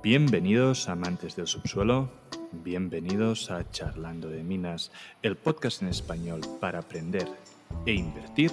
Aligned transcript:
Bienvenidos 0.00 0.88
amantes 0.88 1.34
del 1.34 1.48
subsuelo, 1.48 2.08
bienvenidos 2.52 3.50
a 3.50 3.68
Charlando 3.68 4.28
de 4.28 4.44
Minas, 4.44 4.92
el 5.22 5.34
podcast 5.34 5.82
en 5.82 5.88
español 5.88 6.40
para 6.60 6.78
aprender 6.78 7.26
e 7.84 7.94
invertir 7.94 8.52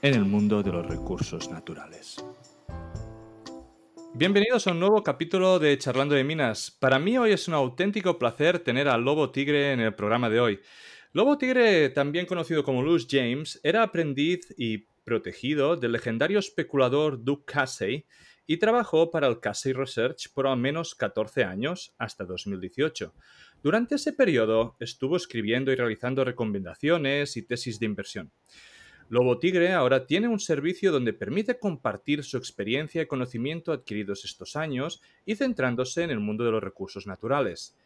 en 0.00 0.14
el 0.14 0.24
mundo 0.24 0.62
de 0.62 0.70
los 0.70 0.86
recursos 0.86 1.50
naturales. 1.50 2.24
Bienvenidos 4.14 4.68
a 4.68 4.70
un 4.70 4.78
nuevo 4.78 5.02
capítulo 5.02 5.58
de 5.58 5.76
Charlando 5.76 6.14
de 6.14 6.22
Minas. 6.22 6.70
Para 6.70 7.00
mí 7.00 7.18
hoy 7.18 7.32
es 7.32 7.48
un 7.48 7.54
auténtico 7.54 8.16
placer 8.16 8.60
tener 8.60 8.86
a 8.86 8.96
Lobo 8.96 9.32
Tigre 9.32 9.72
en 9.72 9.80
el 9.80 9.92
programa 9.92 10.30
de 10.30 10.38
hoy. 10.38 10.60
Lobo 11.12 11.36
Tigre, 11.36 11.88
también 11.88 12.26
conocido 12.26 12.62
como 12.62 12.84
Luz 12.84 13.08
James, 13.10 13.60
era 13.64 13.82
aprendiz 13.82 14.54
y 14.56 14.86
protegido 15.02 15.76
del 15.76 15.92
legendario 15.92 16.38
especulador 16.38 17.24
Duke 17.24 17.44
Casey 17.44 18.06
y 18.46 18.58
trabajó 18.58 19.10
para 19.10 19.26
el 19.26 19.40
Casey 19.40 19.72
Research 19.72 20.32
por 20.32 20.46
al 20.46 20.56
menos 20.58 20.94
14 20.94 21.44
años 21.44 21.94
hasta 21.98 22.24
2018. 22.24 23.12
Durante 23.62 23.96
ese 23.96 24.12
periodo 24.12 24.76
estuvo 24.78 25.16
escribiendo 25.16 25.72
y 25.72 25.74
realizando 25.74 26.24
recomendaciones 26.24 27.36
y 27.36 27.42
tesis 27.42 27.80
de 27.80 27.86
inversión. 27.86 28.30
Lobo 29.08 29.38
Tigre 29.38 29.72
ahora 29.72 30.04
tiene 30.04 30.26
un 30.26 30.40
servicio 30.40 30.90
donde 30.90 31.12
permite 31.12 31.60
compartir 31.60 32.24
su 32.24 32.36
experiencia 32.36 33.02
y 33.02 33.06
conocimiento 33.06 33.72
adquiridos 33.72 34.24
estos 34.24 34.56
años 34.56 35.00
y 35.24 35.36
centrándose 35.36 36.02
en 36.02 36.10
el 36.10 36.18
mundo 36.18 36.44
de 36.44 36.50
los 36.50 36.62
recursos 36.62 37.06
naturales. 37.06 37.76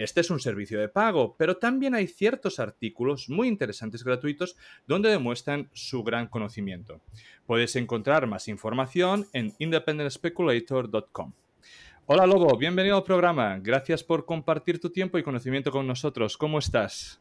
Este 0.00 0.22
es 0.22 0.30
un 0.30 0.40
servicio 0.40 0.80
de 0.80 0.88
pago, 0.88 1.36
pero 1.36 1.58
también 1.58 1.94
hay 1.94 2.06
ciertos 2.06 2.58
artículos 2.58 3.28
muy 3.28 3.48
interesantes 3.48 4.02
gratuitos 4.02 4.56
donde 4.86 5.10
demuestran 5.10 5.68
su 5.74 6.02
gran 6.02 6.26
conocimiento. 6.26 7.02
Puedes 7.44 7.76
encontrar 7.76 8.26
más 8.26 8.48
información 8.48 9.26
en 9.34 9.52
independentspeculator.com. 9.58 11.34
Hola 12.06 12.26
Lobo, 12.26 12.56
bienvenido 12.56 12.96
al 12.96 13.02
programa. 13.02 13.58
Gracias 13.58 14.02
por 14.02 14.24
compartir 14.24 14.80
tu 14.80 14.88
tiempo 14.88 15.18
y 15.18 15.22
conocimiento 15.22 15.70
con 15.70 15.86
nosotros. 15.86 16.38
¿Cómo 16.38 16.58
estás? 16.58 17.20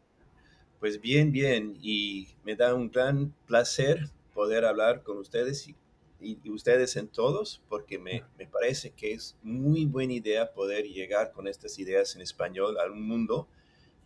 Pues 0.80 1.02
bien, 1.02 1.34
bien. 1.34 1.78
Y 1.82 2.30
me 2.46 2.56
da 2.56 2.76
un 2.76 2.90
gran 2.90 3.34
placer 3.46 4.08
poder 4.34 4.64
hablar 4.64 5.04
con 5.04 5.18
ustedes 5.18 5.68
y 5.68 5.76
y, 6.22 6.50
ustedes 6.50 6.96
en 6.96 7.08
todos, 7.08 7.62
porque 7.70 7.98
me, 7.98 8.24
me, 8.38 8.48
parece 8.48 8.92
que 8.92 9.14
es 9.14 9.38
muy 9.42 9.86
buena 9.86 10.14
idea 10.14 10.52
poder 10.52 10.86
llegar 10.86 11.32
con 11.32 11.48
estas 11.48 11.80
ideas 11.80 12.16
en 12.16 12.22
español 12.22 12.78
a 12.78 12.92
un 12.92 13.08
mundo 13.08 13.48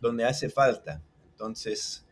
donde 0.00 0.24
hace 0.24 0.48
falta. 0.48 1.02
Entonces, 1.30 2.04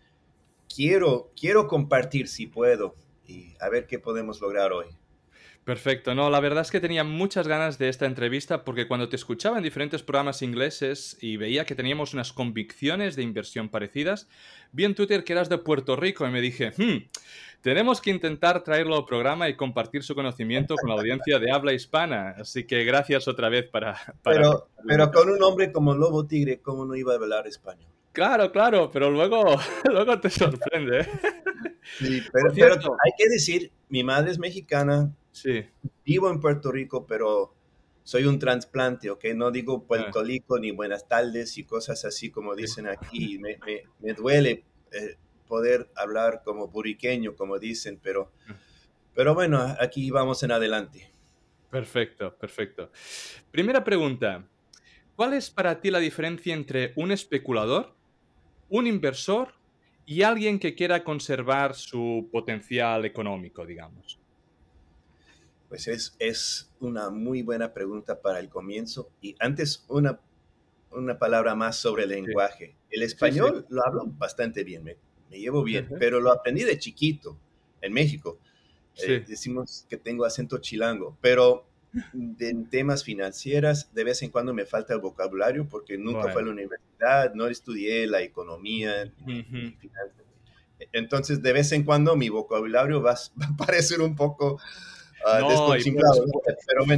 quiero, 0.75 1.31
quiero 1.39 1.69
compartir 1.69 2.29
si 2.29 2.47
puedo 2.47 2.95
y 3.27 3.55
a 3.61 3.69
ver 3.69 3.87
qué 3.87 3.99
podemos 3.99 4.41
lograr 4.41 4.73
hoy. 4.73 4.87
Perfecto, 5.65 6.17
no, 6.17 6.29
la 6.29 6.41
verdad 6.41 6.63
es 6.63 6.73
que 6.73 6.81
tenía 6.81 7.05
muchas 7.05 7.47
ganas 7.47 7.79
de 7.79 7.89
esta 7.89 8.07
entrevista 8.07 8.65
porque 8.65 8.89
cuando 8.89 9.09
te 9.09 9.15
escuchaba 9.15 9.59
en 9.59 9.63
diferentes 9.63 10.03
programas 10.03 10.43
ingleses 10.43 11.17
y 11.21 11.37
veía 11.37 11.65
que 11.65 11.77
teníamos 11.77 12.15
unas 12.15 12.33
convicciones 12.33 13.15
de 13.15 13.23
inversión 13.23 13.69
parecidas, 13.69 14.29
vi 14.73 14.85
en 14.85 14.97
Twitter 14.97 15.23
que 15.23 15.35
eras 15.35 15.49
de 15.49 15.59
Puerto 15.59 15.95
Rico 15.95 16.27
y 16.27 16.33
me 16.33 16.41
dije, 16.41 16.73
hmm, 16.77 17.09
tenemos 17.61 18.01
que 18.01 18.11
intentar 18.11 18.65
traerlo 18.65 18.97
al 18.97 19.05
programa 19.05 19.49
y 19.49 19.55
compartir 19.55 20.03
su 20.03 20.17
conocimiento 20.17 20.75
con 20.75 20.91
la 20.91 20.97
audiencia 20.97 21.39
de 21.39 21.53
habla 21.53 21.73
hispana. 21.73 22.35
Así 22.39 22.65
que 22.65 22.83
gracias 22.83 23.29
otra 23.29 23.49
vez 23.49 23.69
para... 23.69 23.97
Pero, 24.25 24.69
pero 24.85 25.13
con 25.13 25.31
un 25.31 25.41
hombre 25.45 25.71
como 25.71 25.95
Lobo 25.95 26.27
Tigre, 26.27 26.61
¿cómo 26.61 26.85
no 26.85 26.97
iba 26.97 27.13
a 27.13 27.17
hablar 27.17 27.47
español? 27.47 27.89
Claro, 28.11 28.51
claro, 28.51 28.91
pero 28.93 29.13
luego, 29.13 29.45
luego 29.85 30.19
te 30.19 30.29
sorprende. 30.29 31.09
Sí, 31.99 32.21
pero, 32.33 32.53
pero 32.53 32.75
hay 32.75 33.13
que 33.17 33.29
decir, 33.29 33.71
mi 33.89 34.03
madre 34.03 34.33
es 34.33 34.41
mexicana, 34.41 35.13
Sí. 35.33 35.65
Vivo 36.05 36.31
en 36.31 36.41
Puerto 36.41 36.71
Rico, 36.71 37.07
pero 37.07 37.55
soy 38.05 38.25
un 38.25 38.39
trasplante, 38.39 39.11
¿ok? 39.11 39.25
No 39.35 39.51
digo 39.51 39.85
Puerto 39.87 40.21
ah. 40.21 40.25
Rico 40.25 40.59
ni 40.59 40.71
buenas 40.71 41.09
tardes 41.09 41.57
y 41.59 41.65
cosas 41.65 42.05
así 42.05 42.31
como 42.31 42.55
dicen 42.55 42.87
aquí. 42.87 43.39
Me, 43.39 43.59
me, 44.01 44.13
duele 44.13 44.65
eh, 44.93 45.17
poder 45.47 45.91
hablar 45.97 46.43
como 46.45 46.71
puriqueño, 46.71 47.35
como 47.35 47.59
dicen, 47.59 47.99
pero, 48.03 48.33
ah. 48.49 48.55
pero 49.15 49.35
bueno, 49.35 49.59
aquí 49.81 50.11
vamos 50.11 50.43
en 50.43 50.53
adelante. 50.53 51.11
Perfecto, 51.71 52.37
perfecto. 52.37 52.91
Primera 53.51 53.83
pregunta. 53.83 54.47
¿Cuál 55.17 55.35
es 55.35 55.51
para 55.51 55.81
ti 55.81 55.91
la 55.91 55.99
diferencia 55.99 56.55
entre 56.55 56.93
un 56.97 57.13
especulador, 57.13 57.95
un 58.69 58.87
inversor 58.87 59.55
y 60.05 60.23
alguien 60.23 60.59
que 60.59 60.75
quiera 60.75 61.05
conservar 61.05 61.75
su 61.75 62.29
potencial 62.33 63.05
económico, 63.05 63.65
digamos? 63.65 64.22
Pues 65.73 65.89
es, 65.89 66.15
es 66.19 66.71
una 66.81 67.09
muy 67.09 67.41
buena 67.41 67.73
pregunta 67.73 68.21
para 68.21 68.41
el 68.41 68.51
comienzo. 68.51 69.09
Y 69.23 69.35
antes, 69.39 69.87
una, 69.89 70.21
una 70.91 71.19
palabra 71.19 71.55
más 71.55 71.77
sobre 71.77 72.03
el 72.03 72.11
lenguaje. 72.11 72.77
El 72.91 73.03
español 73.03 73.65
lo 73.71 73.81
hablo 73.87 74.05
bastante 74.05 74.65
bien, 74.65 74.85
me, 74.85 74.99
me 75.31 75.41
llevo 75.41 75.65
bien, 75.65 75.89
pero 75.99 76.21
lo 76.21 76.31
aprendí 76.31 76.65
de 76.65 76.79
chiquito 76.79 77.39
en 77.81 77.95
México. 77.95 78.39
Eh, 79.03 79.25
decimos 79.27 79.87
que 79.89 79.97
tengo 79.97 80.27
acento 80.27 80.59
chilango, 80.59 81.17
pero 81.23 81.67
en 82.13 82.69
temas 82.69 83.03
financieras 83.03 83.95
de 83.95 84.05
vez 84.05 84.21
en 84.21 84.29
cuando 84.29 84.53
me 84.53 84.67
falta 84.67 84.93
el 84.93 85.01
vocabulario 85.01 85.67
porque 85.67 85.97
nunca 85.97 86.29
fue 86.35 86.43
a 86.43 86.45
la 86.45 86.51
universidad, 86.51 87.33
no 87.33 87.47
estudié 87.47 88.07
la 88.07 88.21
economía. 88.21 89.11
Entonces, 90.93 91.41
de 91.41 91.53
vez 91.55 91.73
en 91.73 91.85
cuando 91.85 92.15
mi 92.15 92.29
vocabulario 92.29 93.01
va, 93.01 93.15
va 93.41 93.47
a 93.47 93.57
parecer 93.57 94.03
un 94.03 94.15
poco 94.15 94.61
Ah, 95.25 95.41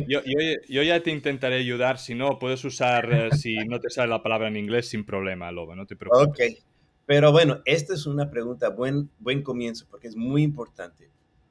yo, 0.07 0.83
ya 0.83 1.03
te 1.03 1.11
intentaré 1.11 1.57
ayudar, 1.57 1.99
si 1.99 2.15
no, 2.15 2.39
puedes 2.39 2.65
usar, 2.65 3.13
eh, 3.13 3.31
si 3.37 3.57
no 3.67 3.81
te 3.81 3.91
sale 3.91 4.09
la 4.09 4.23
palabra 4.23 4.49
en 4.49 4.57
inglés, 4.57 4.89
sin 4.89 5.05
problema, 5.05 5.51
Lobo, 5.53 5.75
no 5.75 5.87
te 5.87 5.97
preocupes. 5.97 6.53
Ok, 6.53 6.65
pero 7.07 7.33
bueno, 7.33 7.61
esta 7.65 7.95
es 7.95 8.07
una 8.07 8.31
pregunta, 8.31 8.71
buen, 8.71 9.11
buen 9.19 9.43
comienzo, 9.43 9.87
porque 9.91 10.09
es 10.09 10.17
muy 10.17 10.43
importante, 10.43 11.11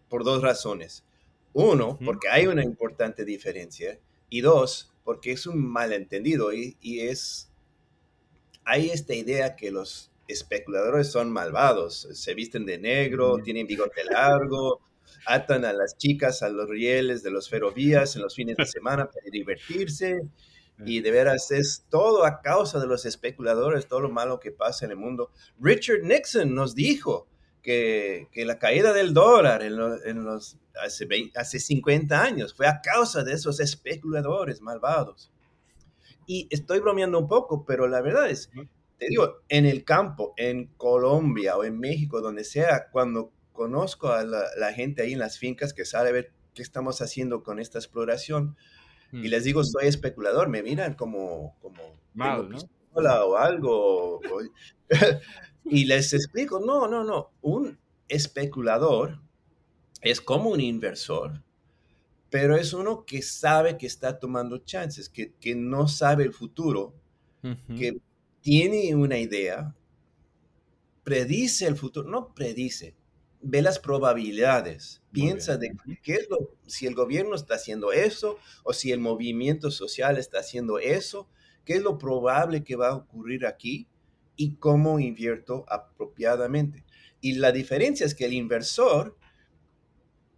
por 0.09 0.23
dos 0.23 0.41
razones. 0.41 1.03
Uno, 1.53 2.00
porque 2.03 2.29
hay 2.29 2.47
una 2.47 2.63
importante 2.63 3.25
diferencia, 3.25 4.00
y 4.29 4.41
dos, 4.41 4.91
porque 5.03 5.31
es 5.31 5.45
un 5.45 5.63
malentendido 5.63 6.53
y, 6.53 6.75
y 6.81 7.01
es, 7.01 7.51
hay 8.66 8.90
esta 8.90 9.13
idea 9.13 9.55
que 9.55 9.69
los 9.69 10.11
especuladores 10.28 11.11
son 11.11 11.31
malvados, 11.31 12.07
se 12.11 12.34
visten 12.34 12.66
de 12.66 12.79
negro, 12.79 13.38
tienen 13.44 13.67
bigote 13.67 14.03
largo, 14.05 14.81
atan 15.25 15.66
a 15.66 15.74
las 15.74 15.97
chicas 15.97 16.44
a 16.44 16.50
los 16.50 16.69
rieles 16.69 17.24
de 17.24 17.31
los 17.31 17.50
ferrovías 17.50 18.16
en 18.16 18.22
los 18.22 18.35
fines 18.35 18.57
de 18.57 18.66
semana 18.66 19.09
para 19.09 19.29
divertirse. 19.31 20.22
Y 20.85 21.01
de 21.01 21.12
veras 21.12 21.51
es 21.51 21.85
todo 21.90 22.25
a 22.25 22.41
causa 22.41 22.79
de 22.79 22.88
los 22.88 23.06
especuladores, 23.06 23.88
todo 23.88 24.02
lo 24.02 24.09
malo 24.09 24.40
que 24.40 24.52
pasa 24.52 24.85
en 24.85 24.91
el 24.91 24.97
mundo. 24.97 25.31
Richard 25.59 26.02
Nixon 26.03 26.56
nos 26.56 26.73
dijo 26.73 27.28
que, 27.62 28.28
que 28.31 28.44
la 28.44 28.57
caída 28.57 28.91
del 28.91 29.13
dólar 29.13 29.62
en, 29.62 29.73
en 30.06 30.23
los, 30.23 30.57
hace, 30.81 31.07
hace 31.35 31.59
50 31.59 32.22
años 32.22 32.53
fue 32.53 32.68
a 32.68 32.81
causa 32.81 33.23
de 33.23 33.34
esos 33.34 33.59
especuladores 33.59 34.62
malvados. 34.62 35.31
Y 36.25 36.47
estoy 36.50 36.79
bromeando 36.79 37.19
un 37.19 37.28
poco, 37.28 37.66
pero 37.66 37.88
la 37.88 38.02
verdad 38.02 38.29
es, 38.29 38.50
te 38.97 39.07
digo, 39.07 39.41
en 39.50 39.66
el 39.66 39.84
campo, 39.84 40.34
en 40.38 40.68
Colombia 40.78 41.57
o 41.57 41.63
en 41.63 41.79
México, 41.79 42.22
donde 42.22 42.44
sea, 42.44 42.90
cuando 42.91 43.31
conozco 43.53 44.09
a 44.09 44.24
la, 44.24 44.74
gente 44.74 45.02
ahí 45.02 45.14
en 45.14 45.19
las 45.19 45.38
fincas 45.38 45.74
que 45.74 45.86
sabe 45.86 46.12
ver 46.12 46.31
qué 46.53 46.62
estamos 46.62 47.02
haciendo 47.02 47.44
con 47.44 47.59
esta 47.59 47.80
exploración 47.80 48.58
y 49.12 49.28
les 49.28 49.44
digo, 49.44 49.64
soy 49.64 49.86
especulador, 49.86 50.50
me 50.50 50.64
miran 50.64 50.96
como, 50.96 51.56
como 51.62 52.02
Mal, 52.16 52.50
¿no? 52.50 52.58
o 52.94 53.38
algo. 53.38 54.19
y 55.66 55.86
les 55.86 56.14
explico, 56.14 56.59
no, 56.59 56.88
no, 56.88 57.03
no, 57.03 57.31
un 57.41 57.78
especulador 58.08 59.19
es 60.02 60.20
como 60.20 60.50
un 60.50 60.62
inversor, 60.62 61.41
pero 62.30 62.58
es 62.58 62.74
uno 62.74 63.06
que 63.06 63.22
sabe 63.22 63.78
que 63.78 63.88
está 63.88 64.20
tomando 64.20 64.59
chances, 64.59 65.09
que, 65.09 65.34
que 65.40 65.56
no 65.56 65.88
sabe 65.88 66.23
el 66.23 66.34
futuro, 66.34 66.94
que 67.78 67.97
tiene 68.41 68.96
una 68.96 69.17
idea, 69.17 69.76
predice 71.03 71.67
el 71.67 71.76
futuro, 71.76 72.09
no 72.09 72.34
predice, 72.34 72.96
ve 73.43 73.61
las 73.61 73.78
probabilidades, 73.78 75.03
piensa 75.11 75.57
de 75.57 75.75
qué 76.01 76.13
es 76.16 76.29
lo, 76.29 76.55
si 76.66 76.87
el 76.87 76.95
gobierno 76.95 77.35
está 77.35 77.55
haciendo 77.55 77.91
eso 77.91 78.40
o 78.63 78.73
si 78.73 78.91
el 78.91 78.99
movimiento 78.99 79.69
social 79.69 80.17
está 80.17 80.40
haciendo 80.40 80.79
eso, 80.79 81.29
qué 81.66 81.73
es 81.73 81.81
lo 81.81 81.97
probable 81.97 82.63
que 82.63 82.75
va 82.75 82.90
a 82.90 82.95
ocurrir 82.95 83.45
aquí 83.45 83.87
y 84.35 84.55
cómo 84.55 84.99
invierto 84.99 85.66
apropiadamente. 85.67 86.84
Y 87.22 87.34
la 87.34 87.51
diferencia 87.51 88.05
es 88.05 88.16
que 88.16 88.25
el 88.25 88.34
inversor 88.34 89.17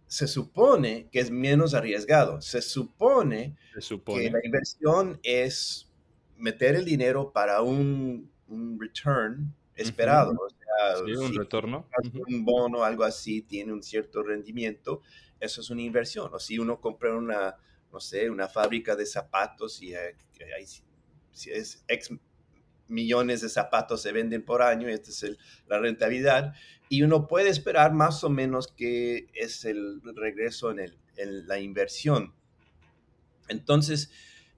se 0.06 0.26
supone 0.28 1.08
que 1.10 1.20
es 1.20 1.30
menos 1.30 1.74
arriesgado, 1.74 2.40
se 2.40 2.62
supone, 2.62 3.56
que 4.04 4.30
la 4.30 4.40
inversión 4.44 5.18
es 5.22 5.90
meter 6.36 6.74
el 6.74 6.84
dinero 6.84 7.32
para 7.32 7.62
un, 7.62 8.30
return 8.78 9.52
esperado 9.74 10.32
un 11.18 11.34
retorno. 11.34 11.88
Un 12.28 12.44
bono, 12.44 12.84
algo 12.84 13.04
así, 13.04 13.42
tiene 13.42 13.72
un 13.72 13.82
cierto 13.82 14.22
rendimiento, 14.22 15.02
eso 15.40 15.60
es 15.60 15.70
una 15.70 15.82
inversión. 15.82 16.32
O 16.32 16.38
si 16.38 16.58
uno 16.58 16.80
compra 16.80 17.14
una, 17.14 17.56
no 17.92 18.00
sé, 18.00 18.30
una 18.30 18.48
fábrica 18.48 18.96
de 18.96 19.06
zapatos 19.06 19.82
y 19.82 19.94
hay, 19.94 20.14
si 21.32 21.50
es 21.50 21.84
X 21.88 22.10
millones 22.88 23.40
de 23.40 23.48
zapatos 23.48 24.02
se 24.02 24.12
venden 24.12 24.44
por 24.44 24.62
año, 24.62 24.88
esta 24.88 25.10
es 25.10 25.36
la 25.66 25.78
rentabilidad, 25.78 26.54
y 26.88 27.02
uno 27.02 27.26
puede 27.26 27.48
esperar 27.50 27.92
más 27.92 28.22
o 28.22 28.30
menos 28.30 28.68
que 28.68 29.26
es 29.34 29.64
el 29.64 30.00
regreso 30.14 30.70
en, 30.70 30.94
en 31.16 31.48
la 31.48 31.58
inversión. 31.58 32.32
Entonces, 33.48 34.10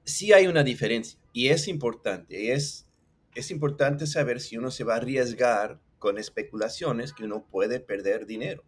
sí 0.05 0.33
hay 0.33 0.47
una 0.47 0.63
diferencia 0.63 1.19
y 1.33 1.49
es 1.49 1.69
importante, 1.69 2.53
es, 2.53 2.87
es 3.35 3.51
importante 3.51 4.07
saber 4.07 4.41
si 4.41 4.57
uno 4.57 4.71
se 4.71 4.85
va 4.85 4.95
a 4.95 4.97
arriesgar 4.99 5.81
con 5.99 6.19
especulaciones 6.19 7.13
que 7.13 7.25
uno 7.25 7.47
puede 7.51 7.81
perder 7.81 8.27
dinero. 8.27 8.65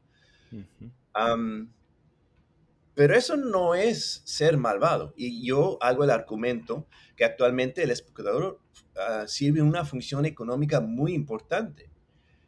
pero 2.95 3.17
eso 3.17 3.37
no 3.37 3.75
es 3.75 4.23
ser 4.25 4.57
malvado. 4.59 5.15
Y 5.17 5.47
yo 5.47 5.79
hago 5.83 6.05
el 6.05 6.11
argumento 6.11 6.87
que 7.17 7.25
actualmente 7.25 7.83
el 7.83 7.91
especulador 7.91 8.61
uh, 8.97 9.27
sirve 9.27 9.63
una 9.63 9.85
función 9.85 10.27
económica 10.27 10.81
muy 10.81 11.15
importante. 11.15 11.91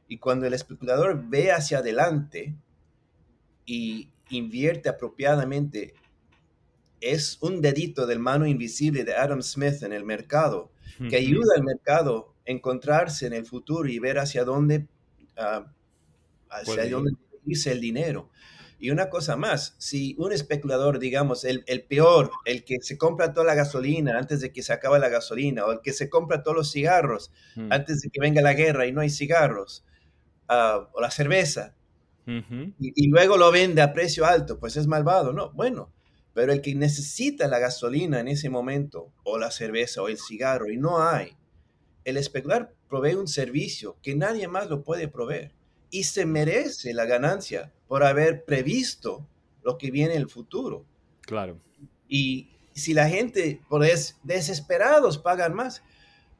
Y 0.08 0.18
cuando 0.18 0.46
el 0.46 0.54
especulador 0.54 1.28
ve 1.28 1.52
hacia 1.52 1.78
adelante 1.78 2.54
y 3.64 4.10
invierte 4.30 4.88
apropiadamente, 4.88 5.94
es 7.00 7.38
un 7.40 7.60
dedito 7.60 8.06
del 8.06 8.18
mano 8.18 8.46
invisible 8.46 9.04
de 9.04 9.14
Adam 9.14 9.42
Smith 9.42 9.82
en 9.82 9.92
el 9.92 10.04
mercado 10.04 10.71
que 11.08 11.16
ayuda 11.16 11.54
al 11.56 11.62
mercado 11.62 12.34
a 12.46 12.50
encontrarse 12.50 13.26
en 13.26 13.32
el 13.32 13.46
futuro 13.46 13.88
y 13.88 13.98
ver 13.98 14.18
hacia 14.18 14.44
dónde, 14.44 14.86
uh, 15.38 15.64
hacia 16.50 16.88
dónde 16.88 17.12
irse 17.46 17.72
el 17.72 17.80
dinero. 17.80 18.30
Y 18.78 18.90
una 18.90 19.10
cosa 19.10 19.36
más, 19.36 19.76
si 19.78 20.16
un 20.18 20.32
especulador, 20.32 20.98
digamos, 20.98 21.44
el, 21.44 21.62
el, 21.68 21.84
peor, 21.84 22.32
el 22.44 22.64
que 22.64 22.78
se 22.80 22.98
compra 22.98 23.32
toda 23.32 23.46
la 23.46 23.54
gasolina 23.54 24.18
antes 24.18 24.40
de 24.40 24.52
que 24.52 24.62
se 24.62 24.72
acabe 24.72 24.98
la 24.98 25.08
gasolina, 25.08 25.64
o 25.64 25.72
el 25.72 25.80
que 25.80 25.92
se 25.92 26.10
compra 26.10 26.42
todos 26.42 26.56
los 26.56 26.72
cigarros 26.72 27.30
mm. 27.54 27.72
antes 27.72 28.00
de 28.00 28.10
que 28.10 28.20
venga 28.20 28.42
la 28.42 28.54
guerra 28.54 28.86
y 28.86 28.92
no 28.92 29.00
hay 29.00 29.10
cigarros, 29.10 29.84
ah, 30.48 30.88
o 30.92 31.00
la 31.00 31.12
cerveza, 31.12 31.76
y, 32.26 33.08
luego 33.08 33.36
lo 33.36 33.50
vende 33.50 33.82
a 33.82 33.92
precio 33.92 34.24
alto, 34.24 34.58
pues 34.58 34.76
es 34.76 34.86
malvado, 34.86 35.32
¿no? 35.32 35.50
Bueno, 35.52 35.92
pero 36.34 36.52
el 36.52 36.60
que 36.60 36.74
necesita 36.74 37.48
la 37.48 37.58
gasolina 37.58 38.20
en 38.20 38.28
ese 38.28 38.48
momento, 38.48 39.12
o 39.24 39.38
la 39.38 39.50
cerveza, 39.50 40.02
o 40.02 40.08
el 40.08 40.18
cigarro, 40.18 40.70
y 40.70 40.76
no 40.76 41.02
hay, 41.02 41.36
el 42.04 42.16
especular 42.16 42.74
provee 42.88 43.14
un 43.14 43.28
servicio 43.28 43.96
que 44.02 44.14
nadie 44.14 44.48
más 44.48 44.68
lo 44.68 44.82
puede 44.82 45.08
proveer 45.08 45.52
y 45.90 46.04
se 46.04 46.26
merece 46.26 46.94
la 46.94 47.04
ganancia 47.04 47.72
por 47.86 48.02
haber 48.02 48.44
previsto 48.44 49.28
lo 49.62 49.78
que 49.78 49.90
viene 49.90 50.14
en 50.14 50.22
el 50.22 50.28
futuro. 50.28 50.84
Claro. 51.20 51.60
Y 52.08 52.50
si 52.74 52.94
la 52.94 53.08
gente, 53.08 53.60
por 53.68 53.84
es, 53.84 54.18
desesperados, 54.22 55.18
pagan 55.18 55.54
más, 55.54 55.82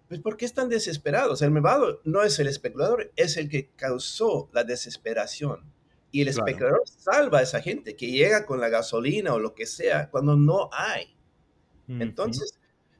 pues 0.09 0.21
¿por 0.21 0.37
qué 0.37 0.47
están 0.47 0.69
desesperados? 0.69 1.43
El 1.43 1.51
malvado 1.51 2.01
no 2.05 2.23
es 2.23 2.39
el 2.39 2.49
especulador, 2.49 3.13
es 3.17 3.37
el 3.37 3.49
que 3.49 3.69
causó 3.77 4.51
la 4.53 4.65
desesperación. 4.65 5.72
Y 6.13 6.21
el 6.21 6.29
especulador 6.29 6.83
salva 6.87 7.39
a 7.39 7.43
esa 7.43 7.63
gente 7.63 7.97
que 7.97 8.11
llega 8.11 8.45
con 8.45 8.61
la 8.61 8.69
gasolina 8.69 9.33
o 9.33 9.39
lo 9.39 9.55
que 9.55 9.65
sea 9.65 10.11
cuando 10.11 10.37
no 10.37 10.69
hay. 10.71 11.17
Entonces, 11.89 12.59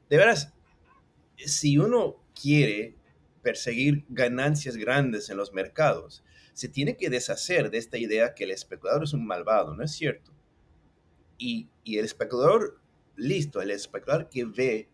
de 0.09 0.17
veras, 0.17 0.51
si 1.37 1.77
uno 1.77 2.17
quiere 2.39 2.95
perseguir 3.43 4.05
ganancias 4.09 4.77
grandes 4.77 5.29
en 5.29 5.37
los 5.37 5.53
mercados, 5.53 6.23
se 6.53 6.67
tiene 6.67 6.97
que 6.97 7.09
deshacer 7.09 7.69
de 7.69 7.77
esta 7.77 7.97
idea 7.97 8.33
que 8.33 8.45
el 8.45 8.51
especulador 8.51 9.03
es 9.03 9.13
un 9.13 9.25
malvado, 9.25 9.75
¿no 9.75 9.83
es 9.83 9.91
cierto? 9.91 10.31
Y, 11.37 11.69
el 11.85 12.05
especulador, 12.05 12.79
listo, 13.15 13.61
el 13.61 13.71
especulador 13.71 14.29
que 14.29 14.45
ve 14.45 14.89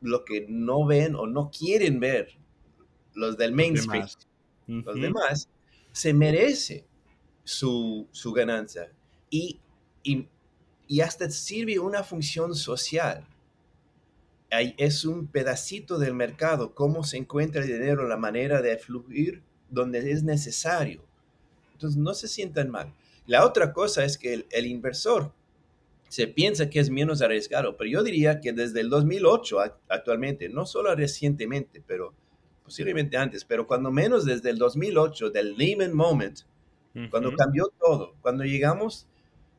lo 0.00 0.24
que 0.24 0.46
no 0.48 0.84
ven 0.84 1.14
o 1.14 1.26
no 1.26 1.50
quieren 1.50 1.98
ver 1.98 2.36
los 3.14 3.36
del 3.36 3.52
mainstream, 3.52 4.06
los 4.66 5.00
demás, 5.00 5.48
se 5.92 6.12
merece 6.12 6.86
su, 7.44 8.08
ganancia 8.34 8.90
y, 9.30 9.60
y, 10.02 10.26
y, 10.88 11.00
hasta 11.00 11.30
sirve 11.30 11.78
una 11.78 12.02
función 12.02 12.54
social. 12.54 13.26
es 14.50 15.04
un 15.04 15.26
pedacito 15.26 15.98
del 15.98 16.14
mercado, 16.14 16.74
cómo 16.74 17.04
se 17.04 17.18
encuentra 17.18 17.62
el 17.62 17.68
dinero, 17.68 18.08
la 18.08 18.16
manera 18.16 18.62
de 18.62 18.78
fluir 18.78 19.42
donde 19.70 20.10
es 20.10 20.22
necesario. 20.22 21.02
Entonces, 21.72 22.00
no 22.00 22.14
se 22.14 22.28
sientan 22.28 22.70
mal. 22.70 22.94
La 23.26 23.44
otra 23.44 23.72
cosa 23.72 24.04
es 24.04 24.18
que 24.18 24.46
el, 24.50 24.66
inversor 24.66 25.32
se 26.08 26.28
piensa 26.28 26.68
que 26.68 26.78
es 26.78 26.90
menos 26.90 27.22
arriesgado, 27.22 27.76
pero 27.76 27.90
yo 27.90 28.02
diría 28.02 28.40
que 28.40 28.52
desde 28.52 28.80
el 28.80 28.90
2008 28.90 29.58
actualmente, 29.88 30.48
no 30.48 30.66
solo 30.66 30.94
recientemente, 30.94 31.82
pero 31.86 32.14
posiblemente 32.62 33.16
antes, 33.16 33.44
pero 33.44 33.66
cuando 33.66 33.90
menos 33.90 34.24
desde 34.24 34.50
el 34.50 34.58
2008, 34.58 35.30
del 35.30 35.56
Lehman 35.56 35.94
Moment, 35.94 36.40
cuando 37.10 37.34
cambió 37.34 37.72
todo, 37.78 38.14
cuando 38.20 38.44
llegamos 38.44 39.08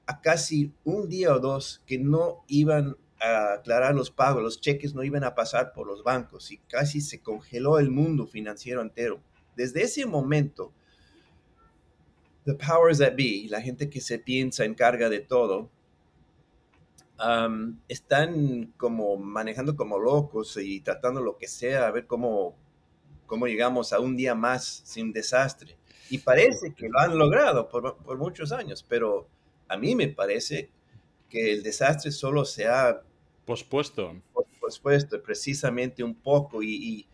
a 0.06 0.22
casi 0.22 0.72
un 0.84 1.10
día 1.10 1.34
o 1.34 1.40
dos 1.40 1.82
que 1.86 1.98
no 1.98 2.44
iban 2.48 2.96
a 3.20 3.54
aclarar 3.54 3.96
los 3.96 4.12
pagos, 4.12 4.44
los 4.44 4.62
cheques 4.62 4.94
no 4.94 5.04
iban 5.04 5.24
a 5.24 5.36
pasar 5.36 5.74
por 5.74 5.88
los 5.88 6.04
bancos 6.04 6.52
y 6.52 6.58
casi 6.58 7.02
se 7.02 7.22
congeló 7.22 7.80
el 7.80 7.92
mundo 7.92 8.28
financiero 8.28 8.82
entero. 8.82 9.22
Desde 9.56 9.84
ese 9.84 10.06
momento, 10.06 10.72
the 12.46 12.54
powers 12.54 13.00
that 13.00 13.16
be, 13.16 13.48
la 13.50 13.62
gente 13.62 13.90
que 13.90 14.02
se 14.02 14.20
piensa 14.20 14.66
encarga 14.66 15.10
de 15.10 15.20
todo, 15.20 15.70
um, 17.20 17.80
están 17.88 18.74
como 18.78 19.18
manejando 19.18 19.76
como 19.76 19.98
locos 19.98 20.58
y 20.58 20.82
tratando 20.82 21.22
lo 21.22 21.38
que 21.38 21.48
sea, 21.48 21.88
a 21.88 21.92
ver 21.92 22.06
cómo, 22.06 22.56
cómo 23.26 23.48
llegamos 23.48 23.94
a 23.94 24.00
un 24.00 24.16
día 24.16 24.36
más 24.36 24.82
sin 24.86 25.12
desastre. 25.12 25.78
Y 26.10 26.20
parece 26.20 26.74
que 26.74 26.88
lo 26.90 27.00
han 27.00 27.18
logrado 27.18 27.68
por, 27.68 27.98
por 27.98 28.18
muchos 28.18 28.52
años, 28.52 28.86
pero 28.88 29.28
a 29.68 29.78
mí 29.78 29.96
me 29.96 30.08
parece 30.08 30.70
que 31.30 31.54
el 31.54 31.64
desastre 31.64 32.12
solo 32.12 32.46
se 32.46 32.68
ha 32.68 33.02
pospuesto. 33.46 34.16
Pospuesto 34.60 35.22
precisamente 35.22 36.04
un 36.04 36.16
poco 36.16 36.64
y, 36.64 37.08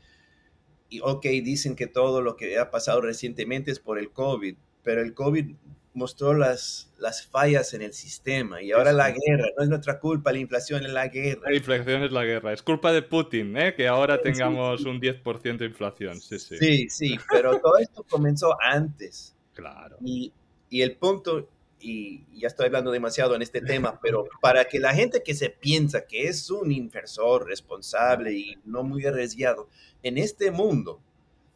y 0.89 0.99
ok, 1.01 1.23
dicen 1.23 1.75
que 1.75 1.87
todo 1.87 2.21
lo 2.21 2.35
que 2.35 2.57
ha 2.57 2.69
pasado 2.71 3.01
recientemente 3.01 3.71
es 3.71 3.79
por 3.79 3.97
el 3.97 4.11
COVID, 4.11 4.55
pero 4.83 5.01
el 5.01 5.13
COVID 5.13 5.55
mostró 5.93 6.33
las, 6.33 6.91
las 6.97 7.25
fallas 7.25 7.73
en 7.73 7.81
el 7.81 7.93
sistema 7.93 8.61
y 8.61 8.71
ahora 8.71 8.93
la 8.93 9.09
guerra, 9.09 9.45
no 9.57 9.63
es 9.63 9.69
nuestra 9.69 9.99
culpa, 9.99 10.31
la 10.31 10.39
inflación 10.39 10.85
es 10.85 10.91
la 10.91 11.07
guerra. 11.07 11.49
La 11.49 11.55
inflación 11.55 12.03
es 12.03 12.11
la 12.11 12.23
guerra, 12.23 12.53
es 12.53 12.61
culpa 12.61 12.93
de 12.93 13.01
Putin, 13.01 13.57
¿eh? 13.57 13.73
que 13.75 13.87
ahora 13.87 14.21
tengamos 14.21 14.85
un 14.85 15.01
10% 15.01 15.57
de 15.57 15.65
inflación. 15.65 16.19
Sí, 16.21 16.39
sí. 16.39 16.57
Sí, 16.57 16.89
sí, 16.89 17.19
pero 17.29 17.59
todo 17.59 17.77
esto 17.77 18.05
comenzó 18.09 18.55
antes. 18.61 19.35
Claro. 19.53 19.97
Y, 20.03 20.31
y 20.69 20.81
el 20.81 20.95
punto, 20.95 21.49
y 21.79 22.23
ya 22.39 22.47
estoy 22.47 22.67
hablando 22.67 22.91
demasiado 22.91 23.35
en 23.35 23.41
este 23.41 23.61
tema, 23.61 23.99
pero 24.01 24.27
para 24.41 24.65
que 24.65 24.79
la 24.79 24.93
gente 24.93 25.21
que 25.23 25.33
se 25.33 25.49
piensa 25.49 26.05
que 26.05 26.27
es 26.27 26.49
un 26.49 26.71
inversor 26.71 27.45
responsable 27.47 28.33
y 28.33 28.57
no 28.63 28.83
muy 28.83 29.05
arriesgado, 29.05 29.67
en 30.03 30.17
este 30.17 30.51
mundo 30.51 31.01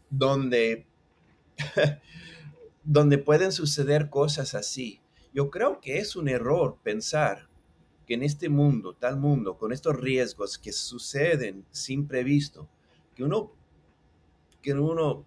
donde, 0.09 0.85
donde 2.85 3.17
pueden 3.17 3.51
suceder 3.51 4.09
cosas 4.09 4.53
así, 4.53 5.01
yo 5.33 5.49
creo 5.49 5.81
que 5.81 5.97
es 5.97 6.15
un 6.15 6.29
error 6.29 6.77
pensar 6.81 7.49
que 8.05 8.13
en 8.13 8.23
este 8.23 8.47
mundo, 8.47 8.95
tal 8.95 9.17
mundo, 9.17 9.57
con 9.57 9.73
estos 9.73 9.99
riesgos 9.99 10.57
que 10.57 10.71
suceden 10.71 11.65
sin 11.71 12.07
previsto, 12.07 12.69
que 13.15 13.23
uno, 13.23 13.51
que 14.61 14.73
uno 14.73 15.25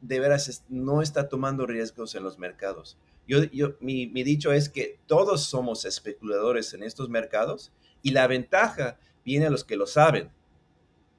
de 0.00 0.20
veras 0.20 0.64
no 0.68 1.02
está 1.02 1.28
tomando 1.28 1.66
riesgos 1.66 2.14
en 2.14 2.24
los 2.24 2.38
mercados. 2.38 2.98
Yo, 3.28 3.44
yo, 3.44 3.76
mi, 3.80 4.06
mi, 4.06 4.22
dicho 4.22 4.52
es 4.52 4.68
que 4.68 4.98
todos 5.06 5.44
somos 5.44 5.84
especuladores 5.84 6.74
en 6.74 6.82
estos 6.82 7.08
mercados 7.08 7.72
y 8.02 8.10
la 8.10 8.26
ventaja 8.26 8.98
viene 9.24 9.46
a 9.46 9.50
los 9.50 9.64
que 9.64 9.76
lo 9.76 9.86
saben. 9.86 10.30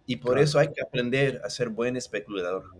Y 0.07 0.17
por 0.17 0.37
eso 0.37 0.59
hay 0.59 0.71
que 0.71 0.81
aprender 0.81 1.41
a 1.43 1.49
ser 1.49 1.69
buen 1.69 1.95
especulador. 1.95 2.71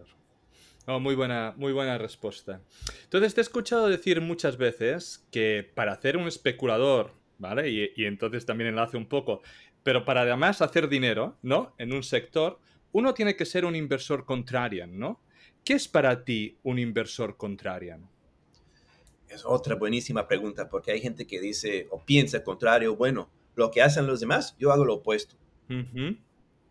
Muy, 0.87 1.15
buena, 1.15 1.53
muy 1.57 1.73
buena 1.73 1.97
respuesta. 1.97 2.61
Entonces, 3.03 3.33
te 3.33 3.41
he 3.41 3.43
escuchado 3.43 3.87
decir 3.87 4.21
muchas 4.21 4.57
veces 4.57 5.25
que 5.31 5.69
para 5.73 5.93
hacer 5.93 6.17
un 6.17 6.27
especulador, 6.27 7.13
¿vale? 7.37 7.69
Y, 7.69 7.91
y 7.95 8.05
entonces 8.05 8.45
también 8.45 8.69
enlace 8.69 8.97
un 8.97 9.07
poco, 9.07 9.41
pero 9.83 10.05
para 10.05 10.21
además 10.21 10.61
hacer 10.61 10.87
dinero, 10.87 11.37
¿no? 11.41 11.73
En 11.77 11.93
un 11.93 12.03
sector, 12.03 12.59
uno 12.91 13.13
tiene 13.13 13.35
que 13.35 13.45
ser 13.45 13.65
un 13.65 13.75
inversor 13.75 14.25
contrarian, 14.25 14.97
¿no? 14.97 15.21
¿Qué 15.63 15.73
es 15.73 15.87
para 15.87 16.23
ti 16.23 16.57
un 16.63 16.79
inversor 16.79 17.37
contrarian? 17.37 18.07
Es 19.27 19.43
otra 19.43 19.75
buenísima 19.75 20.27
pregunta, 20.27 20.69
porque 20.69 20.91
hay 20.91 21.01
gente 21.01 21.25
que 21.25 21.41
dice 21.41 21.87
o 21.89 21.99
piensa 22.05 22.43
contrario, 22.43 22.95
bueno, 22.95 23.29
lo 23.55 23.71
que 23.71 23.81
hacen 23.81 24.05
los 24.05 24.19
demás, 24.19 24.55
yo 24.59 24.71
hago 24.71 24.85
lo 24.85 24.95
opuesto. 24.95 25.35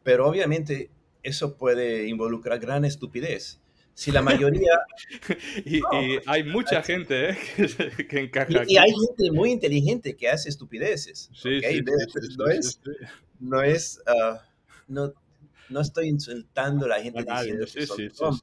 Pero 0.02 0.28
obviamente 0.28 0.90
eso 1.22 1.56
puede 1.56 2.06
involucrar 2.06 2.60
gran 2.60 2.84
estupidez. 2.84 3.60
Si 3.94 4.10
la 4.10 4.22
mayoría... 4.22 4.72
y, 5.64 5.80
hay 6.26 6.44
mucha 6.44 6.82
gente 6.82 7.30
¿eh? 7.30 7.38
que, 8.08 8.20
encaja. 8.20 8.64
Y, 8.66 8.76
hay 8.76 8.90
gente 8.90 9.32
muy 9.32 9.50
inteligente 9.52 10.16
que 10.16 10.28
hace 10.28 10.48
estupideces. 10.48 11.30
Sí, 11.32 11.60
no, 12.36 12.46
es, 12.48 12.80
no 13.38 13.62
es... 13.62 14.02
Ah, 14.06 14.42
no, 14.88 15.12
no 15.70 15.80
estoy 15.80 16.08
insultando 16.08 16.86
a 16.86 16.88
la 16.88 17.00
gente 17.00 17.24
diciendo 17.24 17.66
que 17.72 18.10
son 18.10 18.38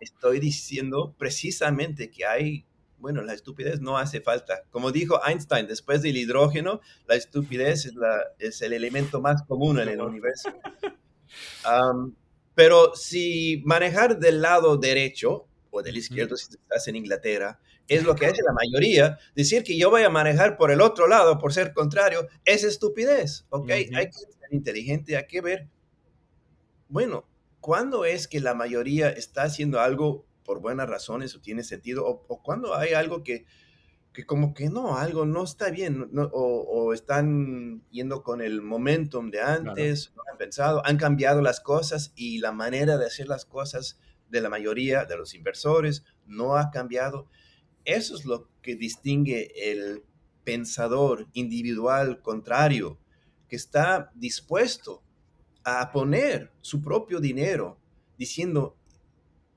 Estoy 0.00 0.40
diciendo 0.40 1.14
precisamente 1.16 2.10
que 2.10 2.26
hay 2.26 2.66
bueno, 3.02 3.20
la 3.22 3.34
estupidez 3.34 3.80
no 3.80 3.98
hace 3.98 4.20
falta. 4.20 4.62
Como 4.70 4.92
dijo 4.92 5.20
Einstein, 5.26 5.66
después 5.66 6.02
del 6.02 6.16
hidrógeno, 6.16 6.80
la 7.08 7.16
estupidez 7.16 7.84
es, 7.84 7.96
la, 7.96 8.22
es 8.38 8.62
el 8.62 8.72
elemento 8.72 9.20
más 9.20 9.42
común 9.42 9.80
en 9.80 9.88
el 9.88 10.00
universo. 10.00 10.50
pero 12.54 12.94
si 12.94 13.62
manejar 13.64 14.18
del 14.18 14.42
lado 14.42 14.76
derecho 14.76 15.46
o 15.70 15.82
del 15.82 15.96
izquierdo, 15.96 16.36
si 16.36 16.54
estás 16.54 16.88
en 16.88 16.96
Inglaterra, 16.96 17.58
es 17.88 18.04
lo 18.04 18.14
que 18.14 18.26
hace 18.26 18.42
la 18.42 18.52
mayoría, 18.52 19.18
decir 19.34 19.64
que 19.64 19.76
yo 19.76 19.90
voy 19.90 20.02
a 20.02 20.10
manejar 20.10 20.56
por 20.56 20.70
el 20.70 20.80
otro 20.80 21.08
lado, 21.08 21.38
por 21.38 21.52
ser 21.52 21.72
contrario, 21.72 22.28
es 22.44 22.64
estupidez, 22.64 23.46
¿ok? 23.50 23.70
Hay 23.70 23.86
que 23.86 24.12
ser 24.12 24.52
inteligente, 24.52 25.16
hay 25.16 25.26
que 25.26 25.40
ver, 25.40 25.68
bueno, 26.88 27.28
¿cuándo 27.60 28.04
es 28.04 28.28
que 28.28 28.40
la 28.40 28.54
mayoría 28.54 29.10
está 29.10 29.44
haciendo 29.44 29.80
algo 29.80 30.26
por 30.44 30.60
buenas 30.60 30.88
razones 30.88 31.34
o 31.34 31.40
tiene 31.40 31.64
sentido, 31.64 32.06
o, 32.06 32.42
cuando 32.42 32.74
hay 32.74 32.92
algo 32.92 33.22
que, 33.22 33.46
que, 34.12 34.26
como 34.26 34.54
que 34.54 34.68
no, 34.68 34.96
algo 34.96 35.24
no 35.24 35.44
está 35.44 35.70
bien, 35.70 36.10
o, 36.32 36.92
están 36.92 37.82
yendo 37.90 38.22
con 38.22 38.40
el 38.40 38.60
momentum 38.62 39.30
de 39.30 39.40
antes, 39.40 40.12
no 40.14 40.22
han 40.30 40.38
pensado, 40.38 40.82
han 40.84 40.98
cambiado 40.98 41.40
las 41.40 41.60
cosas 41.60 42.12
y 42.14 42.38
la 42.38 42.52
manera 42.52 42.98
de 42.98 43.06
hacer 43.06 43.28
las 43.28 43.44
cosas 43.44 43.98
de 44.28 44.40
la 44.40 44.48
mayoría 44.48 45.04
de 45.04 45.16
los 45.16 45.34
inversores 45.34 46.04
no 46.26 46.56
ha 46.56 46.70
cambiado. 46.70 47.28
Eso 47.84 48.14
es 48.14 48.24
lo 48.24 48.48
que 48.60 48.76
distingue 48.76 49.70
el 49.70 50.04
pensador 50.44 51.28
individual 51.32 52.20
contrario, 52.20 52.98
que 53.48 53.56
está 53.56 54.10
dispuesto 54.14 55.02
a 55.64 55.90
poner 55.92 56.52
su 56.60 56.82
propio 56.82 57.20
dinero 57.20 57.78
diciendo, 58.18 58.76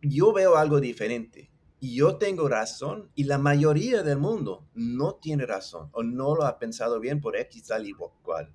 yo 0.01 0.33
veo 0.33 0.55
algo 0.55 0.79
diferente 0.79 1.49
y 1.85 1.93
yo 1.93 2.17
tengo 2.17 2.49
razón 2.49 3.11
y 3.13 3.25
la 3.25 3.37
mayoría 3.37 4.01
del 4.01 4.17
mundo 4.17 4.67
no 4.73 5.17
tiene 5.17 5.45
razón 5.45 5.89
o 5.91 6.01
no 6.01 6.33
lo 6.33 6.45
ha 6.45 6.57
pensado 6.57 6.99
bien 6.99 7.21
por 7.21 7.37
X 7.37 7.65
tal 7.65 7.87
y 7.87 7.93
cual. 7.93 8.51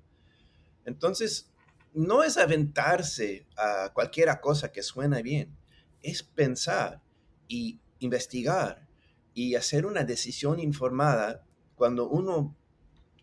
Entonces, 0.83 1.49
no 1.93 2.23
es 2.23 2.35
aventarse 2.35 3.47
a 3.55 3.93
cualquier 3.93 4.37
cosa 4.41 4.73
que 4.73 4.83
suena 4.83 5.21
bien, 5.21 5.57
es 6.01 6.23
pensar 6.23 7.01
y 7.47 7.79
investigar 7.99 8.85
y 9.33 9.55
hacer 9.55 9.85
una 9.85 10.03
decisión 10.03 10.59
informada 10.59 11.45
cuando 11.75 12.09
uno 12.09 12.57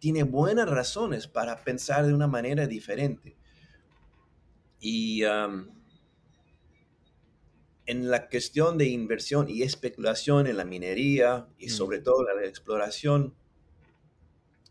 tiene 0.01 0.23
buenas 0.23 0.71
razones 0.71 1.29
para 1.29 1.65
pensar 1.65 2.07
de 2.07 2.15
una 2.15 2.29
manera 2.29 2.67
diferente. 2.67 3.37
Y 4.81 5.21
en 7.89 8.11
la 8.11 8.29
cuestión 8.29 8.77
de 8.77 8.87
inversión 8.87 9.49
y 9.49 9.63
especulación 9.63 10.47
en 10.47 10.59
la 10.59 10.67
minería 10.67 11.49
y 11.57 11.71
sobre 11.71 12.01
todo 12.01 12.23
la 12.23 12.45
exploración, 12.45 13.35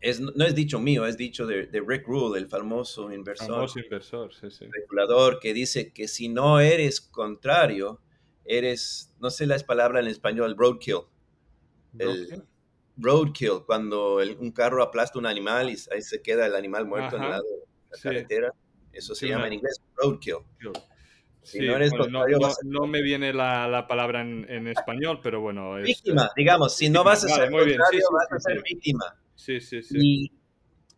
es, 0.00 0.20
no 0.20 0.44
es 0.44 0.54
dicho 0.54 0.78
mío, 0.78 1.04
es 1.04 1.16
dicho 1.16 1.44
de, 1.44 1.68
Rick 1.84 2.06
Rule, 2.06 2.38
el 2.38 2.46
famoso 2.46 3.12
inversor. 3.12 3.48
Famoso 3.48 3.80
inversor, 3.80 4.32
sí, 4.32 4.48
sí. 4.52 4.66
Especulador 4.66 5.40
que 5.40 5.52
dice 5.52 5.92
que 5.92 6.06
si 6.06 6.28
no 6.28 6.60
eres 6.60 7.00
contrario, 7.00 8.00
eres, 8.44 9.12
no 9.18 9.30
sé 9.30 9.46
la 9.46 9.58
palabra 9.58 9.98
en 9.98 10.06
español, 10.06 10.54
roadkill. 10.56 11.00
El 11.98 12.44
roadkill, 12.96 13.64
cuando 13.66 14.18
un 14.38 14.52
carro 14.52 14.80
aplasta 14.80 15.18
un 15.18 15.26
animal 15.26 15.70
y 15.70 15.76
ahí 15.92 16.02
se 16.02 16.22
queda 16.22 16.46
el 16.46 16.54
animal 16.54 16.86
muerto 16.86 17.16
en 17.16 17.24
el 17.24 17.30
lado 17.30 17.42
de 17.42 17.96
la 17.96 18.00
carretera. 18.00 18.54
Eso 18.92 19.16
se 19.16 19.26
llama 19.26 19.48
en 19.48 19.54
inglés 19.54 19.82
roadkill 19.96 20.36
no, 22.64 22.86
me 22.86 23.02
viene 23.02 23.32
la, 23.32 23.86
palabra 23.88 24.20
en, 24.20 24.68
español, 24.68 25.20
pero 25.22 25.40
bueno. 25.40 25.74
víctima, 25.76 26.30
digamos, 26.36 26.76
si 26.76 26.88
no 26.88 27.04
vas 27.04 27.24
a 27.24 27.28
ser 27.28 27.50
vas 27.50 28.32
a 28.32 28.40
ser 28.40 28.62
víctima. 28.62 29.16
Sí, 29.34 29.60
sí, 29.60 29.82
sí. 29.82 30.30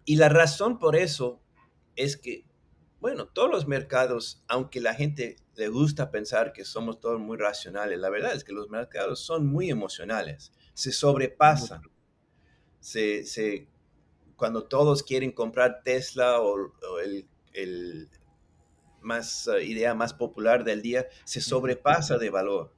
Y, 0.05 0.17
la 0.17 0.29
razón 0.29 0.79
por 0.79 0.97
eso 0.97 1.41
es 1.95 2.17
que, 2.17 2.45
bueno, 3.01 3.27
todos 3.29 3.51
los 3.51 3.69
mercados, 3.69 4.43
aunque 4.49 4.81
la 4.81 4.95
gente 4.95 5.37
le 5.55 5.69
gusta 5.69 6.11
pensar 6.11 6.53
que 6.53 6.65
somos 6.65 7.01
todos 7.01 7.21
muy 7.21 7.37
racionales, 7.37 7.99
la 7.99 8.11
verdad 8.11 8.35
es 8.35 8.43
que 8.43 8.53
los 8.53 8.71
mercados 8.71 9.21
son 9.21 9.47
muy 9.47 9.71
emocionales, 9.71 10.53
se 10.75 10.91
sobrepasan. 10.91 11.83
Se, 12.81 13.69
cuando 14.37 14.65
todos 14.65 15.03
quieren 15.03 15.33
comprar 15.33 15.83
Tesla 15.85 16.41
o, 16.41 16.57
el 17.53 18.09
más 19.03 19.49
eh, 19.49 19.65
idea 19.65 19.95
más 19.95 20.15
popular 20.15 20.65
del 20.65 20.83
día 20.83 21.07
se 21.25 21.41
sobrepasa 21.41 22.19
de 22.19 22.31
valor. 22.31 22.75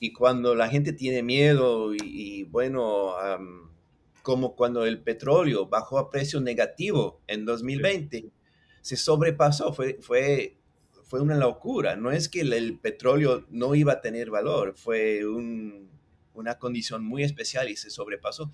Y 0.00 0.12
cuando 0.12 0.54
la 0.54 0.68
gente 0.68 0.92
tiene 0.92 1.22
miedo 1.22 1.92
y, 1.92 2.44
bueno, 2.44 3.14
como 4.22 4.54
cuando 4.54 4.84
el 4.84 5.02
petróleo 5.02 5.66
bajó 5.66 5.98
a 5.98 6.08
precio 6.08 6.40
negativo 6.40 7.20
en 7.26 7.44
2020, 7.44 8.30
se 8.80 8.96
sobrepasó, 8.96 9.72
fue, 9.72 9.98
fue, 10.00 10.56
fue 11.02 11.20
una 11.20 11.36
locura. 11.36 11.96
No 11.96 12.12
es 12.12 12.28
que 12.28 12.42
el, 12.42 12.78
petróleo 12.78 13.44
no 13.50 13.74
iba 13.74 13.94
a 13.94 14.00
tener 14.00 14.30
valor, 14.30 14.74
fue 14.76 15.26
una 15.26 16.58
condición 16.58 17.04
muy 17.04 17.24
especial 17.24 17.68
y 17.68 17.76
se 17.76 17.90
sobrepasó. 17.90 18.52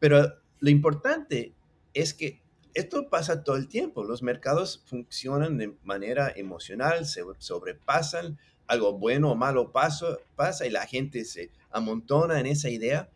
Pero 0.00 0.34
lo 0.58 0.70
importante 0.70 1.54
es 1.92 2.14
que 2.14 2.43
esto 2.74 3.08
pasa 3.08 3.44
todo 3.44 3.56
el 3.56 3.68
tiempo. 3.68 4.04
Los 4.04 4.22
mercados 4.22 4.82
funcionan 4.86 5.56
de 5.58 5.74
manera 5.84 6.32
emocional, 6.34 7.06
se 7.06 7.22
sobrepasan, 7.38 8.38
algo 8.66 8.98
bueno 8.98 9.30
o 9.30 9.36
malo 9.36 9.70
pasa, 9.70 10.18
pasa 10.34 10.66
y 10.66 10.70
la 10.70 10.86
gente 10.86 11.24
se 11.24 11.50
amontona 11.70 12.40
en 12.40 12.46
esa 12.46 12.68
idea. 12.68 13.08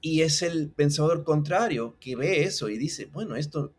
Y 0.00 0.22
es 0.22 0.42
el 0.42 0.70
pensador 0.70 1.24
contrario 1.24 1.96
que 2.00 2.16
ve 2.16 2.42
eso 2.42 2.68
y 2.68 2.76
dice, 2.76 3.06
bueno, 3.06 3.36
esto 3.36 3.72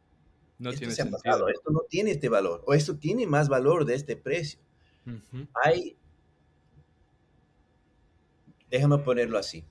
no 0.58 0.72
tiene 0.72 0.94
sentido. 0.94 1.50
esto 1.50 1.72
no 1.72 1.82
tiene 1.89 2.12
este 2.12 2.29
valor, 2.29 2.63
o 2.65 2.74
esto 2.74 2.98
tiene 2.98 3.27
más 3.27 3.50
valor 3.50 3.86
de 3.86 3.96
este 3.96 4.15
precio. 4.15 4.60
Hay, 5.63 5.96
déjame 8.72 8.98
ponerlo 9.00 9.38
así 9.38 9.63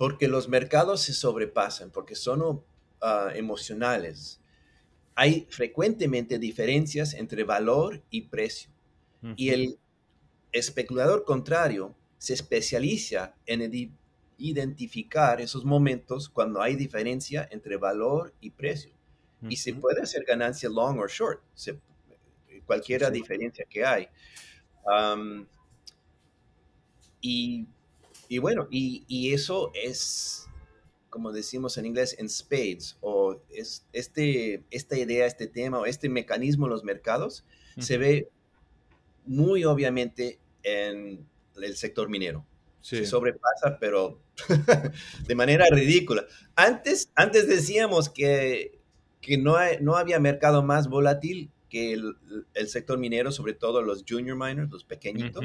porque 0.00 0.28
los 0.28 0.48
mercados 0.48 1.02
se 1.02 1.12
sobrepasan, 1.12 1.90
porque 1.90 2.14
son 2.14 2.64
ah, 3.02 3.32
emocionales. 3.34 4.40
Hay 5.14 5.46
frecuentemente 5.50 6.38
diferencias 6.38 7.12
entre 7.12 7.44
valor 7.44 8.02
y 8.08 8.22
precio. 8.22 8.70
Y 9.36 9.50
el 9.50 9.78
especulador 10.52 11.26
contrario 11.26 11.94
se 12.16 12.32
especializa 12.32 13.34
en 13.44 13.92
identificar 14.38 15.42
esos 15.42 15.66
momentos 15.66 16.30
cuando 16.30 16.62
hay 16.62 16.76
diferencia 16.76 17.46
entre 17.52 17.76
valor 17.76 18.32
y 18.40 18.48
precio. 18.52 18.92
Y 19.50 19.56
se 19.56 19.74
puede 19.74 20.00
hacer 20.00 20.24
ganancia 20.24 20.70
long 20.70 20.98
or 20.98 21.10
short, 21.10 21.42
cualquiera 22.64 23.10
diferencia 23.10 23.66
que 23.68 23.84
hay. 23.84 24.08
y 27.20 27.66
y 28.30 28.38
bueno, 28.38 28.68
y, 28.70 29.34
eso 29.34 29.72
es, 29.74 30.46
como 31.08 31.32
decimos 31.32 31.76
en 31.78 31.86
inglés, 31.86 32.14
en 32.16 32.28
spades, 32.28 32.96
o 33.00 33.42
es 33.50 33.84
este, 33.92 34.62
esta 34.70 34.96
idea, 34.96 35.26
este 35.26 35.48
tema, 35.48 35.80
o 35.80 35.86
este 35.86 36.08
mecanismo 36.08 36.66
en 36.66 36.70
los 36.70 36.84
mercados, 36.84 37.44
se 37.76 37.98
ve 37.98 38.28
muy 39.26 39.64
obviamente 39.64 40.38
en 40.62 41.26
el 41.60 41.74
sector 41.74 42.08
minero. 42.08 42.46
Se 42.80 43.04
sobrepasa, 43.04 43.78
pero 43.80 44.20
de 45.26 45.34
manera 45.34 45.64
ridícula. 45.68 46.24
Antes, 46.54 47.10
antes 47.16 47.48
decíamos 47.48 48.10
que, 48.10 48.78
que 49.20 49.38
no, 49.38 49.56
no 49.80 49.96
había 49.96 50.20
mercado 50.20 50.62
más 50.62 50.86
volátil 50.86 51.50
que 51.68 51.94
el, 51.94 52.14
el, 52.54 52.68
sector 52.68 52.96
minero, 52.96 53.32
sobre 53.32 53.54
todo 53.54 53.82
los 53.82 54.04
junior 54.08 54.36
miners, 54.36 54.70
los 54.70 54.84
pequeñitos. 54.84 55.44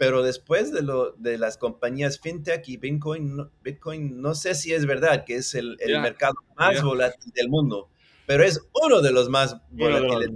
Pero 0.00 0.22
después 0.22 0.72
de, 0.72 0.80
lo, 0.80 1.12
de 1.18 1.36
las 1.36 1.58
compañías 1.58 2.18
fintech 2.18 2.66
y 2.70 2.78
Bitcoin, 2.78 3.36
Bitcoin, 3.62 4.22
no 4.22 4.34
sé 4.34 4.54
si 4.54 4.72
es 4.72 4.86
verdad 4.86 5.26
que 5.26 5.34
es 5.34 5.54
el, 5.54 5.76
el 5.78 6.00
mercado 6.00 6.36
más 6.56 6.82
volátil 6.82 7.30
del 7.34 7.50
mundo, 7.50 7.90
pero 8.24 8.42
es 8.42 8.66
uno 8.82 9.02
de 9.02 9.12
los 9.12 9.28
más 9.28 9.58
volátiles. 9.70 10.30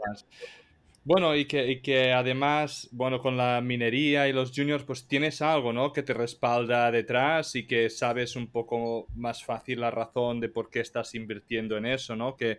Bueno, 1.02 1.34
y 1.34 1.46
que, 1.46 1.66
y 1.66 1.80
que 1.80 2.12
además, 2.12 2.90
bueno, 2.92 3.22
con 3.22 3.38
la 3.38 3.62
minería 3.62 4.28
y 4.28 4.34
los 4.34 4.52
juniors, 4.54 4.84
pues 4.84 5.08
tienes 5.08 5.40
algo, 5.40 5.72
¿no? 5.72 5.94
Que 5.94 6.02
te 6.02 6.12
respalda 6.12 6.90
detrás 6.90 7.56
y 7.56 7.66
que 7.66 7.88
sabes 7.88 8.36
un 8.36 8.48
poco 8.48 9.06
más 9.14 9.42
fácil 9.42 9.80
la 9.80 9.90
razón 9.90 10.40
de 10.40 10.50
por 10.50 10.68
qué 10.68 10.80
estás 10.80 11.14
invirtiendo 11.14 11.78
en 11.78 11.86
eso, 11.86 12.14
¿no? 12.16 12.36
Que 12.36 12.58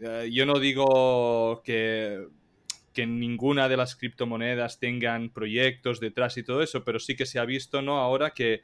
eh, 0.00 0.30
yo 0.32 0.46
no 0.46 0.60
digo 0.60 1.62
que 1.64 2.28
que 2.92 3.06
ninguna 3.06 3.68
de 3.68 3.76
las 3.76 3.96
criptomonedas 3.96 4.78
tengan 4.78 5.30
proyectos 5.30 6.00
detrás 6.00 6.36
y 6.36 6.42
todo 6.42 6.62
eso, 6.62 6.84
pero 6.84 6.98
sí 6.98 7.16
que 7.16 7.26
se 7.26 7.38
ha 7.38 7.44
visto, 7.44 7.82
¿no? 7.82 7.98
Ahora 7.98 8.30
que 8.30 8.62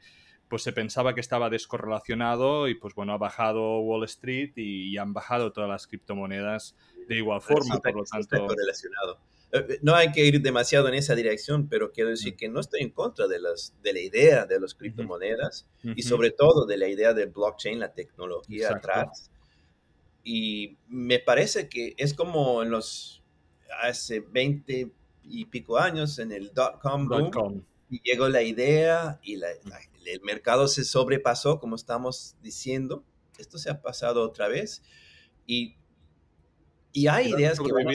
pues 0.49 0.63
se 0.63 0.73
pensaba 0.73 1.13
que 1.13 1.21
estaba 1.21 1.49
descorrelacionado 1.49 2.67
y 2.67 2.75
pues 2.75 2.95
bueno, 2.95 3.13
ha 3.13 3.17
bajado 3.17 3.79
Wall 3.79 4.03
Street 4.05 4.51
y, 4.55 4.97
han 4.97 5.13
bajado 5.13 5.53
todas 5.53 5.69
las 5.69 5.85
criptomonedas 5.85 6.75
de 7.07 7.15
igual 7.15 7.41
forma, 7.41 7.79
por 7.79 7.95
lo 7.95 8.03
tanto... 8.03 8.47
Eh, 9.51 9.65
eh, 9.67 9.79
no 9.81 9.95
hay 9.95 10.11
que 10.11 10.25
ir 10.25 10.41
demasiado 10.41 10.87
en 10.89 10.95
esa 10.95 11.15
dirección, 11.15 11.67
pero 11.69 11.91
quiero 11.91 12.09
decir 12.09 12.35
que 12.35 12.49
no 12.49 12.59
estoy 12.59 12.81
en 12.81 12.89
contra 12.91 13.27
de, 13.27 13.39
las, 13.39 13.73
de 13.81 13.93
la 13.93 13.99
idea 13.99 14.45
de 14.45 14.59
las 14.59 14.75
criptomonedas 14.75 15.67
y 15.83 16.03
sobre 16.03 16.31
todo 16.31 16.65
de 16.65 16.77
la 16.77 16.87
idea 16.87 17.13
del 17.13 17.29
blockchain, 17.29 17.79
la 17.79 17.93
tecnología 17.93 18.69
atrás. 18.69 19.31
Y 20.23 20.77
me 20.87 21.19
parece 21.19 21.69
que 21.69 21.95
es 21.97 22.13
como 22.13 22.61
en 22.61 22.69
los 22.69 23.18
hace 23.81 24.19
20 24.19 24.91
y 25.23 25.45
pico 25.45 25.77
años 25.77 26.19
en 26.19 26.31
el 26.31 26.53
dot-com 26.53 27.07
boom, 27.07 27.65
y 27.89 28.01
llegó 28.03 28.29
la 28.29 28.41
idea 28.41 29.19
y 29.23 29.35
el 29.35 30.21
mercado 30.21 30.67
se 30.67 30.83
sobrepasó, 30.83 31.59
como 31.59 31.75
estamos 31.75 32.35
diciendo. 32.41 33.03
Esto 33.37 33.57
se 33.57 33.69
ha 33.69 33.81
pasado 33.81 34.21
otra 34.23 34.47
vez. 34.47 34.83
Y, 35.47 35.75
y 36.91 37.07
hay 37.07 37.31
ideas 37.31 37.59
que 37.59 37.71
van, 37.71 37.87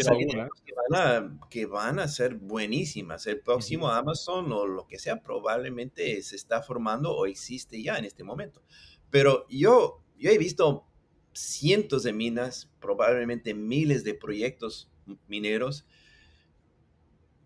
a 0.95 1.39
que, 1.49 1.67
van 1.67 1.99
a, 2.01 2.09
ser 2.09 2.35
buenísimas. 2.35 3.27
El 3.27 3.41
próximo 3.41 3.89
Amazon 3.89 4.53
o 4.53 4.67
lo 4.67 4.87
que 4.87 4.99
sea 4.99 5.23
probablemente 5.23 6.21
se 6.23 6.37
está 6.37 6.63
formando 6.63 7.13
o 7.15 7.27
existe 7.27 7.81
ya 7.83 7.97
en 7.97 8.05
este 8.05 8.25
momento. 8.25 8.63
Pero 9.11 9.47
yo, 9.49 10.03
yo 10.19 10.31
he 10.31 10.39
visto 10.39 10.87
cientos 11.33 12.03
de 12.03 12.13
minas, 12.13 12.71
probablemente 12.81 13.55
miles 13.55 14.03
de 14.03 14.15
proyectos 14.15 14.91
mineros 15.29 15.85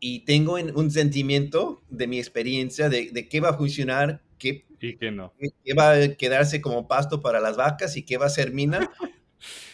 y 0.01 0.21
tengo 0.21 0.55
un 0.55 0.91
sentimiento 0.91 1.83
de 1.89 2.07
mi 2.07 2.19
experiencia 2.19 2.89
de, 2.89 3.11
de 3.11 3.29
qué 3.29 3.41
va 3.41 3.51
a 3.51 3.55
funcionar, 3.55 4.23
qué, 4.39 4.65
y 4.81 4.97
qué 4.97 5.11
no. 5.11 5.33
Qué 5.65 5.75
va 5.75 5.93
a 5.93 6.15
quedarse 6.15 6.61
como 6.61 6.87
pasto 6.87 7.21
para 7.21 7.41
las 7.41 7.57
vacas 7.57 7.97
y 7.97 8.05
qué 8.05 8.17
va 8.17 8.27
a 8.27 8.31
ser 8.31 8.53
mina. 8.53 8.91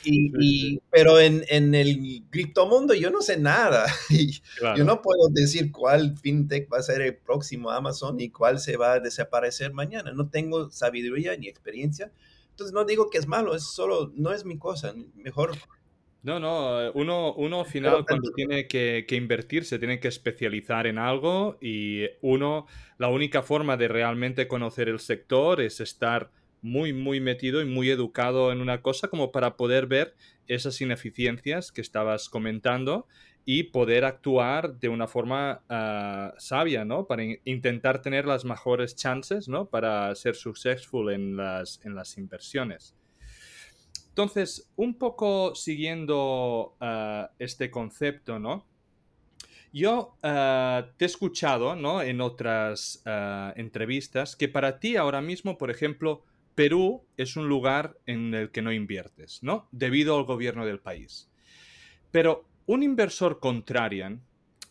Y, 0.06 0.78
pero 0.90 1.18
en, 1.18 1.42
en, 1.48 1.74
el 1.74 2.24
criptomundo 2.28 2.92
yo 2.92 3.08
no 3.08 3.22
sé 3.22 3.38
nada. 3.38 3.86
Y 4.10 4.42
Yo 4.76 4.84
no 4.84 5.00
puedo 5.00 5.28
decir 5.30 5.72
cuál 5.72 6.14
fintech 6.14 6.70
va 6.70 6.76
a 6.76 6.82
ser 6.82 7.00
el 7.00 7.16
próximo 7.16 7.70
Amazon 7.70 8.20
y 8.20 8.28
cuál 8.28 8.58
se 8.58 8.76
va 8.76 8.92
a 8.92 9.00
desaparecer 9.00 9.72
mañana. 9.72 10.12
No 10.12 10.28
tengo 10.28 10.70
sabiduría 10.70 11.34
ni 11.38 11.48
experiencia. 11.48 12.12
Entonces 12.50 12.74
no 12.74 12.84
digo 12.84 13.08
que 13.08 13.16
es 13.16 13.26
malo, 13.26 13.54
es 13.54 13.62
solo, 13.62 14.12
no 14.14 14.34
es 14.34 14.44
mi 14.44 14.58
cosa. 14.58 14.94
Mejor 15.14 15.56
no, 16.24 16.40
no, 16.40 16.82
eh, 16.82 16.90
uno, 16.94 17.34
uno 17.34 17.60
al 17.60 17.66
final 17.66 18.04
cuando 18.06 18.32
tiene 18.32 18.66
que, 18.66 19.04
que, 19.06 19.14
invertir 19.14 19.64
se 19.64 19.78
tiene 19.78 20.00
que 20.00 20.08
especializar 20.08 20.86
en 20.86 20.98
algo 20.98 21.58
y 21.60 22.06
uno, 22.22 22.66
la 22.98 23.08
única 23.08 23.42
forma 23.42 23.76
de 23.76 23.88
realmente 23.88 24.48
conocer 24.48 24.88
el 24.88 25.00
sector 25.00 25.60
es 25.60 25.80
estar 25.80 26.30
muy, 26.62 26.94
muy 26.94 27.20
metido 27.20 27.60
y 27.60 27.66
muy 27.66 27.90
educado 27.90 28.50
en 28.50 28.62
una 28.62 28.80
cosa 28.80 29.08
como 29.08 29.32
para 29.32 29.58
poder 29.58 29.86
ver 29.86 30.14
esas 30.48 30.80
ineficiencias 30.80 31.70
que 31.70 31.82
estabas 31.82 32.30
comentando 32.30 33.06
y 33.44 33.64
poder 33.64 34.06
actuar 34.06 34.78
de 34.78 34.88
una 34.88 35.06
forma 35.06 35.60
ah, 35.68 36.32
sabia, 36.38 36.86
¿no? 36.86 37.06
Para 37.06 37.24
intentar 37.44 38.00
tener 38.00 38.24
las 38.24 38.46
mejores 38.46 38.96
chances, 38.96 39.46
¿no? 39.46 39.66
Para 39.66 40.14
ser 40.14 40.36
successful 40.36 41.12
en 41.12 41.36
las, 41.36 41.84
en 41.84 41.94
las 41.94 42.16
inversiones. 42.16 42.96
Entonces, 44.14 44.70
un 44.76 44.94
poco 44.94 45.56
siguiendo 45.56 46.76
eh, 46.80 47.26
este 47.40 47.68
concepto, 47.68 48.38
¿no? 48.38 48.64
Yo 49.72 50.16
eh, 50.22 50.84
te 50.96 51.04
he 51.04 51.06
escuchado, 51.06 51.74
¿no? 51.74 52.00
En 52.00 52.20
otras 52.20 53.02
eh, 53.04 53.52
entrevistas 53.56 54.36
que 54.36 54.48
para 54.48 54.78
ti 54.78 54.94
ahora 54.94 55.20
mismo, 55.20 55.58
por 55.58 55.68
ejemplo, 55.68 56.22
Perú 56.54 57.02
es 57.16 57.36
un 57.36 57.48
lugar 57.48 57.96
en 58.06 58.32
el 58.34 58.52
que 58.52 58.62
no 58.62 58.72
inviertes, 58.72 59.42
¿no? 59.42 59.66
Debido 59.72 60.16
al 60.16 60.22
gobierno 60.22 60.64
del 60.64 60.78
país. 60.78 61.28
Pero 62.12 62.44
un 62.66 62.84
inversor 62.84 63.40
contrarian, 63.40 64.22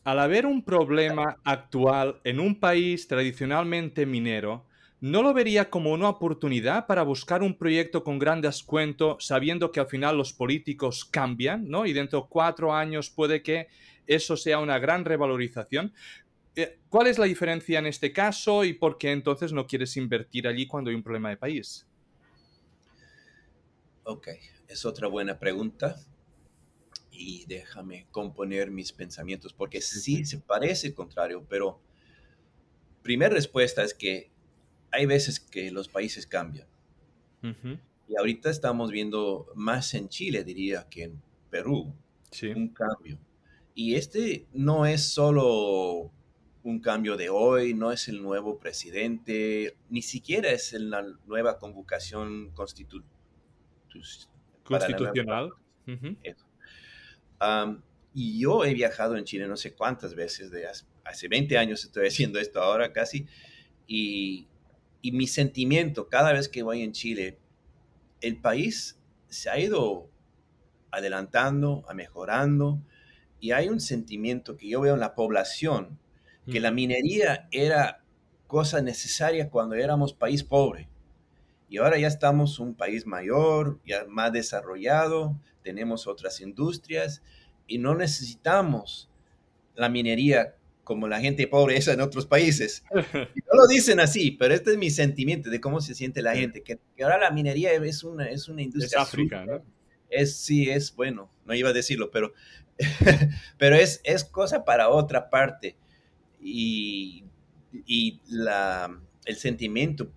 al 0.06 0.20
haber 0.20 0.46
un 0.46 0.63
problema 0.63 1.36
actual 1.44 2.22
en 2.24 2.39
un 2.39 2.62
país 2.62 3.10
tradicionalmente 3.10 4.06
minero, 4.06 4.63
¿no 5.04 5.22
lo 5.22 5.34
vería 5.34 5.70
como 5.70 5.92
una 5.92 6.08
oportunidad 6.08 6.88
para 6.88 7.04
buscar 7.04 7.44
un 7.44 7.58
proyecto 7.58 8.06
con 8.06 8.20
gran 8.20 8.39
descuento, 8.39 9.18
sabiendo 9.20 9.70
que 9.70 9.82
al 9.82 9.88
final 9.88 10.16
los 10.16 10.32
políticos 10.32 11.04
cambian, 11.04 11.68
¿no? 11.68 11.86
Y 11.86 11.92
dentro 11.92 12.22
de 12.22 12.28
cuatro 12.30 12.74
años 12.74 13.10
puede 13.10 13.44
que 13.44 13.68
eso 14.08 14.38
sea 14.38 14.60
una 14.60 14.80
gran 14.80 15.04
revalorización. 15.04 15.94
Eh, 16.56 16.80
¿Cuál 16.88 17.08
es 17.08 17.18
la 17.18 17.26
diferencia 17.26 17.80
en 17.80 17.88
este 17.88 18.13
caso 18.13 18.63
y 18.63 18.72
por 18.72 18.98
qué 18.98 19.12
entonces 19.12 19.52
no 19.52 19.68
quieres 19.68 19.98
invertir 19.98 20.48
allí 20.48 20.68
cuando 20.68 20.89
hay 20.89 20.96
un 20.96 21.04
problema 21.04 21.28
de 21.32 21.36
país? 21.36 21.86
Ok, 24.06 24.30
es 24.70 24.86
otra 24.86 25.10
buena 25.10 25.38
pregunta 25.38 25.98
y 27.12 27.44
déjame 27.48 28.08
componer 28.10 28.72
mis 28.72 28.94
pensamientos 28.94 29.52
porque 29.52 29.82
sí 29.82 30.24
se 30.24 30.39
parece 30.39 30.94
contrario, 30.94 31.46
pero 31.50 31.82
primera 33.02 33.34
respuesta 33.34 33.84
es 33.84 33.94
que 33.94 34.32
hay 34.93 35.06
veces 35.08 35.39
que 35.39 35.71
los 35.71 35.89
países 35.89 36.27
cambian. 36.27 36.67
Y 38.08 38.15
ahorita 38.15 38.49
estamos 38.49 38.91
viendo 38.91 39.47
más 39.56 39.93
en 39.95 40.08
Chile, 40.08 40.45
diría, 40.45 40.88
que 40.89 41.03
en 41.03 41.21
Perú, 41.49 41.93
un 42.56 42.69
cambio. 42.69 43.17
Y 43.75 43.95
este 43.95 44.47
no 44.53 44.86
es 44.86 45.03
solo 45.10 46.12
un 46.63 46.79
cambio 46.79 47.17
de 47.17 47.29
hoy, 47.29 47.73
no 47.73 47.91
es 47.91 48.08
el 48.08 48.21
nuevo 48.21 48.60
presidente, 48.60 49.75
ni 49.89 50.01
siquiera 50.01 50.51
es 50.51 50.71
la 50.73 51.03
nueva 51.25 51.58
convocación 51.58 52.51
constitucional. 52.51 53.19
y 58.13 58.39
yo 58.39 58.63
he 58.63 58.73
viajado 58.73 59.17
en 59.17 59.25
Chile 59.25 59.47
no 59.47 59.58
sé 59.58 59.73
cuántas 59.73 60.13
veces, 60.15 60.51
de 60.51 60.67
hace, 60.67 60.86
hace 61.03 61.27
20 61.27 61.58
años 61.58 61.84
estoy 61.84 62.08
haciendo 62.08 62.39
esto 62.39 62.62
ahora 62.62 62.93
casi, 62.93 63.25
y 63.88 64.47
y 65.04 65.12
mi 65.12 65.28
sentimiento 65.28 66.08
cada 66.08 66.32
vez 66.32 66.48
que 66.48 66.63
voy 66.63 66.82
en 66.82 66.94
Chile, 66.94 67.38
el 68.22 68.38
país 68.38 68.98
se 69.28 69.50
ha 69.50 69.60
ido 69.60 70.10
adelantando, 70.92 71.84
a 71.89 71.94
mejorando, 71.94 72.82
y 73.42 73.52
hay 73.52 73.68
un 73.68 73.82
sentimiento 73.82 74.56
que 74.56 74.70
yo 74.70 74.80
veo 74.80 74.94
en 74.94 75.02
la 75.02 75.13
población, 75.13 76.00
que 76.50 76.62
la 76.62 76.72
minería 76.72 77.50
era 77.52 78.02
cosa 78.48 78.82
necesaria 78.82 79.50
cuando 79.50 79.76
éramos 79.76 80.13
país 80.13 80.42
pobre. 80.46 80.88
Y 81.68 81.80
ahora 81.80 81.98
ya 82.00 82.08
estamos 82.08 82.60
un 82.60 82.74
país 82.74 83.06
mayor, 83.06 83.82
ya 83.86 84.06
más 84.08 84.32
desarrollado, 84.32 85.38
tenemos 85.63 86.08
otras 86.08 86.39
industrias 86.39 87.22
y 87.68 87.78
no 87.78 87.94
necesitamos 87.94 89.10
la 89.76 89.89
minería 89.89 90.56
como 90.84 91.08
la 91.08 91.19
gente 91.19 91.48
pobre 91.48 91.78
es 91.78 91.88
en 91.88 92.02
otros 92.02 92.26
países. 92.26 92.84
no 92.93 93.54
lo 93.54 93.67
dicen 93.67 94.00
así, 94.00 94.32
pero 94.32 94.54
este 94.54 94.72
es 94.72 94.78
mi 94.78 94.89
sentimiento 94.89 95.50
de 95.50 95.62
cómo 95.62 95.82
se 95.82 95.96
siente 95.96 96.22
la 96.22 96.36
gente, 96.36 96.62
que, 96.62 96.80
ahora 97.02 97.17
la 97.17 97.32
minería 97.32 97.74
es 97.74 98.04
una, 98.04 98.30
es 98.30 98.48
una 98.48 98.62
industria. 98.62 99.02
Es 99.02 99.08
África, 99.08 99.46
¿no? 99.46 99.63
Es, 100.10 100.36
sí, 100.36 100.69
es 100.69 100.96
bueno, 100.96 101.32
no 101.46 101.56
iba 101.56 101.69
a 101.69 101.74
decirlo, 101.74 102.12
pero, 102.12 102.34
pero 103.58 103.76
es, 103.76 104.02
es 104.04 104.24
cosa 104.24 104.63
para 104.63 104.89
otra 104.89 105.30
parte. 105.30 105.76
Y, 106.41 107.24
y 107.86 108.19
la, 108.28 109.00
el 109.26 109.36
sentimiento 109.38 110.12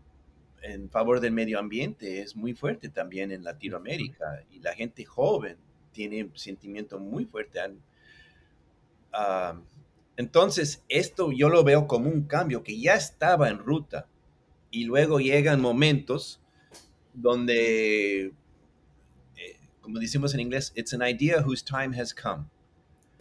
en 0.62 0.90
favor 0.90 1.20
del 1.20 1.32
medio 1.32 1.58
ambiente 1.58 2.20
es 2.20 2.34
muy 2.34 2.52
fuerte 2.54 2.88
también 2.88 3.30
en 3.30 3.44
Latinoamérica 3.44 4.42
y 4.50 4.58
la 4.58 4.74
gente 4.74 5.04
joven 5.04 5.56
tiene 5.92 6.24
un 6.24 6.36
sentimiento 6.36 6.98
muy 6.98 7.24
fuerte. 7.24 7.60
Entonces, 10.16 10.82
esto 10.88 11.30
yo 11.30 11.48
lo 11.48 11.62
veo 11.62 11.86
como 11.86 12.08
un 12.08 12.22
cambio 12.22 12.62
que 12.62 12.78
ya 12.78 12.94
estaba 12.94 13.48
en 13.48 13.58
ruta 13.58 14.08
y 14.70 14.84
luego 14.84 15.20
llegan 15.20 15.60
momentos 15.60 16.40
donde, 17.12 18.26
eh, 18.26 19.56
como 19.80 19.98
decimos 19.98 20.32
en 20.34 20.40
inglés, 20.40 20.72
it's 20.74 20.94
an 20.94 21.06
idea 21.06 21.42
whose 21.42 21.62
time 21.64 21.98
has 21.98 22.14
come. 22.14 22.44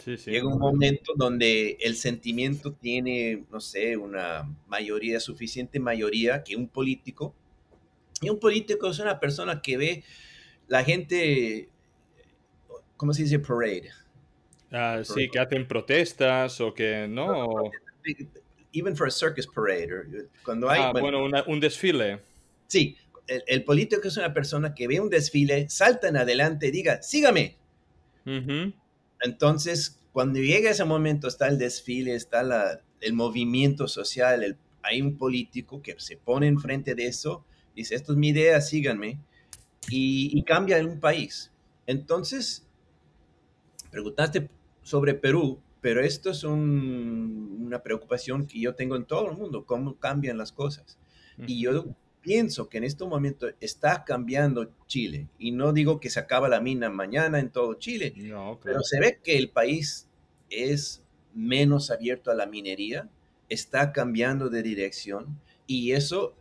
Llega 0.05 0.47
un 0.47 0.59
momento 0.59 1.13
donde 1.15 1.77
el 1.79 1.95
sentimiento 1.95 2.73
tiene, 2.73 3.45
no 3.49 3.59
sé, 3.59 3.97
una 3.97 4.43
mayoría, 4.67 5.19
suficiente 5.19 5.79
mayoría 5.79 6.43
que 6.43 6.55
un 6.55 6.67
político. 6.67 7.33
Y 8.21 8.29
un 8.29 8.39
político 8.39 8.89
es 8.89 8.99
una 8.99 9.19
persona 9.19 9.61
que 9.61 9.77
ve 9.77 10.03
la 10.67 10.83
gente, 10.83 11.69
¿cómo 12.97 13.13
se 13.13 13.23
dice? 13.23 13.39
Parade 13.39 14.04
Ah, 14.75 15.01
sí, 15.03 15.29
que 15.29 15.39
hacen 15.39 15.67
protestas 15.67 16.59
o 16.59 16.73
que 16.73 17.07
no. 17.07 17.71
Even 18.73 18.95
for 18.95 19.07
a 19.07 19.11
circus 19.11 19.47
parade. 19.47 20.27
cuando 20.43 20.69
hay, 20.69 20.81
ah, 20.81 20.91
bueno, 20.91 21.23
un 21.47 21.59
desfile. 21.59 22.19
Sí, 22.67 22.97
el, 23.27 23.63
político 23.63 24.07
es 24.07 24.17
una 24.17 24.33
persona 24.33 24.73
que 24.73 24.87
ve 24.87 24.99
un 24.99 25.09
desfile, 25.09 25.69
salta 25.69 26.09
en 26.09 26.17
adelante 26.17 26.67
y 26.67 26.71
diga, 26.71 27.01
sígame. 27.01 27.57
Entonces, 29.21 29.99
cuando 30.11 30.39
llega 30.39 30.71
ese 30.71 30.83
momento 30.83 31.27
está 31.27 31.47
el 31.47 31.57
desfile, 31.57 32.15
está 32.15 32.43
la, 32.43 32.81
el 33.01 33.13
movimiento 33.13 33.87
social, 33.87 34.57
hay 34.81 35.01
un 35.01 35.17
político 35.17 35.81
que 35.81 35.95
se 35.99 36.17
pone 36.17 36.47
enfrente 36.47 36.95
de 36.95 37.07
eso, 37.07 37.45
dice, 37.75 37.95
esto 37.95 38.13
es 38.13 38.17
mi 38.17 38.29
idea, 38.29 38.59
síganme, 38.61 39.19
y, 39.89 40.41
cambia 40.43 40.77
un 40.77 40.99
país. 40.99 41.51
Entonces, 41.85 42.67
preguntaste 43.91 44.49
sobre 44.85 45.15
Perú, 45.15 45.59
pero 45.81 45.99
esto 45.99 46.29
es 46.29 46.43
una 46.43 47.81
preocupación 47.81 48.45
que 48.45 48.59
yo 48.59 48.75
tengo 48.75 48.95
en 48.95 49.05
todo 49.05 49.31
el 49.31 49.35
mundo, 49.35 49.65
cómo 49.65 49.97
cambian 49.97 50.37
las 50.37 50.51
cosas. 50.51 50.99
Y 51.47 51.59
yo 51.59 51.87
pienso 52.21 52.69
que 52.69 52.77
en 52.77 52.83
este 52.83 53.03
momento 53.03 53.47
está 53.59 54.03
cambiando 54.03 54.71
Chile. 54.87 55.27
Y 55.39 55.51
no 55.51 55.73
digo 55.73 55.99
que 55.99 56.11
se 56.11 56.19
acaba 56.19 56.47
la 56.49 56.61
mina 56.61 56.89
mañana 56.89 57.39
en 57.39 57.49
todo 57.49 57.73
Chile, 57.73 58.13
pero 58.63 58.81
se 58.81 58.99
ve 58.99 59.19
que 59.23 59.37
el 59.37 59.49
país 59.49 60.07
es 60.51 61.03
menos 61.33 61.89
abierto 61.89 62.29
a 62.29 62.35
la 62.35 62.45
minería, 62.45 63.09
está 63.49 63.91
cambiando 63.91 64.49
de 64.49 64.61
dirección 64.61 65.39
y 65.67 65.93
eso 65.93 66.35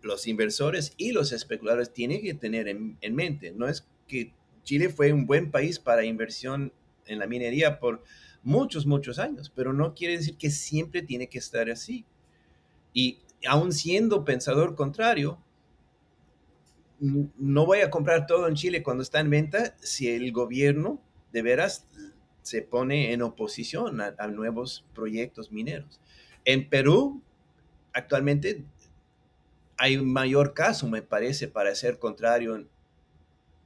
los 0.00 0.28
inversores 0.28 0.94
y 0.96 1.12
los 1.12 1.32
especuladores 1.32 1.92
tienen 1.92 2.22
que 2.22 2.34
tener 2.34 2.68
en, 2.68 3.14
mente. 3.14 3.52
No 3.52 3.68
es 3.68 3.86
que 4.06 4.32
Chile 4.62 4.90
fue 4.90 5.12
un 5.12 5.26
buen 5.26 5.50
país 5.50 5.80
para 5.80 6.04
inversión 6.04 6.72
en 7.06 7.18
la 7.18 7.26
minería 7.26 7.78
por 7.78 8.02
muchos, 8.42 8.86
muchos 8.86 9.18
años, 9.18 9.50
pero 9.54 9.72
no 9.72 9.94
quiere 9.94 10.18
decir 10.18 10.36
que 10.36 10.50
siempre 10.50 11.02
tiene 11.02 11.28
que 11.28 11.38
estar 11.38 11.70
así. 11.70 12.04
Y 12.92 13.18
aún 13.46 13.72
siendo 13.72 14.24
pensador 14.24 14.74
contrario, 14.74 15.38
no 17.00 17.66
voy 17.66 17.80
a 17.80 17.90
comprar 17.90 18.26
todo 18.26 18.48
en 18.48 18.54
Chile 18.54 18.82
cuando 18.82 19.02
está 19.02 19.20
en 19.20 19.30
venta 19.30 19.76
si 19.80 20.08
el 20.08 20.32
gobierno 20.32 21.00
de 21.32 21.42
veras 21.42 21.86
se 22.42 22.62
pone 22.62 23.12
en 23.12 23.22
oposición 23.22 24.00
a, 24.00 24.26
nuevos 24.28 24.84
proyectos 24.94 25.50
mineros. 25.50 26.00
En 26.44 26.68
Perú, 26.68 27.22
actualmente 27.92 28.64
hay 29.76 29.98
mayor 29.98 30.54
caso, 30.54 30.86
me 30.88 31.02
parece, 31.02 31.48
para 31.48 31.74
ser 31.74 31.98
contrario, 31.98 32.66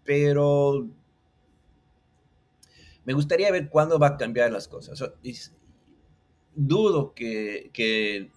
pero 0.04 0.88
me 3.08 3.14
gustaría 3.14 3.50
ver 3.50 3.70
cuándo 3.70 3.98
va 3.98 4.08
a 4.08 4.16
cambiar 4.18 4.52
las 4.52 4.68
cosas. 4.68 5.02
Dudo 6.54 7.14
que, 7.14 7.70
que 7.72 8.30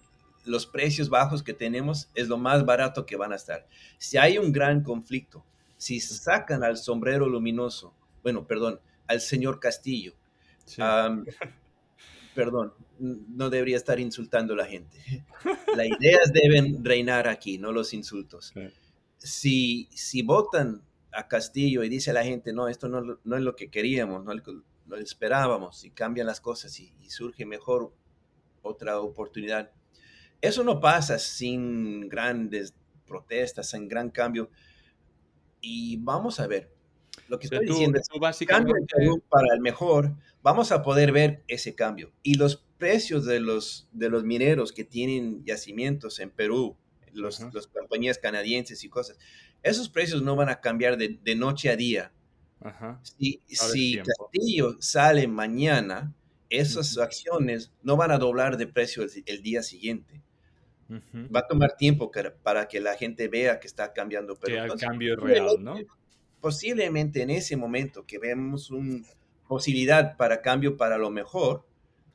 los 0.46 0.66
precios 0.66 1.10
bajos 1.10 1.42
que 1.42 1.52
tenemos 1.52 2.08
es 2.14 2.28
lo 2.28 2.38
más 2.38 2.64
barato 2.64 3.04
que 3.04 3.16
van 3.16 3.34
a 3.34 3.36
estar. 3.36 3.68
Si 3.98 4.16
hay 4.16 4.38
un 4.38 4.50
gran 4.50 4.82
conflicto, 4.82 5.44
si 5.76 6.00
sacan 6.00 6.64
al 6.64 6.78
sombrero 6.78 7.28
luminoso, 7.28 7.92
bueno, 8.22 8.46
perdón, 8.46 8.80
al 9.08 9.20
señor 9.20 9.60
Castillo, 9.60 10.14
perdón, 12.34 12.72
no 12.98 13.50
debería 13.50 13.76
estar 13.76 14.00
insultando 14.00 14.54
a 14.54 14.56
la 14.56 14.64
gente. 14.64 14.96
Las 15.76 15.86
ideas 15.86 16.32
deben 16.32 16.82
reinar 16.82 17.28
aquí, 17.28 17.58
no 17.58 17.72
los 17.72 17.92
insultos. 17.92 18.54
Si, 19.18 19.90
si 19.92 20.22
votan 20.22 20.80
a 21.12 21.28
Castillo 21.28 21.82
y 21.82 21.88
dice 21.88 22.12
la 22.12 22.24
gente, 22.24 22.52
no, 22.52 22.68
esto 22.68 22.88
no, 22.88 23.18
no 23.22 23.36
es 23.36 23.42
lo 23.42 23.56
que 23.56 23.70
queríamos, 23.70 24.24
no 24.24 24.32
lo 24.34 24.96
esperábamos, 24.96 25.84
y 25.84 25.90
cambian 25.90 26.26
las 26.26 26.40
cosas 26.40 26.78
y 26.80 26.92
surge 27.08 27.46
mejor 27.46 27.92
otra 28.62 29.00
oportunidad, 29.00 29.70
eso 30.40 30.64
no 30.64 30.80
pasa 30.80 31.18
sin 31.18 32.08
grandes 32.08 32.74
protestas, 33.06 33.70
sin 33.70 33.88
gran 33.88 34.10
cambio. 34.10 34.50
Y 35.60 35.98
vamos 35.98 36.40
a 36.40 36.48
ver, 36.48 36.72
lo 37.28 37.38
que 37.38 37.46
estoy 37.46 37.66
diciendo 37.66 37.98
es 38.00 38.08
básicamente 38.20 38.82
para 39.28 39.54
el 39.54 39.60
mejor, 39.60 40.16
vamos 40.42 40.72
a 40.72 40.82
poder 40.82 41.12
ver 41.12 41.44
ese 41.46 41.76
cambio. 41.76 42.12
Y 42.22 42.34
los 42.34 42.56
precios 42.78 43.24
de 43.24 43.38
los, 43.38 43.88
de 43.92 44.08
los 44.08 44.24
mineros 44.24 44.72
que 44.72 44.84
tienen 44.84 45.44
yacimientos 45.44 46.18
en 46.18 46.30
Perú, 46.30 46.76
los, 47.12 47.40
las 47.54 47.68
compañías 47.68 48.18
canadienses 48.18 48.82
y 48.82 48.88
cosas, 48.88 49.18
esos 49.62 49.88
precios 49.88 50.22
no 50.22 50.36
van 50.36 50.48
a 50.48 50.60
cambiar 50.60 50.96
de, 50.96 51.18
de 51.22 51.34
noche 51.34 51.70
a 51.70 51.76
día. 51.76 52.12
Si, 53.02 53.40
si 53.48 53.98
Castillo 53.98 54.76
sale 54.80 55.26
mañana, 55.26 56.12
esas 56.48 56.98
acciones 56.98 57.72
no 57.82 57.96
van 57.96 58.10
a 58.10 58.18
doblar 58.18 58.56
de 58.56 58.66
precio 58.66 59.04
el 59.26 59.42
día 59.42 59.62
siguiente. 59.62 60.20
Va 61.34 61.40
a 61.40 61.46
tomar 61.46 61.76
tiempo 61.76 62.10
para 62.42 62.68
que 62.68 62.78
la 62.78 62.96
gente 62.96 63.28
vea 63.28 63.58
que 63.58 63.66
está 63.66 63.92
cambiando. 63.92 64.36
Pero 64.36 64.66
que 64.66 64.72
el 64.72 64.78
cambio 64.78 65.14
es 65.14 65.20
real, 65.20 65.56
¿no? 65.60 65.76
Posiblemente 66.40 67.22
en 67.22 67.30
ese 67.30 67.56
momento 67.56 68.04
que 68.04 68.18
vemos 68.18 68.70
una 68.70 69.02
posibilidad 69.48 70.16
para 70.16 70.42
cambio 70.42 70.76
para 70.76 70.98
lo 70.98 71.10
mejor, 71.10 71.64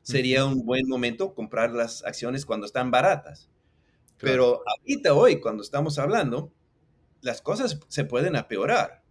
sería 0.02 0.44
un 0.44 0.64
buen 0.64 0.86
momento 0.86 1.34
comprar 1.34 1.72
las 1.72 2.04
acciones 2.04 2.46
cuando 2.46 2.66
están 2.66 2.90
baratas. 2.90 3.48
Pero 4.18 4.62
ahorita, 4.66 5.14
hoy, 5.14 5.40
cuando 5.40 5.62
estamos 5.62 5.98
hablando, 5.98 6.52
las 7.20 7.42
cosas 7.42 7.80
se 7.88 8.04
pueden 8.04 8.36
empeorar. 8.36 9.02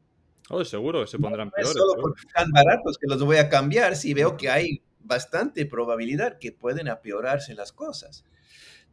Oh, 0.49 0.63
seguro 0.63 1.05
se 1.07 1.19
pondrán 1.19 1.51
peores. 1.51 1.75
No 1.75 1.81
solo 1.81 2.01
porque 2.01 2.21
están 2.25 2.51
baratos 2.51 2.97
que 2.97 3.07
los 3.07 3.23
voy 3.23 3.37
a 3.37 3.49
cambiar 3.49 3.95
si 3.95 4.13
veo 4.13 4.37
que 4.37 4.49
hay 4.49 4.81
bastante 4.99 5.65
probabilidad 5.65 6.37
que 6.39 6.51
pueden 6.51 6.87
empeorarse 6.87 7.53
las 7.53 7.71
cosas. 7.71 8.25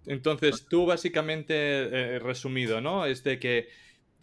Entonces, 0.07 0.67
tú 0.69 0.87
básicamente, 0.87 1.55
eh, 1.55 2.19
resumido, 2.19 2.81
¿no? 2.81 3.07
Es 3.07 3.25
de 3.25 3.39
que 3.39 3.69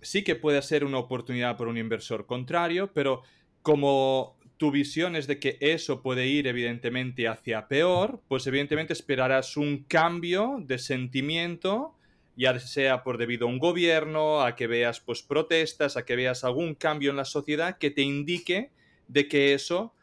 sí 0.01 0.23
que 0.23 0.36
puede 0.36 0.62
ser 0.62 0.84
una 0.84 0.97
oportunidad 0.97 1.58
para 1.58 1.69
un 1.69 1.77
inversor 1.77 2.25
contrario, 2.25 2.91
pero 2.93 3.23
como 3.62 4.38
tu 4.58 4.71
visión 4.71 5.15
es 5.15 5.25
de 5.25 5.39
que 5.39 5.58
eso 5.60 6.01
puede 6.04 6.27
ir 6.27 6.47
evidentemente 6.47 7.27
hacia 7.27 7.67
peor, 7.67 8.21
pues 8.27 8.45
evidentemente 8.45 8.93
esperarás 8.93 9.58
un 9.58 9.86
cambio 9.86 10.58
de 10.62 10.77
sentimiento, 10.77 11.95
ya 12.36 12.60
sea 12.60 13.04
por 13.04 13.17
debido 13.17 13.48
a 13.48 13.50
un 13.50 13.60
gobierno, 13.60 14.41
a 14.41 14.56
que 14.56 14.67
veas 14.67 15.00
pues 15.00 15.22
protestas, 15.22 15.98
a 15.98 16.06
que 16.06 16.15
veas 16.15 16.44
algún 16.44 16.76
cambio 16.76 17.12
en 17.12 17.17
la 17.17 17.26
sociedad 17.26 17.78
que 17.78 17.91
te 17.91 18.02
indique 18.02 18.72
de 19.08 19.28
que 19.28 19.54
eso 19.54 19.94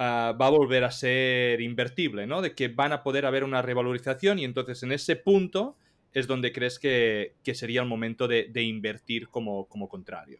Ah, 0.00 0.32
va 0.40 0.46
a 0.46 0.50
volver 0.50 0.84
a 0.84 0.92
ser 0.92 1.60
invertible, 1.60 2.24
¿no? 2.24 2.40
De 2.40 2.54
que 2.54 2.68
van 2.68 2.92
a 2.92 3.02
poder 3.02 3.26
haber 3.26 3.42
una 3.42 3.62
revalorización 3.62 4.38
y 4.38 4.44
entonces 4.44 4.84
en 4.84 4.92
ese 4.92 5.16
punto 5.16 5.74
es 6.12 6.28
donde 6.28 6.52
crees 6.52 6.78
que, 6.78 7.34
sería 7.52 7.80
el 7.80 7.88
momento 7.88 8.28
de, 8.28 8.62
invertir 8.62 9.28
como, 9.28 9.66
como, 9.66 9.88
contrario. 9.88 10.38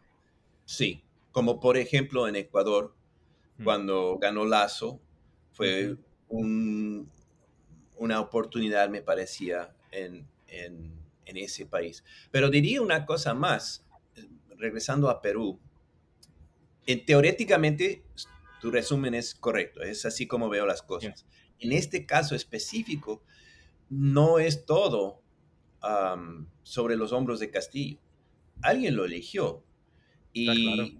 Sí, 0.63 1.03
como 1.33 1.59
por 1.59 1.75
ejemplo 1.75 2.25
en 2.29 2.37
Ecuador, 2.37 2.93
mm. 3.57 3.63
cuando 3.65 4.17
ganó 4.17 4.45
Lazo, 4.45 5.01
fue 5.51 5.97
una 6.29 8.21
oportunidad, 8.21 8.87
me 8.87 9.01
parecía, 9.01 9.75
en, 9.91 10.25
en, 10.47 10.93
en 11.29 11.37
ese 11.37 11.65
país. 11.65 12.03
Pero 12.31 12.49
diría 12.49 12.81
una 12.81 13.05
cosa 13.05 13.33
más, 13.33 13.85
regresando 14.57 15.09
a 15.09 15.21
Perú, 15.21 15.59
en, 16.85 17.05
teóricamente 17.05 18.03
tu 18.59 18.71
resumen 18.71 19.13
es 19.13 19.35
correcto, 19.35 19.81
es 19.81 20.05
así 20.05 20.27
como 20.27 20.49
veo 20.49 20.65
las 20.65 20.81
cosas. 20.81 21.25
En 21.59 21.71
este 21.71 22.05
caso 22.05 22.35
específico, 22.35 23.23
no 23.89 24.39
es 24.39 24.65
todo 24.65 25.21
sobre 26.63 26.95
los 26.95 27.13
hombros 27.13 27.39
de 27.39 27.49
Castillo. 27.49 27.99
Alguien 28.61 28.95
lo 28.95 29.05
eligió. 29.05 29.63
Y, 30.33 30.99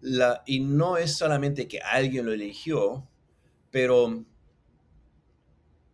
la, 0.00 0.42
y 0.46 0.60
no 0.60 0.96
es 0.96 1.16
solamente 1.16 1.68
que 1.68 1.80
alguien 1.80 2.26
lo 2.26 2.32
eligió, 2.32 3.08
pero, 3.70 4.24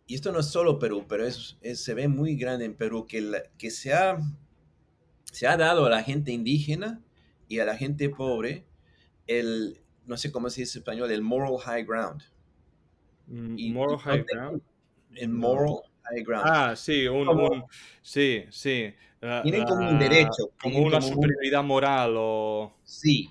y 0.07 0.15
esto 0.15 0.31
no 0.31 0.39
es 0.39 0.47
solo 0.47 0.79
Perú, 0.79 1.05
pero 1.07 1.27
es, 1.27 1.57
se 1.73 1.93
ve 1.93 2.07
muy 2.07 2.37
grande 2.37 2.65
en 2.65 2.73
Perú, 2.73 3.05
que, 3.05 3.43
que 3.57 3.69
se, 3.69 3.93
ha, 3.93 4.17
se 5.31 5.47
ha 5.47 5.57
dado 5.57 5.85
a 5.85 5.89
la 5.89 6.01
gente 6.01 6.31
indígena 6.31 7.01
y 7.49 7.59
a 7.59 7.65
la 7.65 7.75
gente 7.75 8.09
pobre 8.09 8.65
el, 9.27 9.81
no 10.05 10.15
sé 10.15 10.31
cómo 10.31 10.49
se 10.49 10.61
dice 10.61 10.77
en 10.79 10.81
español, 10.81 11.11
el 11.11 11.21
moral 11.21 11.57
high 11.59 11.83
ground. 11.83 12.23
Mm, 13.27 13.73
moral 13.73 13.97
high 13.99 14.23
ground. 14.23 14.61
El 15.13 15.29
moral 15.29 15.81
high 16.03 16.23
ground. 16.23 16.45
Ah, 16.47 16.75
sí, 16.77 17.05
un, 17.07 17.65
sí, 18.01 18.45
sí. 18.49 18.93
Ah, 19.21 19.41
tienen 19.43 19.65
como 19.65 19.89
un 19.89 19.99
derecho. 19.99 20.51
Como 20.61 20.79
una 20.79 21.01
superioridad 21.01 21.63
moral 21.63 22.13
o... 22.17 22.77
Sí, 22.85 23.29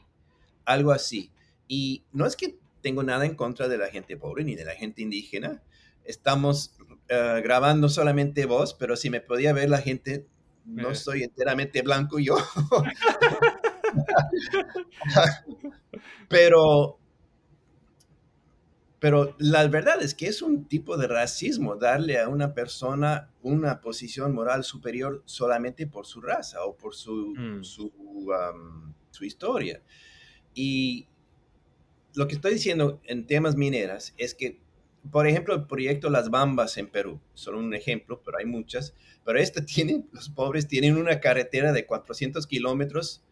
algo 0.67 0.93
así. 0.93 1.31
Y 1.69 2.05
no 2.13 2.27
es 2.27 2.37
que 2.37 2.59
tengo 2.83 3.03
nada 3.03 3.25
en 3.25 3.35
contra 3.35 3.67
de 3.67 3.79
la 3.79 3.89
gente 3.89 4.17
pobre 4.19 4.45
ni 4.45 4.55
de 4.55 4.67
la 4.67 4.75
gente 4.75 5.01
indígena. 5.01 5.63
Estamos 6.07 6.77
ah, 7.11 7.41
grabando 7.43 7.89
solamente 7.89 8.47
voz, 8.47 8.75
pero 8.75 8.97
si 8.97 9.11
me 9.11 9.21
podía 9.21 9.53
ver 9.53 9.71
la 9.71 9.79
gente, 9.79 10.27
no 10.65 10.91
eh. 10.91 10.95
soy 10.95 11.23
enteramente 11.23 11.83
blanco 11.83 12.19
yo. 12.19 12.37
pero, 16.29 16.99
pero 18.99 19.35
la 19.39 19.67
verdad 19.69 20.03
es 20.03 20.15
que 20.15 20.27
es 20.27 20.43
un 20.43 20.67
tipo 20.67 20.97
de 20.97 21.07
racismo 21.07 21.77
darle 21.77 22.19
a 22.19 22.29
una 22.29 22.55
persona 22.55 23.31
una 23.43 23.81
posición 23.81 24.35
moral 24.35 24.65
superior 24.65 25.23
solamente 25.25 25.87
por 25.87 26.07
su 26.07 26.21
raza 26.21 26.65
o 26.65 26.77
por 26.77 26.95
su, 26.95 27.35
mm. 27.37 27.63
su, 27.63 27.93
su 29.11 29.25
historia. 29.25 29.83
Y 30.55 31.07
lo 32.15 32.27
que 32.27 32.35
estoy 32.35 32.55
diciendo 32.55 33.01
en 33.05 33.27
temas 33.27 33.57
mineras 33.57 34.15
es 34.17 34.35
que 34.35 34.66
por 35.11 35.27
ejemplo, 35.27 35.55
el 35.55 35.67
proyecto 35.67 36.11
Las 36.11 36.31
Bambas 36.31 36.77
en 36.77 36.89
Perú, 36.89 37.21
solo 37.35 37.59
un 37.59 37.75
ejemplo, 37.75 38.23
pero 38.25 38.39
hay 38.39 38.47
muchas. 38.47 38.95
Pero 39.25 39.39
este 39.39 39.63
tiene, 39.63 40.05
los 40.13 40.29
pobres 40.29 40.69
tienen 40.69 40.97
una 40.97 41.21
carretera 41.21 41.73
de 41.73 41.87
400 41.87 42.47
kilómetros 42.47 43.23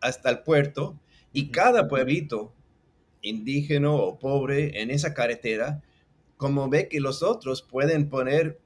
hasta 0.00 0.30
el 0.30 0.40
puerto 0.40 0.98
y 1.32 1.50
cada 1.50 1.88
pueblito 1.88 2.54
indígena 3.22 3.90
o 3.90 4.18
pobre 4.18 4.80
en 4.80 4.90
esa 4.90 5.12
carretera, 5.12 5.82
como 6.36 6.68
ve 6.68 6.88
que 6.88 7.00
los 7.00 7.22
otros 7.22 7.62
pueden 7.62 8.08
poner, 8.08 8.60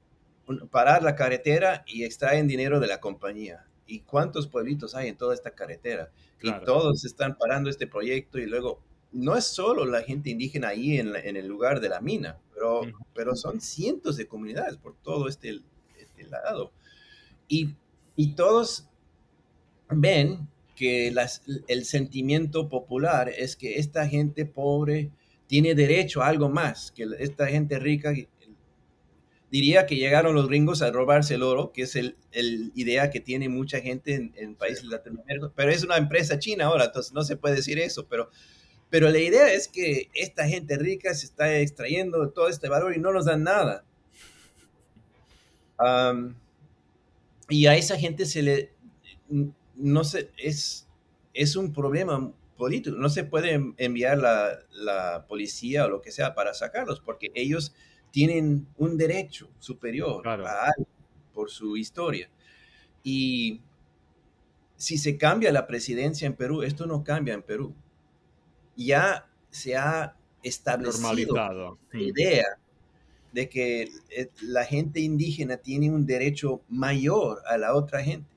parar 0.69 1.01
la 1.03 1.15
carretera 1.15 1.83
y 1.87 2.03
extraen 2.03 2.47
dinero 2.47 2.79
de 2.79 2.87
la 2.87 2.99
compañía. 2.99 3.65
¿Y 3.85 4.01
cuántos 4.01 4.47
pueblitos 4.47 4.95
hay 4.95 5.09
en 5.09 5.17
toda 5.17 5.33
esta 5.33 5.51
carretera? 5.51 6.11
Y 6.41 6.51
todos 6.65 7.03
están 7.03 7.37
parando 7.37 7.69
este 7.69 7.87
proyecto 7.87 8.37
y 8.37 8.45
luego 8.45 8.81
no 9.13 9.37
es 9.37 9.45
solo 9.45 9.85
la 9.85 10.01
gente 10.01 10.31
indígena 10.31 10.69
ahí 10.69 10.97
en, 10.97 11.15
el 11.15 11.47
lugar 11.47 11.79
de 11.79 11.89
la 11.89 12.01
mina, 12.01 12.39
pero, 12.53 12.81
pero 13.13 13.35
son 13.35 13.61
cientos 13.61 14.17
de 14.17 14.27
comunidades 14.27 14.77
por 14.77 14.95
todo 15.01 15.27
este, 15.27 15.61
este 15.97 16.23
lado. 16.23 16.71
Y, 17.47 17.75
y, 18.15 18.33
todos 18.33 18.89
ven 19.89 20.47
que 20.75 21.11
las, 21.11 21.43
el 21.67 21.85
sentimiento 21.85 22.69
popular 22.69 23.29
es 23.29 23.55
que 23.55 23.77
esta 23.77 24.07
gente 24.07 24.45
pobre 24.45 25.11
tiene 25.47 25.75
derecho 25.75 26.23
a 26.23 26.27
algo 26.27 26.49
más, 26.49 26.91
que 26.91 27.05
esta 27.19 27.47
gente 27.47 27.77
rica 27.77 28.13
diría 29.51 29.85
que 29.85 29.97
llegaron 29.97 30.33
los 30.33 30.47
gringos 30.47 30.81
a 30.81 30.89
robarse 30.89 31.35
el 31.35 31.43
oro, 31.43 31.71
que 31.71 31.83
es 31.83 31.95
el, 31.95 32.17
el 32.31 32.71
idea 32.73 33.11
que 33.11 33.19
tiene 33.19 33.49
mucha 33.49 33.81
gente 33.81 34.15
en, 34.15 34.33
en 34.35 34.55
países 34.55 34.85
latinoamericanos, 34.85 35.51
pero 35.55 35.69
es 35.69 35.83
una 35.83 35.97
empresa 35.97 36.39
china 36.39 36.65
ahora, 36.65 36.85
entonces 36.85 37.13
no 37.13 37.21
se 37.21 37.37
puede 37.37 37.57
decir 37.57 37.77
eso, 37.77 38.07
pero 38.07 38.31
pero 38.93 39.09
la 39.09 39.17
idea 39.17 39.51
es 39.51 39.67
que 39.67 40.11
esta 40.13 40.47
gente 40.47 40.77
rica 40.77 41.15
se 41.15 41.25
está 41.25 41.57
extrayendo 41.57 42.29
todo 42.29 42.47
este 42.47 42.69
valor 42.69 42.95
y 42.95 42.99
no 42.99 43.11
nos 43.11 43.25
dan 43.25 43.41
nada. 43.41 43.83
y 47.49 47.65
a 47.65 47.75
esa 47.75 47.97
gente 47.97 48.27
se 48.27 48.43
le, 48.43 48.71
no 49.73 50.03
sé, 50.03 50.29
es, 50.37 50.87
es 51.33 51.55
un 51.55 51.73
problema 51.73 52.31
político. 52.55 52.95
No 52.95 53.09
se 53.09 53.23
puede 53.23 53.73
enviar 53.77 54.19
la, 54.19 54.59
la, 54.69 55.25
policía 55.27 55.87
o 55.87 55.89
lo 55.89 56.03
que 56.03 56.11
sea 56.11 56.35
para 56.35 56.53
sacarlos, 56.53 56.99
porque 56.99 57.31
ellos 57.33 57.73
tienen 58.11 58.67
un 58.77 58.95
derecho 58.95 59.49
superior 59.57 60.27
a 60.27 60.71
por 61.33 61.49
su 61.49 61.77
historia. 61.77 62.29
Y 63.01 63.59
si 64.75 64.99
se 64.99 65.17
cambia 65.17 65.51
la 65.51 65.65
presidencia 65.65 66.27
en 66.27 66.35
Perú, 66.35 66.61
esto 66.61 66.85
no 66.85 67.03
cambia 67.03 67.33
en 67.33 67.41
Perú 67.41 67.73
ya 68.75 69.27
se 69.49 69.75
ha 69.75 70.15
establecido 70.41 71.35
la 71.35 71.77
mm. 71.93 71.99
idea 71.99 72.45
de 73.33 73.49
que 73.49 73.89
eh, 74.09 74.29
la 74.41 74.63
gente 74.63 74.99
indígena 74.99 75.57
tiene 75.57 75.89
un 75.89 76.05
derecho 76.05 76.61
mayor 76.69 77.41
a 77.47 77.57
la 77.57 77.75
otra 77.75 78.03
gente. 78.03 78.29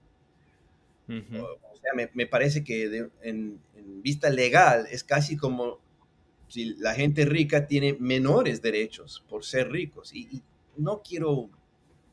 O 1.08 1.78
sea, 1.80 2.08
me, 2.14 2.26
parece 2.26 2.64
que 2.64 3.10
en, 3.22 3.60
vista 4.02 4.28
legal 4.28 4.86
es 4.90 5.04
casi 5.04 5.36
como 5.36 5.78
si 6.48 6.74
la 6.74 6.94
gente 6.94 7.24
rica 7.24 7.66
tiene 7.66 7.96
menores 8.00 8.60
derechos 8.60 9.24
por 9.28 9.44
ser 9.44 9.70
ricos. 9.70 10.12
Y, 10.14 10.42
no 10.78 11.00
quiero 11.02 11.48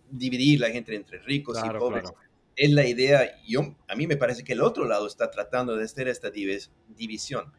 dividir 0.09 0.62
la 0.62 0.69
gente 0.69 0.95
entre 0.95 1.19
ricos 1.19 1.57
y 1.57 1.69
pobres. 1.77 2.09
Es 2.55 2.71
la 2.71 2.86
idea, 2.88 3.41
yo, 3.45 3.75
a 3.89 3.95
mí 3.95 4.07
me 4.07 4.15
parece 4.15 4.45
que 4.45 4.53
el 4.53 4.62
otro 4.62 4.86
lado 4.86 5.05
está 5.05 5.29
tratando 5.31 5.75
de 5.75 5.83
hacer 5.83 6.07
esta 6.07 6.29
división. 6.29 7.51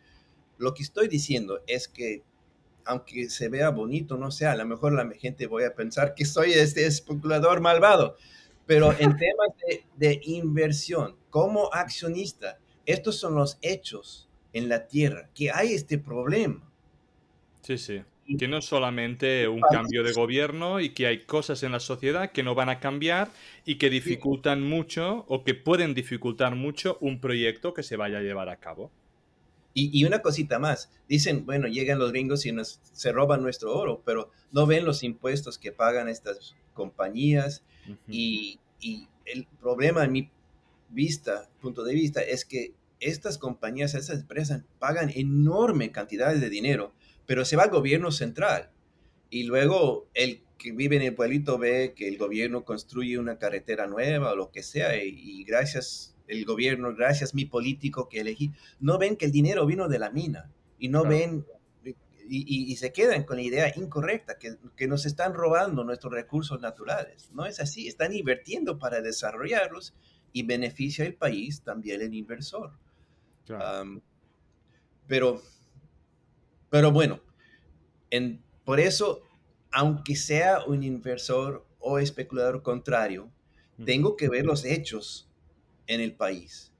Lo 0.58 0.74
que 0.74 0.82
estoy 0.82 1.08
diciendo 1.08 1.60
es 1.66 1.88
que 1.88 2.22
aunque 2.84 3.28
se 3.30 3.48
vea 3.48 3.70
bonito, 3.70 4.16
no 4.16 4.30
sé, 4.30 4.46
a 4.46 4.56
lo 4.56 4.64
mejor 4.66 4.92
la 4.92 5.08
gente 5.14 5.46
voy 5.46 5.64
a 5.64 5.74
pensar 5.74 6.14
que 6.14 6.24
soy 6.24 6.52
este 6.52 6.86
especulador 6.86 7.60
malvado, 7.60 8.16
pero 8.66 8.92
en 8.92 9.16
temas 9.16 9.48
de, 9.96 10.20
inversión, 10.24 11.16
como 11.30 11.72
accionista, 11.72 12.58
estos 12.86 13.18
son 13.18 13.34
los 13.34 13.58
hechos 13.62 14.28
en 14.52 14.68
la 14.68 14.86
tierra, 14.86 15.30
que 15.34 15.50
hay 15.50 15.72
este 15.72 15.98
problema. 15.98 16.62
Sí, 17.62 17.78
sí. 17.78 18.02
Que 18.38 18.48
no 18.48 18.58
es 18.58 18.64
solamente 18.64 19.48
un 19.48 19.60
cambio 19.60 20.02
de 20.02 20.12
gobierno 20.12 20.80
y 20.80 20.90
que 20.90 21.06
hay 21.06 21.24
cosas 21.24 21.62
en 21.62 21.72
la 21.72 21.80
sociedad 21.80 22.32
que 22.32 22.42
no 22.42 22.54
van 22.54 22.70
a 22.70 22.80
cambiar 22.80 23.28
y 23.66 23.74
que 23.76 23.90
dificultan 23.90 24.62
mucho 24.62 25.26
o 25.28 25.44
que 25.44 25.54
pueden 25.54 25.92
dificultar 25.92 26.54
mucho 26.54 26.96
un 27.02 27.20
proyecto 27.20 27.74
que 27.74 27.82
se 27.82 27.96
vaya 27.96 28.18
a 28.18 28.22
llevar 28.22 28.48
a 28.48 28.56
cabo. 28.56 28.90
Y, 29.76 30.04
una 30.04 30.22
cosita 30.22 30.60
más, 30.60 30.88
dicen, 31.08 31.44
bueno, 31.46 31.66
llegan 31.66 31.98
los 31.98 32.12
gringos 32.12 32.46
y 32.46 32.52
nos, 32.52 32.80
se 32.92 33.10
roban 33.10 33.42
nuestro 33.42 33.76
oro, 33.76 34.02
pero 34.04 34.30
no 34.52 34.66
ven 34.66 34.84
los 34.84 35.02
impuestos 35.02 35.58
que 35.58 35.72
pagan 35.72 36.08
estas 36.08 36.54
compañías. 36.74 37.64
y, 38.08 38.60
y, 38.80 39.08
el 39.24 39.46
problema 39.58 40.04
en 40.04 40.12
mi 40.12 40.30
vista, 40.90 41.48
punto 41.60 41.82
de 41.82 41.94
vista, 41.94 42.20
es 42.20 42.44
que 42.44 42.74
estas 43.00 43.38
compañías, 43.38 43.94
estas 43.94 44.20
empresas 44.20 44.62
pagan 44.78 45.10
enorme 45.14 45.90
cantidades 45.92 46.40
de 46.40 46.50
dinero, 46.50 46.92
pero 47.26 47.44
se 47.44 47.56
va 47.56 47.64
al 47.64 47.70
gobierno 47.70 48.12
central. 48.12 48.70
Y 49.30 49.44
luego 49.44 50.08
el 50.14 50.42
que 50.58 50.72
vive 50.72 50.96
en 50.96 51.02
el 51.02 51.14
pueblito 51.14 51.58
ve 51.58 51.94
que 51.96 52.06
el 52.06 52.18
gobierno 52.18 52.64
construye 52.64 53.18
una 53.18 53.38
carretera 53.38 53.86
nueva 53.86 54.32
o 54.32 54.36
lo 54.36 54.50
que 54.50 54.62
sea, 54.62 55.02
y, 55.02 55.08
y 55.08 55.44
gracias 55.44 56.13
el 56.26 56.44
gobierno, 56.44 56.94
gracias 56.94 57.34
mi 57.34 57.44
político 57.44 58.08
que 58.08 58.20
elegí, 58.20 58.52
no 58.80 58.98
ven 58.98 59.16
que 59.16 59.26
el 59.26 59.32
dinero 59.32 59.66
vino 59.66 59.88
de 59.88 59.98
la 59.98 60.10
mina 60.10 60.50
y 60.78 60.88
no 60.88 61.04
ven 61.04 61.44
y, 62.26 62.74
se 62.76 62.92
quedan 62.92 63.24
con 63.24 63.36
la 63.36 63.42
idea 63.42 63.72
incorrecta 63.76 64.38
que, 64.38 64.56
que, 64.76 64.86
nos 64.86 65.04
están 65.04 65.34
robando 65.34 65.84
nuestros 65.84 66.12
recursos 66.12 66.60
naturales. 66.60 67.30
No 67.32 67.44
es 67.44 67.60
así, 67.60 67.86
están 67.86 68.14
invirtiendo 68.14 68.78
para 68.78 69.02
desarrollarlos 69.02 69.94
y 70.32 70.42
beneficia 70.42 71.04
el 71.04 71.14
país, 71.14 71.62
también 71.62 72.02
el 72.02 72.14
inversor. 72.14 72.72
pero, 75.06 75.42
pero 76.70 76.90
bueno, 76.90 77.20
en, 78.10 78.42
por 78.64 78.80
eso, 78.80 79.22
aunque 79.70 80.16
sea 80.16 80.64
un 80.64 80.82
inversor 80.82 81.64
o 81.78 81.98
especulador 81.98 82.62
contrario, 82.62 83.30
tengo 83.84 84.16
que 84.16 84.28
ver 84.28 84.44
los 84.44 84.64
hechos 84.64 85.28
en 85.86 86.00
el 86.00 86.14
país. 86.14 86.72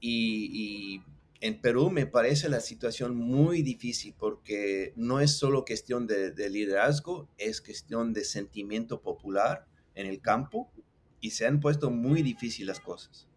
Y, 0.00 1.02
en 1.42 1.60
Perú 1.60 1.90
me 1.90 2.06
parece 2.06 2.48
la 2.48 2.60
situación 2.60 3.14
muy 3.14 3.60
difícil 3.60 4.14
porque 4.18 4.94
no 4.96 5.20
es 5.20 5.36
solo 5.36 5.66
cuestión 5.66 6.06
de, 6.06 6.32
liderazgo, 6.48 7.28
es 7.36 7.60
cuestión 7.60 8.14
de 8.14 8.24
sentimiento 8.24 9.02
popular 9.02 9.66
en 9.94 10.06
el 10.06 10.22
campo 10.22 10.72
y 11.20 11.32
se 11.32 11.46
han 11.46 11.60
puesto 11.60 11.90
muy 11.90 12.22
difíciles 12.22 12.68
las 12.68 12.80
cosas. 12.80 13.28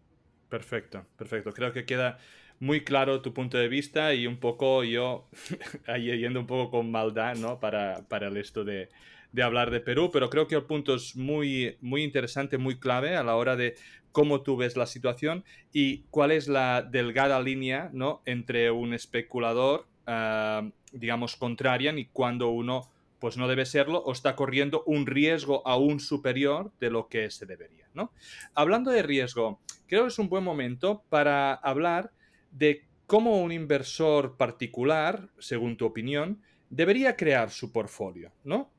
Perfecto, 0.48 1.06
perfecto. 1.18 1.52
Creo 1.52 1.74
que 1.74 1.84
queda 1.84 2.18
muy 2.58 2.84
claro 2.84 3.20
tu 3.20 3.34
punto 3.34 3.58
de 3.58 3.68
vista 3.68 4.14
y 4.14 4.26
un 4.26 4.40
poco 4.40 4.82
yo 4.82 5.28
yendo 5.98 6.40
un 6.40 6.46
poco 6.46 6.70
con 6.70 6.90
maldad, 6.90 7.36
¿no? 7.36 7.60
Para, 7.60 8.08
para 8.08 8.28
el 8.28 8.38
esto 8.38 8.64
de, 8.64 8.88
de 9.32 9.42
hablar 9.42 9.70
de 9.70 9.80
Perú, 9.80 10.10
pero 10.12 10.28
creo 10.30 10.46
que 10.46 10.56
el 10.56 10.64
punto 10.64 10.94
es 10.94 11.14
muy, 11.16 11.76
muy 11.80 12.02
interesante, 12.02 12.58
muy 12.58 12.78
clave 12.78 13.16
a 13.16 13.22
la 13.22 13.36
hora 13.36 13.56
de 13.56 13.76
cómo 14.12 14.42
tú 14.42 14.56
ves 14.56 14.76
la 14.76 14.86
situación 14.86 15.44
y 15.72 16.04
cuál 16.10 16.32
es 16.32 16.48
la 16.48 16.82
delgada 16.82 17.40
línea 17.40 17.90
¿no? 17.92 18.22
entre 18.26 18.70
un 18.70 18.94
especulador, 18.94 19.86
ah, 20.06 20.68
digamos, 20.92 21.36
contrarian 21.36 21.98
y 21.98 22.06
cuando 22.06 22.48
uno 22.48 22.90
pues 23.18 23.36
no 23.36 23.48
debe 23.48 23.66
serlo 23.66 23.98
o 23.98 24.12
está 24.12 24.34
corriendo 24.34 24.82
un 24.86 25.06
riesgo 25.06 25.62
aún 25.66 26.00
superior 26.00 26.72
de 26.80 26.90
lo 26.90 27.08
que 27.08 27.30
se 27.30 27.46
debería. 27.46 27.86
¿no? 27.94 28.12
Hablando 28.54 28.90
de 28.90 29.02
riesgo, 29.02 29.60
creo 29.86 30.02
que 30.02 30.08
es 30.08 30.18
un 30.18 30.28
buen 30.28 30.42
momento 30.42 31.04
para 31.10 31.52
hablar 31.52 32.12
de 32.50 32.84
cómo 33.06 33.42
un 33.42 33.52
inversor 33.52 34.36
particular, 34.36 35.28
según 35.38 35.76
tu 35.76 35.84
opinión, 35.84 36.40
debería 36.70 37.16
crear 37.16 37.50
su 37.50 37.72
portfolio, 37.72 38.32
¿no? 38.44 38.70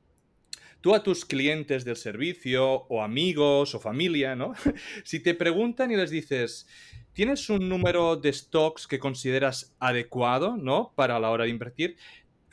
Tú 0.81 0.95
a 0.95 1.03
tus 1.03 1.25
clientes 1.25 1.85
del 1.85 1.95
servicio 1.95 2.85
o 2.89 3.01
amigos 3.01 3.73
o 3.75 3.79
familia, 3.79 4.35
¿no? 4.35 4.53
si 5.03 5.19
te 5.19 5.33
preguntan 5.33 5.91
y 5.91 5.95
les 5.95 6.09
dices, 6.09 6.67
¿tienes 7.13 7.49
un 7.49 7.69
número 7.69 8.15
de 8.17 8.33
stocks 8.33 8.87
que 8.87 8.99
consideras 8.99 9.75
adecuado, 9.79 10.57
¿no? 10.57 10.91
Para 10.95 11.19
la 11.19 11.29
hora 11.29 11.45
de 11.45 11.51
invertir. 11.51 11.97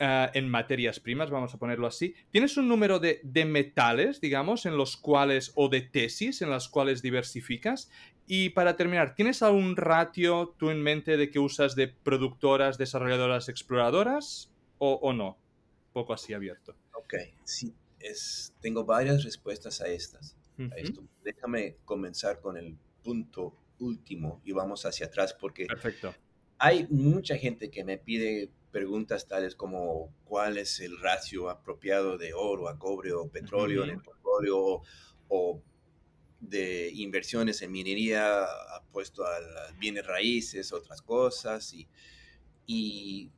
Eh, 0.01 0.29
en 0.33 0.47
materias 0.47 0.97
primas, 1.01 1.29
vamos 1.29 1.53
a 1.53 1.57
ponerlo 1.57 1.85
así. 1.85 2.15
¿Tienes 2.29 2.55
un 2.55 2.69
número 2.69 2.99
de, 2.99 3.19
de, 3.21 3.43
metales, 3.43 4.21
digamos, 4.21 4.65
en 4.65 4.77
los 4.77 4.95
cuales, 4.95 5.51
o 5.55 5.67
de 5.67 5.81
tesis 5.81 6.41
en 6.41 6.49
las 6.49 6.69
cuales 6.69 7.01
diversificas? 7.01 7.91
Y 8.25 8.51
para 8.51 8.77
terminar, 8.77 9.15
¿tienes 9.15 9.41
algún 9.41 9.75
ratio 9.75 10.55
tú 10.57 10.69
en 10.69 10.81
mente 10.81 11.17
de 11.17 11.29
que 11.29 11.39
usas 11.39 11.75
de 11.75 11.89
productoras, 11.89 12.77
desarrolladoras, 12.77 13.49
exploradoras 13.49 14.53
o, 14.77 14.93
o 15.01 15.11
no? 15.11 15.37
Poco 15.91 16.13
así 16.13 16.33
abierto. 16.33 16.75
Ok, 16.93 17.15
sí, 18.01 18.51
tengo 18.61 18.85
varias 18.85 19.23
respuestas 19.23 19.81
a 19.81 19.87
estas. 19.87 20.35
esto. 20.75 21.03
Déjame 21.23 21.77
comenzar 21.85 22.41
con 22.41 22.57
el 22.57 22.77
punto 23.03 23.55
último 23.79 24.41
y 24.43 24.51
vamos 24.51 24.85
hacia 24.85 25.05
atrás 25.05 25.33
porque 25.33 25.65
Perfecto. 25.65 26.13
hay 26.57 26.85
mucha 26.89 27.37
gente 27.37 27.71
que 27.71 27.83
me 27.83 27.97
pide 27.97 28.51
preguntas 28.71 29.27
tales 29.27 29.55
como 29.55 30.13
cuál 30.25 30.57
es 30.57 30.79
el 30.79 30.99
ratio 30.99 31.49
apropiado 31.49 32.17
de 32.17 32.33
oro 32.33 32.67
a 32.67 32.77
cobre 32.77 33.13
o 33.13 33.27
petróleo 33.29 33.83
en 33.83 33.91
el 33.91 34.01
petróleo 34.01 34.81
o, 35.27 35.61
de 36.39 36.89
inversiones 36.93 37.61
en 37.61 37.71
minería 37.71 38.45
apuesto 38.75 39.25
a 39.25 39.37
bienes 39.77 40.07
raíces, 40.07 40.71
otras 40.71 41.01
cosas, 41.01 41.73
y, 41.73 41.87
y, 42.65 43.29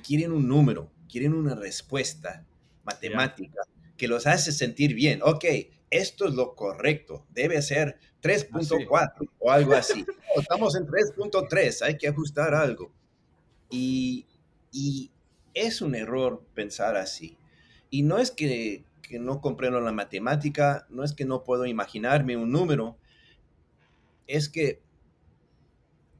quieren 0.00 0.32
un 0.32 0.48
número, 0.48 0.90
quieren 1.08 1.34
una 1.34 1.54
respuesta 1.54 2.44
matemática 2.84 3.62
que 3.96 4.08
los 4.08 4.26
hace 4.26 4.52
sentir 4.52 4.94
bien. 4.94 5.20
Ok, 5.22 5.44
esto 5.90 6.26
es 6.26 6.34
lo 6.34 6.54
correcto, 6.54 7.24
debe 7.30 7.62
ser 7.62 7.98
3.4 8.22 9.28
o 9.38 9.50
algo 9.50 9.74
así. 9.74 10.04
estamos 10.36 10.74
en 10.76 10.86
3.3, 10.86 11.82
hay 11.82 11.96
que 11.96 12.08
ajustar 12.08 12.54
algo. 12.54 12.92
Y, 13.70 14.26
es 15.52 15.80
un 15.82 15.94
error 15.94 16.44
pensar 16.52 16.96
así. 16.96 17.38
Y 17.90 18.02
no 18.02 18.18
es 18.18 18.32
que, 18.32 18.84
no 19.20 19.40
comprendo 19.40 19.80
la 19.80 19.92
matemática, 19.92 20.84
no 20.90 21.04
es 21.04 21.12
que 21.12 21.24
no 21.24 21.44
puedo 21.44 21.64
imaginarme 21.64 22.36
un 22.36 22.50
número, 22.50 22.98
es 24.26 24.48
que 24.48 24.82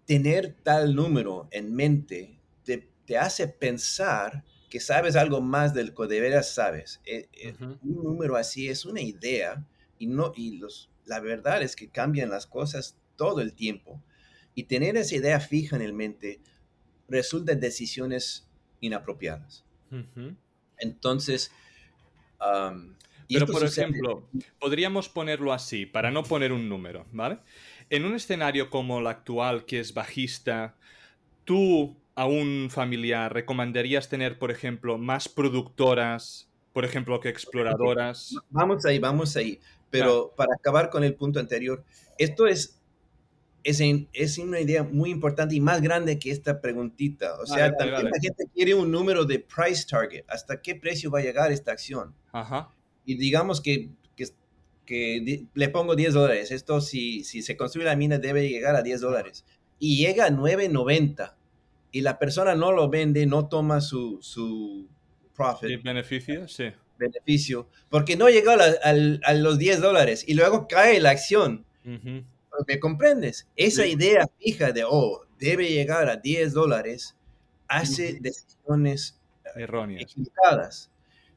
tener 0.05 0.55
tal 0.63 0.95
número 0.95 1.49
en 1.51 1.75
mente 1.75 2.39
te, 2.65 3.19
hace 3.19 3.49
pensar 3.49 4.45
que 4.69 4.81
sabes 4.81 5.17
algo 5.17 5.41
más 5.41 5.75
del 5.75 5.95
que 5.95 6.07
de 6.07 6.21
veras 6.21 6.53
sabes. 6.53 7.01
Eh, 7.05 7.29
eh, 7.33 7.55
un 7.61 8.03
número 8.03 8.37
así 8.37 8.69
es 8.69 8.85
una 8.85 9.01
idea 9.01 9.65
y, 9.99 10.07
no, 10.07 10.33
y 10.35 10.59
los, 10.59 10.91
la 11.05 11.21
verdad 11.21 11.63
es 11.63 11.77
que 11.77 11.89
cambian 11.89 12.31
las 12.31 12.47
cosas 12.47 12.99
todo 13.17 13.41
el 13.41 13.55
tiempo. 13.55 14.03
Y 14.55 14.65
tener 14.65 14.97
esa 14.97 15.17
idea 15.17 15.41
fija 15.41 15.77
en 15.77 15.83
el 15.83 15.93
mente 15.93 16.41
resulta 17.09 17.53
en 17.53 17.61
decisiones 17.61 18.49
inapropiadas. 18.81 19.65
Entonces, 20.79 21.53
pero 23.29 23.47
por 23.47 23.65
ejemplo, 23.65 24.29
podríamos 24.59 25.09
ponerlo 25.09 25.53
así, 25.53 25.87
para 25.87 26.11
no 26.11 26.23
poner 26.23 26.53
un 26.53 26.69
número, 26.69 27.07
¿vale? 27.13 27.39
En 27.91 28.05
un 28.05 28.15
escenario 28.15 28.71
como 28.71 28.99
el 29.01 29.07
actual, 29.07 29.65
que 29.65 29.81
es 29.81 29.95
bajista, 29.95 30.77
tú 31.45 31.97
a 32.15 32.27
un 32.27 32.69
familiar 32.71 33.33
recomendarías 33.33 34.09
tener, 34.09 34.39
por 34.39 34.51
ejemplo, 34.51 34.99
más 34.99 35.29
productoras, 35.29 36.49
por 36.73 36.85
ejemplo, 36.85 37.21
que 37.21 37.29
exploradoras. 37.29 38.35
Vamos 38.51 38.85
ahí, 38.85 38.99
vamos 38.99 39.37
ahí. 39.37 39.61
Pero 39.91 40.33
para 40.37 40.55
acabar 40.55 40.91
con 40.91 41.05
el 41.05 41.15
punto 41.15 41.39
anterior, 41.39 41.85
esto 42.19 42.47
es 42.47 42.81
es, 43.65 43.81
es, 44.13 44.39
una 44.39 44.61
idea 44.61 44.83
muy 44.83 45.11
importante 45.11 45.55
y 45.55 45.61
más 45.61 45.81
grande 45.81 46.19
que 46.19 46.31
esta 46.31 46.61
preguntita. 46.61 47.35
O 47.41 47.47
sea, 47.47 47.71
la 47.71 48.11
gente 48.21 48.45
quiere 48.55 48.75
un 48.75 48.91
número 48.91 49.25
de 49.25 49.39
price 49.39 49.87
target. 49.89 50.25
¿Hasta 50.29 50.61
qué 50.61 50.75
precio 50.75 51.11
va 51.11 51.21
a 51.21 51.23
llegar 51.23 51.51
esta 51.51 51.73
acción? 51.73 52.15
Ajá. 52.31 52.71
Y 53.07 53.17
digamos 53.17 53.63
que, 53.63 53.89
que, 54.17 54.27
que, 54.85 55.47
le 55.55 55.69
pongo 55.71 55.97
10 55.97 56.13
dólares. 56.13 56.51
Esto, 56.51 56.83
si, 56.83 57.25
si 57.25 57.41
se 57.41 57.57
construye 57.57 57.87
la 57.87 57.97
mina, 57.97 58.19
debe 58.19 58.47
llegar 58.49 58.77
a 58.77 58.83
10 58.83 59.01
dólares. 59.01 59.47
Y 59.79 59.97
llega 59.97 60.27
a 60.27 60.31
9.90 60.31 61.35
y 61.95 62.01
la 62.01 62.19
persona 62.19 62.57
no 62.57 62.73
lo 62.73 62.89
vende, 62.89 63.25
no 63.25 63.47
toma 63.47 63.81
su, 63.81 64.19
su 64.21 64.89
profit. 65.33 65.81
beneficio? 65.81 66.49
Sí. 66.49 66.65
Beneficio. 66.99 67.69
Porque 67.89 68.17
no 68.17 68.29
llegó 68.29 68.51
a, 68.51 68.65
a, 68.83 69.35
los 69.35 69.59
10 69.59 69.81
dólares 69.81 70.25
y 70.27 70.35
luego 70.35 70.67
cae 70.67 70.99
la 70.99 71.11
acción. 71.11 71.65
¿Me 71.85 72.81
comprendes? 72.81 73.47
Esa 73.55 73.87
idea 73.87 74.29
fija 74.41 74.73
de, 74.73 74.83
oh, 74.85 75.25
debe 75.39 75.69
llegar 75.69 76.09
a 76.09 76.17
10 76.17 76.53
dólares, 76.53 77.15
hace 77.69 78.19
decisiones 78.21 79.21
eh, 79.45 79.63
erróneas. 79.63 80.03
equivocadas. 80.03 80.91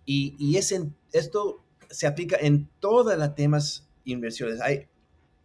Y, 0.05 0.35
y 0.39 0.57
es 0.57 0.73
esto 1.11 1.63
se 1.91 2.07
aplica 2.07 2.35
en 2.41 2.67
todas 2.79 3.19
las 3.19 3.35
temas 3.35 3.87
inversiones. 4.05 4.59
Hay, 4.61 4.87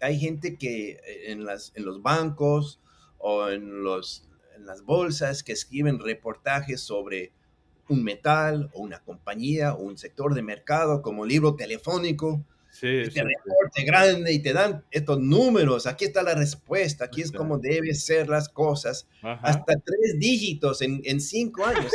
hay 0.01 0.19
gente 0.19 0.57
que 0.57 0.93
eh, 0.93 1.33
en, 1.33 1.45
las, 1.45 1.71
en 1.75 1.85
los 1.85 2.01
bancos 2.01 2.81
o 3.19 3.51
en, 3.51 3.85
los, 3.85 4.27
en 4.63 4.67
las 4.67 4.83
bolsas 4.83 5.43
que 5.43 5.53
escriben 5.53 5.99
reportajes 5.99 6.81
sobre 6.81 7.33
un 7.89 8.05
metal 8.05 8.71
o 8.73 8.81
una 8.81 9.01
compañía 9.01 9.75
o 9.75 9.83
un 9.83 9.99
sector 9.99 10.35
de 10.35 10.43
mercado 10.43 11.03
como 11.03 11.27
libro 11.27 11.57
telefónico 11.57 12.45
Sí, 12.71 12.87
y 12.87 13.11
te 13.11 13.23
reporte 13.23 13.85
grande 13.85 14.33
y 14.33 14.39
te 14.39 14.55
dan 14.55 14.83
estos 14.91 15.21
números. 15.21 15.87
Aquí 15.87 16.07
está 16.07 16.23
la 16.23 16.35
respuesta, 16.35 17.05
aquí 17.05 17.21
es 17.21 17.31
como 17.31 17.59
deben 17.59 17.95
ser 17.95 18.31
las 18.31 18.49
cosas. 18.49 19.07
Hasta 19.21 19.75
tres 19.77 20.19
dígitos 20.19 20.81
en, 20.81 21.03
en 21.05 21.21
cinco 21.21 21.67
años. 21.67 21.93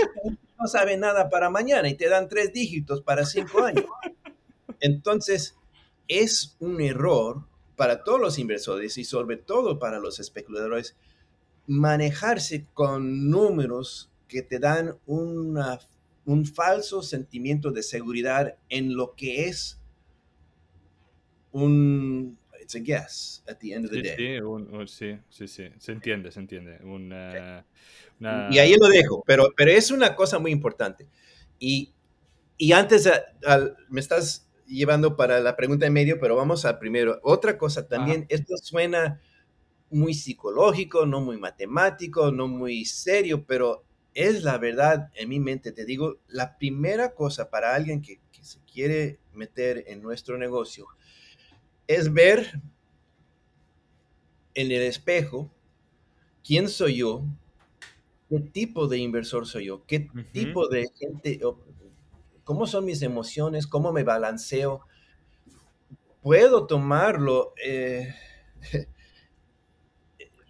no 0.60 0.68
sabe 0.68 0.96
nada 0.96 1.30
para 1.30 1.50
mañana 1.50 1.90
y 1.90 1.96
te 1.96 2.08
dan 2.08 2.30
tres 2.30 2.54
dígitos 2.54 3.02
para 3.02 3.26
cinco 3.26 3.64
años. 3.64 3.86
Entonces, 4.80 5.56
es 6.08 6.56
un 6.60 6.80
error 6.80 7.48
para 7.76 8.04
todos 8.04 8.22
los 8.22 8.38
inversores 8.38 9.00
y 9.00 9.04
sobre 9.04 9.38
todo 9.38 9.80
para 9.80 9.98
los 9.98 10.20
especuladores 10.20 10.96
manejarse 11.68 12.66
con 12.74 13.30
números 13.30 14.10
que 14.28 14.42
te 14.42 14.60
dan 14.60 14.96
una, 15.06 15.80
un 16.26 16.46
falso 16.46 17.02
sentimiento 17.04 17.72
de 17.72 17.84
seguridad 17.84 18.56
en 18.70 18.96
lo 18.96 19.14
que 19.16 19.46
es 19.46 19.80
un 21.52 22.38
it's 22.68 22.76
a 22.76 22.80
guess 22.80 23.44
at 23.48 23.58
the 23.60 23.74
end 23.74 23.86
of 23.86 23.92
the 23.92 24.02
day. 24.02 24.42
Sí, 24.88 25.18
sí, 25.30 25.48
sí, 25.48 25.70
se 25.78 25.92
entiende, 25.92 26.32
se 26.32 26.40
entiende. 26.40 26.80
Y 28.52 28.58
ahí 28.60 28.76
lo 28.80 28.88
dejo, 28.88 29.24
pero, 29.26 29.54
pero 29.56 29.72
es 29.72 29.92
una 29.92 30.16
cosa 30.16 30.40
muy 30.40 30.52
importante. 30.52 31.08
Y, 31.60 31.94
y 32.58 32.74
antes, 32.74 33.10
me 33.90 34.00
estás 34.00 34.50
llevando 34.68 35.16
para 35.16 35.40
la 35.40 35.56
pregunta 35.56 35.86
en 35.86 35.94
medio, 35.94 36.20
pero 36.20 36.36
vamos 36.36 36.66
al 36.66 36.78
primero. 36.78 37.20
Otra 37.24 37.58
cosa 37.58 37.88
también, 37.88 38.26
esto 38.28 38.58
suena 38.58 39.22
muy 39.90 40.14
psicológico, 40.14 41.06
no 41.06 41.22
muy 41.22 41.38
matemático, 41.38 42.32
no 42.32 42.48
muy 42.48 42.86
serio, 42.86 43.46
pero 43.46 43.84
es 44.14 44.44
la 44.44 44.58
verdad 44.58 45.12
en 45.16 45.30
mi 45.30 45.40
mente. 45.40 45.72
Te 45.72 45.86
digo, 45.86 46.18
la 46.28 46.58
primera 46.58 47.14
cosa 47.14 47.50
para 47.50 47.76
alguien 47.76 48.02
que, 48.02 48.20
que 48.32 48.44
se 48.44 48.60
quiere 48.62 49.20
meter 49.34 49.84
en 49.88 50.02
nuestro 50.02 50.38
negocio 50.38 50.88
es 51.88 52.12
ver 52.12 52.62
en 54.54 54.72
el 54.72 54.82
espejo 54.82 55.52
quién 56.44 56.68
soy 56.68 56.98
yo, 56.98 57.24
qué 58.30 58.40
tipo 58.40 58.88
de 58.88 58.98
inversor 58.98 59.46
soy 59.46 59.66
yo, 59.66 59.86
qué 59.86 60.08
tipo 60.32 60.68
de 60.68 60.88
gente, 60.98 61.40
cómo 62.44 62.66
son 62.68 62.86
mis 62.86 63.02
emociones, 63.02 63.68
cómo 63.68 63.92
me 63.94 64.04
balanceo. 64.04 64.82
Puedo 66.22 66.66
tomarlo. 66.68 67.54
Eh, 67.64 68.14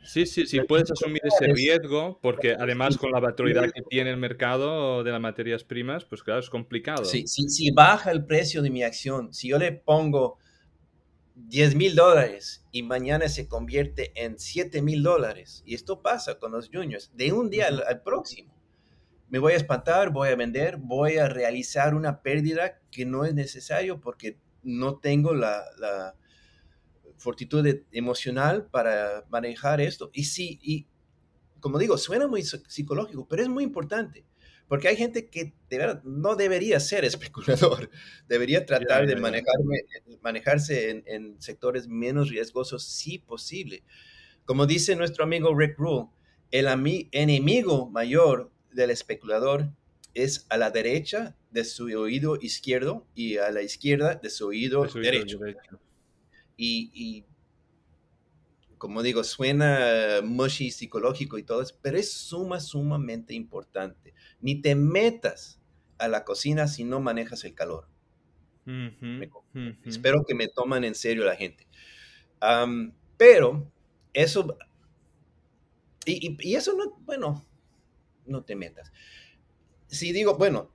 sí, 0.07 0.25
sí, 0.25 0.47
sí, 0.47 0.59
puedes 0.61 0.91
asumir 0.91 1.21
ese 1.23 1.53
riesgo, 1.53 2.19
porque 2.21 2.53
además 2.53 2.97
con 2.97 3.11
la 3.11 3.19
volatilidad 3.19 3.71
que 3.71 3.81
tiene 3.81 4.09
el 4.09 4.17
mercado 4.17 5.03
de 5.03 5.11
las 5.11 5.21
materias 5.21 5.63
primas, 5.63 6.05
pues 6.05 6.23
claro, 6.23 6.39
es 6.39 6.49
complicado. 6.49 7.05
Sí, 7.05 7.27
sí, 7.27 7.49
si 7.49 7.71
baja 7.71 8.11
el 8.11 8.25
precio 8.25 8.61
de 8.61 8.69
mi 8.69 8.83
acción, 8.83 9.33
si 9.33 9.49
yo 9.49 9.57
le 9.57 9.71
pongo 9.71 10.39
10 11.35 11.75
mil 11.75 11.95
dólares 11.95 12.65
y 12.71 12.81
mañana 12.81 13.29
se 13.29 13.47
convierte 13.47 14.11
en 14.15 14.39
7 14.39 14.81
mil 14.81 15.03
dólares. 15.03 15.61
Y 15.65 15.75
esto 15.75 16.01
pasa 16.01 16.39
con 16.39 16.51
los 16.51 16.69
juniors, 16.69 17.11
de 17.15 17.31
un 17.31 17.49
día 17.49 17.67
al, 17.67 18.01
próximo. 18.01 18.55
Me 19.29 19.39
voy 19.39 19.53
a 19.53 19.57
espantar, 19.57 20.09
voy 20.09 20.29
a 20.29 20.35
vender, 20.35 20.77
voy 20.77 21.17
a 21.17 21.29
realizar 21.29 21.93
una 21.93 22.21
pérdida 22.21 22.79
que 22.91 23.05
no 23.05 23.23
es 23.25 23.33
necesario 23.33 23.99
porque 24.01 24.37
no 24.63 24.97
tengo 24.97 25.33
la, 25.33 25.63
la 25.77 26.15
fortitud 27.17 27.67
emocional 27.91 28.67
para 28.67 29.25
manejar 29.29 29.81
esto. 29.81 30.09
Y 30.13 30.25
sí, 30.25 30.59
y 30.61 30.87
como 31.59 31.79
digo, 31.79 31.97
suena 31.97 32.27
muy 32.27 32.43
psicológico, 32.43 33.27
pero 33.27 33.43
es 33.43 33.49
muy 33.49 33.63
importante. 33.63 34.25
Porque 34.67 34.89
hay 34.89 34.97
gente 34.97 35.29
que 35.29 35.53
de 35.69 35.77
verdad 35.77 36.03
no 36.03 36.35
debería 36.35 36.79
ser 36.79 37.05
especulador, 37.05 37.89
debería 38.27 38.65
tratar 38.65 39.07
de 39.07 39.15
manejarme, 39.15 39.81
manejarse 40.21 41.03
en, 41.05 41.41
sectores 41.41 41.87
menos 41.87 42.29
riesgosos 42.29 42.83
si 42.83 43.19
posible. 43.19 43.83
Como 44.45 44.65
dice 44.65 44.95
nuestro 44.95 45.23
amigo 45.23 45.55
Rick 45.57 45.77
Rule, 45.77 46.07
el 46.51 46.67
enemigo 47.11 47.89
mayor 47.89 48.51
del 48.71 48.91
especulador 48.91 49.69
es 50.13 50.45
a 50.49 50.57
la 50.57 50.71
derecha 50.71 51.35
de 51.51 51.63
su 51.63 51.85
oído 51.85 52.37
izquierdo 52.39 53.05
y 53.13 53.37
a 53.37 53.51
la 53.51 53.61
izquierda 53.61 54.15
de 54.15 54.29
su 54.29 54.47
oído, 54.47 54.85
derecho. 54.85 55.39
Y 56.57 57.25
como 58.77 59.01
digo, 59.01 59.23
suena 59.23 60.21
mushy, 60.23 60.71
psicológico 60.71 61.37
y 61.37 61.43
todo 61.43 61.61
eso, 61.61 61.75
pero 61.81 61.97
es 61.97 62.11
suma, 62.11 62.59
sumamente 62.59 63.33
importante. 63.33 64.13
Ni 64.39 64.61
te 64.61 64.75
metas 64.75 65.59
a 65.97 66.07
la 66.07 66.23
cocina 66.23 66.67
si 66.67 66.83
no 66.83 66.99
manejas 66.99 67.43
el 67.43 67.55
calor. 67.55 67.87
Espero 69.85 70.25
que 70.25 70.35
me 70.35 70.47
toman 70.47 70.83
en 70.83 70.95
serio 70.95 71.25
la 71.25 71.35
gente. 71.35 71.67
pero 73.17 73.71
eso, 74.13 74.57
y, 76.05 76.55
eso 76.55 76.73
no, 76.73 76.99
bueno, 76.99 77.45
no 78.25 78.43
te 78.43 78.55
metas. 78.55 78.91
Si 79.87 80.11
digo, 80.11 80.37
bueno, 80.37 80.71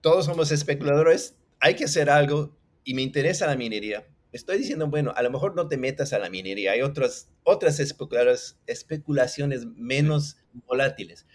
todos 0.00 0.26
somos 0.26 0.52
especuladores, 0.52 1.36
hay 1.60 1.74
que 1.74 1.84
hacer 1.84 2.10
algo 2.10 2.56
y 2.84 2.94
me 2.94 3.02
interesa 3.02 3.46
la 3.46 3.56
minería, 3.56 4.06
estoy 4.34 4.58
diciendo, 4.58 4.88
bueno, 4.88 5.12
a 5.16 5.22
lo 5.22 5.30
mejor 5.30 5.54
no 5.54 5.68
te 5.68 5.76
metas 5.76 6.12
a 6.12 6.18
la 6.18 6.28
minería, 6.28 6.72
hay 6.72 6.82
otras, 6.82 7.30
otras 7.44 7.78
especulaciones 7.78 9.66
menos 9.66 10.36
volátiles, 10.66 11.26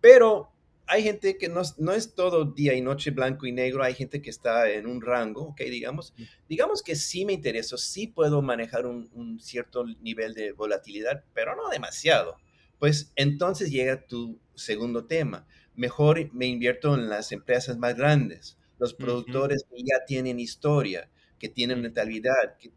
pero 0.00 0.50
hay 0.86 1.02
gente 1.02 1.36
que 1.36 1.48
no, 1.48 1.62
no, 1.78 1.92
es 1.92 2.14
todo 2.14 2.46
día 2.46 2.74
y 2.74 2.80
noche 2.80 3.10
blanco 3.10 3.46
y 3.46 3.52
negro, 3.52 3.84
hay 3.84 3.94
gente 3.94 4.22
que 4.22 4.30
está 4.30 4.70
en 4.70 4.86
un 4.86 5.02
rango, 5.02 5.48
ok, 5.48 5.60
digamos, 5.60 6.14
digamos 6.48 6.82
que 6.82 6.96
sí 6.96 7.24
me 7.24 7.34
intereso, 7.34 7.76
sí 7.76 8.08
puedo 8.08 8.42
manejar 8.42 8.86
un, 8.86 9.08
un 9.12 9.38
cierto 9.38 9.84
nivel 10.00 10.34
de 10.34 10.52
volatilidad, 10.52 11.22
pero 11.34 11.54
no 11.54 11.68
demasiado. 11.68 12.36
Pues 12.78 13.12
entonces 13.14 13.70
llega 13.70 14.06
tu 14.06 14.40
segundo 14.54 15.04
tema. 15.04 15.46
Mejor 15.76 16.32
me 16.32 16.46
invierto 16.46 16.94
en 16.94 17.10
las 17.10 17.30
empresas 17.30 17.76
más 17.76 17.94
grandes, 17.94 18.58
los 18.78 18.94
productores 18.94 19.64
que 19.70 19.82
ya 19.82 20.04
tienen 20.06 20.40
historia, 20.40 21.10
que 21.40 21.48
tienen 21.48 21.80
mentalidad, 21.80 22.56
que 22.60 22.70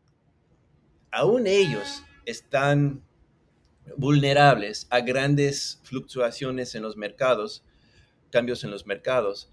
aún 1.11 1.45
ellos 1.45 2.01
están 2.25 3.03
vulnerables 3.97 4.87
a 4.89 5.01
grandes 5.01 5.79
fluctuaciones 5.83 6.73
en 6.73 6.81
los 6.81 6.97
mercados, 6.97 7.63
cambios 8.31 8.63
en 8.63 8.71
los 8.71 8.87
mercados, 8.87 9.51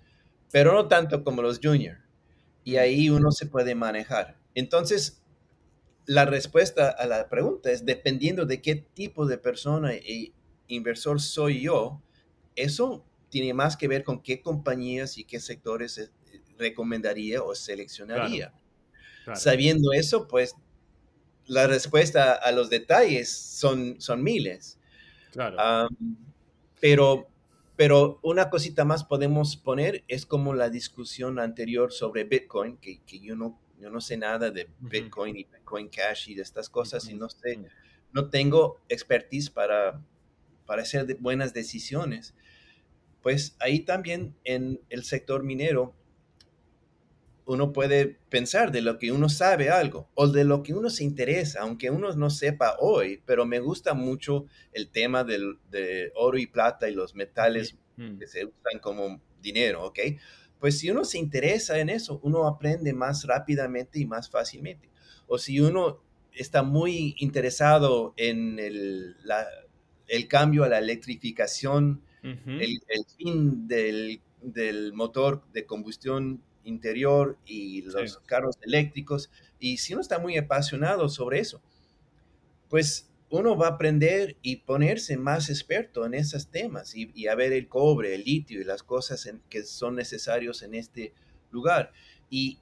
pero 0.51 0.73
no 0.73 0.89
tanto 0.89 1.23
como 1.25 1.43
los 1.43 1.61
junior. 1.63 1.99
Y 2.65 2.77
ahí 2.77 3.11
uno 3.11 3.33
se 3.33 3.47
puede 3.47 3.75
manejar. 3.75 4.39
Entonces, 4.55 5.23
la 6.07 6.25
respuesta 6.25 6.91
a 6.91 7.07
la 7.07 7.29
pregunta 7.29 7.71
es, 7.71 7.85
dependiendo 7.85 8.47
de 8.47 8.63
qué 8.63 8.77
tipo 8.77 9.27
de 9.27 9.39
persona 9.39 9.93
e 9.93 10.33
inversor 10.69 11.21
soy 11.21 11.63
yo, 11.63 12.03
eso 12.57 13.05
tiene 13.29 13.55
más 13.55 13.77
que 13.77 13.89
ver 13.89 14.05
con 14.05 14.23
qué 14.23 14.41
compañías 14.41 15.19
y 15.19 15.25
qué 15.25 15.41
sectores 15.41 15.99
eh, 15.99 16.11
recomendaría 16.59 17.43
o 17.43 17.55
seleccionaría. 17.55 18.53
Sabiendo 19.35 19.93
eso, 19.93 20.27
pues 20.29 20.55
la 21.47 21.67
respuesta 21.67 22.33
a 22.33 22.53
los 22.53 22.71
detalles 22.71 23.31
son, 23.31 24.01
son 24.01 24.23
miles. 24.23 24.79
Claro. 25.33 25.89
pero, 26.81 27.29
pero 27.77 28.19
una 28.23 28.51
cosita 28.51 28.85
más 28.85 29.05
podemos 29.05 29.57
poner 29.57 30.03
es 30.09 30.27
como 30.27 30.55
la 30.55 30.71
discusión 30.71 31.39
anterior 31.39 31.93
sobre 31.93 32.25
Bitcoin, 32.25 32.77
que, 32.79 33.01
que 33.05 33.21
yo, 33.21 33.37
no, 33.37 33.61
yo 33.79 33.91
no 33.91 34.01
sé 34.01 34.17
nada 34.17 34.51
de 34.51 34.69
Bitcoin 34.81 35.37
y 35.37 35.45
Bitcoin 35.45 35.89
Cash 35.89 36.31
y 36.31 36.35
de 36.35 36.43
estas 36.43 36.69
cosas 36.69 37.09
y 37.09 37.15
no 37.15 37.29
sé, 37.29 37.61
no 38.13 38.29
tengo 38.29 38.81
expertise 38.89 39.51
para, 39.51 40.01
para 40.67 40.83
hacer 40.83 41.17
buenas 41.21 41.53
decisiones. 41.53 42.35
Pues 43.23 43.57
ahí 43.61 43.81
también 43.81 44.35
en 44.45 44.81
el 44.89 45.05
sector 45.05 45.43
minero 45.43 45.95
uno 47.51 47.73
puede 47.73 48.17
pensar 48.29 48.71
de 48.71 48.81
lo 48.81 48.97
que 48.97 49.11
uno 49.11 49.29
sabe 49.29 49.71
algo 49.71 50.09
o 50.15 50.29
de 50.29 50.45
lo 50.45 50.63
que 50.63 50.73
uno 50.73 50.89
se 50.89 51.03
interesa, 51.03 51.63
aunque 51.63 51.91
uno 51.91 52.15
no 52.15 52.31
sepa 52.31 52.77
hoy, 52.79 53.21
pero 53.27 53.45
me 53.45 53.59
gusta 53.59 53.93
mucho 53.93 54.47
el 54.73 54.89
tema 54.89 55.25
del, 55.25 55.59
de 55.69 56.13
oro 56.15 56.39
y 56.39 56.47
plata 56.47 56.89
y 56.89 56.95
los 56.95 57.17
metales 57.17 57.77
mm. 57.97 58.19
que 58.19 58.29
se 58.29 58.45
usan 58.45 58.79
como 58.81 59.21
dinero, 59.43 59.85
¿ok? 59.85 59.99
Pues 60.61 60.79
si 60.79 60.91
uno 60.91 61.05
se 61.05 61.19
interesa 61.19 61.81
en 61.81 61.89
eso, 61.89 62.21
uno 62.23 62.47
aprende 62.47 62.93
más 62.93 63.25
rápidamente 63.25 63.99
y 63.99 64.07
más 64.07 64.31
fácilmente. 64.31 64.89
O 65.27 65.37
si 65.37 65.61
uno 65.61 66.05
está 66.33 66.63
muy 66.63 67.17
interesado 67.19 68.15
en 68.17 68.61
el, 68.61 69.17
el 70.07 70.29
cambio 70.29 70.63
a 70.63 70.69
la 70.69 70.79
electrificación, 70.79 72.03
el, 72.23 72.81
fin 73.17 73.67
del, 73.67 74.21
del 74.41 74.93
motor 74.93 75.43
de 75.53 75.67
combustión 75.67 76.45
interior 76.65 77.39
y 77.45 77.83
los 77.83 78.19
carros 78.27 78.57
eléctricos. 78.63 79.31
Y 79.59 79.79
si 79.79 79.93
uno 79.93 80.03
está 80.03 80.19
muy 80.19 80.37
apasionado 80.37 81.09
sobre 81.09 81.41
eso, 81.41 81.63
pues 82.69 83.11
uno 83.31 83.57
va 83.57 83.69
a 83.69 83.71
aprender 83.71 84.37
y 84.43 84.57
ponerse 84.57 85.17
más 85.17 85.51
experto 85.51 86.05
en 86.05 86.15
esos 86.15 86.51
temas 86.51 86.95
y, 86.95 87.29
a 87.29 87.35
ver 87.35 87.53
el 87.53 87.69
cobre, 87.69 88.15
el 88.15 88.25
litio 88.25 88.61
y 88.61 88.65
las 88.65 88.83
cosas 88.83 89.31
que 89.49 89.63
son 89.63 89.95
necesarios 89.95 90.63
en 90.63 90.75
este 90.75 91.15
lugar. 91.51 91.93
Y 92.29 92.59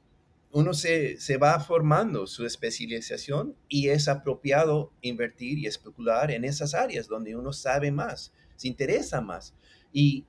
uno 0.51 0.75
se, 0.75 1.19
se, 1.19 1.37
va 1.39 1.59
formando 1.61 2.27
su 2.27 2.45
especialización 2.45 3.57
y 3.69 3.89
es 3.89 4.09
apropiado 4.09 4.93
invertir 5.01 5.59
y 5.59 5.67
especular 5.67 6.31
en 6.31 6.45
esas 6.45 6.75
áreas 6.75 7.07
donde 7.07 7.37
uno 7.37 7.53
sabe 7.53 7.91
más, 7.91 8.33
se 8.57 8.69
interesa 8.69 9.21
más. 9.21 9.55
Y, 9.93 10.27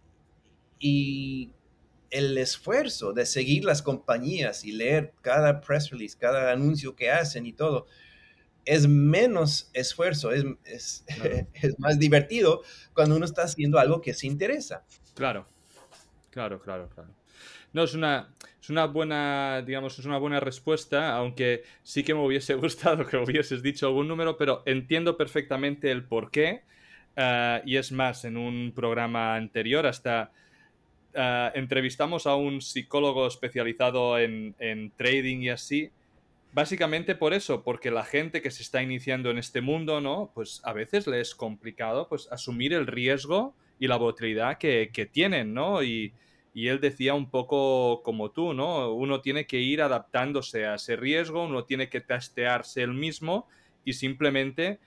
y 0.79 1.51
el 2.11 2.37
esfuerzo 2.37 3.13
de 3.13 3.25
seguir 3.25 3.65
las 3.65 3.81
compañías 3.81 4.65
y 4.65 4.71
leer 4.71 5.13
cada 5.21 5.61
press 5.61 5.89
release, 5.91 6.17
cada 6.17 6.51
anuncio 6.51 6.95
que 6.95 7.11
hacen 7.11 7.45
y 7.45 7.53
todo, 7.53 7.87
es 8.65 8.87
menos 8.87 9.69
esfuerzo, 9.73 10.31
es, 10.31 11.03
es, 11.53 11.79
más 11.79 11.99
divertido 11.99 12.61
cuando 12.93 13.15
uno 13.15 13.25
está 13.25 13.43
haciendo 13.43 13.79
algo 13.79 14.01
que 14.01 14.13
se 14.13 14.27
interesa. 14.27 14.85
Claro, 15.15 15.47
claro, 16.29 16.59
claro, 16.59 16.89
claro. 16.89 17.09
No, 17.71 17.83
es 17.83 17.93
una, 17.93 18.33
es 18.61 18.69
una 18.69 18.85
buena, 18.85 19.63
digamos, 19.65 19.97
es 19.99 20.05
una 20.05 20.17
buena 20.17 20.39
respuesta, 20.39 21.15
aunque 21.15 21.63
sí 21.83 22.03
que 22.03 22.13
me 22.13 22.25
hubiese 22.25 22.53
gustado 22.55 23.05
que 23.05 23.17
hubieses 23.17 23.61
dicho 23.61 23.87
algún 23.87 24.07
número, 24.07 24.37
pero 24.37 24.63
entiendo 24.65 25.17
perfectamente 25.17 25.91
el 25.91 26.03
por 26.03 26.31
qué. 26.31 26.63
Eh, 27.15 27.61
y 27.65 27.77
es 27.77 27.91
más, 27.91 28.25
en 28.25 28.37
un 28.37 28.71
programa 28.75 29.35
anterior 29.35 29.85
hasta 29.85 30.31
eh, 31.21 31.51
entrevistamos 31.55 32.27
a 32.27 32.35
un 32.35 32.61
psicólogo 32.61 33.27
especializado 33.27 34.17
en, 34.17 34.55
trading 34.95 35.39
y 35.39 35.49
así, 35.49 35.91
básicamente 36.53 37.13
por 37.13 37.33
eso, 37.33 37.61
porque 37.61 37.91
la 37.91 38.05
gente 38.05 38.41
que 38.41 38.51
se 38.51 38.63
está 38.63 38.81
iniciando 38.81 39.29
en 39.29 39.37
este 39.37 39.59
mundo, 39.59 39.99
¿no? 39.99 40.31
Pues 40.33 40.61
a 40.63 40.71
veces 40.71 41.07
le 41.07 41.19
es 41.19 41.35
complicado 41.35 42.07
pues 42.07 42.29
asumir 42.31 42.71
el 42.71 42.87
riesgo 42.87 43.53
y 43.79 43.87
la 43.87 43.97
volatilidad 43.97 44.57
que, 44.57 45.09
tienen, 45.11 45.53
¿no? 45.53 45.83
Y, 45.83 46.13
y, 46.53 46.69
él 46.69 46.79
decía 46.79 47.15
un 47.15 47.29
poco 47.29 48.01
como 48.01 48.31
tú, 48.31 48.53
¿no? 48.53 48.93
Uno 48.93 49.19
tiene 49.19 49.45
que 49.45 49.57
ir 49.59 49.81
adaptándose 49.81 50.67
a 50.67 50.75
ese 50.75 50.95
riesgo, 50.95 51.43
uno 51.43 51.65
tiene 51.65 51.89
que 51.89 51.99
testearse 51.99 52.81
el 52.81 52.93
mismo 52.93 53.45
y 53.83 53.91
simplemente 53.91 54.79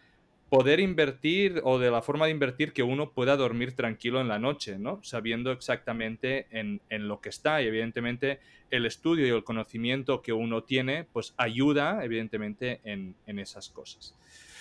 poder 0.52 0.80
invertir 0.80 1.62
o 1.64 1.78
de 1.78 1.90
la 1.90 2.02
forma 2.02 2.26
de 2.26 2.30
invertir 2.30 2.74
que 2.74 2.82
uno 2.82 3.12
pueda 3.12 3.38
dormir 3.38 3.74
tranquilo 3.74 4.20
en 4.20 4.28
la 4.28 4.38
noche, 4.38 4.78
¿no? 4.78 5.00
Sabiendo 5.02 5.50
exactamente 5.50 6.46
en, 6.50 6.82
lo 6.90 7.22
que 7.22 7.30
está 7.30 7.62
y 7.62 7.68
evidentemente 7.68 8.38
el 8.70 8.84
estudio 8.84 9.26
y 9.26 9.30
el 9.30 9.44
conocimiento 9.44 10.20
que 10.20 10.34
uno 10.34 10.62
tiene 10.62 11.04
pues 11.10 11.32
ayuda 11.38 12.04
evidentemente 12.04 12.82
en, 12.84 13.16
esas 13.38 13.70
cosas. 13.70 14.14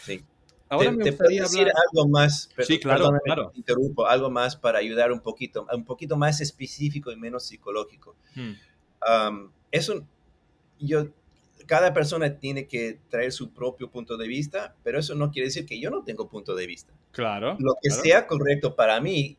Sí. 0.06 0.24
Ahora 0.70 0.94
me 0.94 1.04
gustaría 1.04 1.42
decir 1.42 1.68
algo 1.68 2.08
más, 2.08 2.50
sí, 2.60 2.80
claro, 2.80 3.12
claro. 3.26 3.52
interrumpo, 3.54 4.08
algo 4.08 4.30
más 4.30 4.56
para 4.56 4.80
ayudar 4.80 5.12
un 5.12 5.20
poquito, 5.20 5.68
un 5.74 5.84
poquito 5.84 6.16
más 6.16 6.40
específico 6.40 7.12
y 7.12 7.18
menos 7.18 7.44
psicológico. 7.44 8.16
Hmm. 8.34 9.50
es 9.70 9.90
un, 9.90 10.08
yo 10.80 11.10
cada 11.66 11.94
persona 11.94 12.40
tiene 12.40 12.68
que 12.68 13.00
traer 13.10 13.32
su 13.32 13.52
propio 13.52 13.90
punto 13.90 14.18
de 14.18 14.28
vista, 14.28 14.76
pero 14.84 15.00
eso 15.00 15.16
no 15.16 15.32
quiere 15.32 15.48
decir 15.48 15.66
que 15.66 15.80
yo 15.80 15.90
no 15.90 16.04
tengo 16.04 16.30
punto 16.30 16.56
de 16.56 16.68
vista. 16.68 16.94
Claro. 17.12 17.58
Lo 17.60 17.76
que 17.82 17.90
sea 17.90 18.28
correcto 18.28 18.76
para 18.76 19.00
mí 19.02 19.38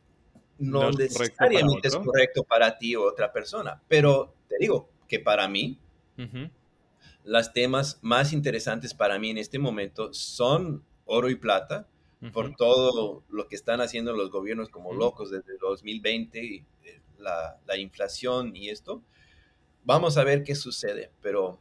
no, 0.58 0.90
necesariamente 0.90 1.88
es 1.88 1.96
correcto 1.96 2.44
para 2.44 2.78
ti 2.78 2.94
o 2.94 3.02
otra 3.02 3.32
persona, 3.32 3.82
pero 3.88 4.34
te 4.48 4.56
digo 4.60 4.88
que 5.08 5.18
para 5.18 5.48
mí, 5.48 5.78
los 7.24 7.52
temas 7.52 7.98
más 8.02 8.32
interesantes 8.32 8.94
para 8.94 9.18
mí 9.18 9.30
en 9.30 9.38
este 9.38 9.58
momento 9.58 10.12
son 10.12 10.84
oro 11.04 11.30
y 11.30 11.36
plata, 11.36 11.88
por 12.32 12.54
todo 12.54 13.24
lo 13.30 13.48
que 13.48 13.56
están 13.56 13.80
haciendo 13.80 14.12
los 14.12 14.30
gobiernos 14.30 14.68
como 14.68 14.92
locos 14.92 15.32
desde 15.32 15.58
2020, 15.58 16.44
y, 16.44 16.64
eh, 16.84 17.00
la, 17.18 17.58
la 17.66 17.76
inflación 17.76 18.54
y 18.54 18.68
esto. 18.68 19.02
Vamos 19.82 20.16
a 20.16 20.22
ver 20.22 20.44
qué 20.44 20.54
sucede, 20.54 21.10
pero 21.20 21.58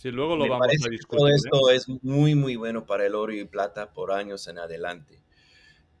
Sí, 0.00 0.10
luego 0.10 0.34
lo 0.34 0.48
vamos 0.48 0.66
a 0.66 0.70
discutir. 0.70 0.98
todo 1.10 1.28
esto 1.28 1.68
es 1.68 1.86
muy, 2.02 2.34
muy 2.34 2.56
bueno 2.56 2.86
para 2.86 3.04
el 3.04 3.14
oro 3.14 3.34
y 3.34 3.44
plata 3.44 3.92
por 3.92 4.12
años 4.12 4.48
en 4.48 4.58
adelante. 4.58 5.22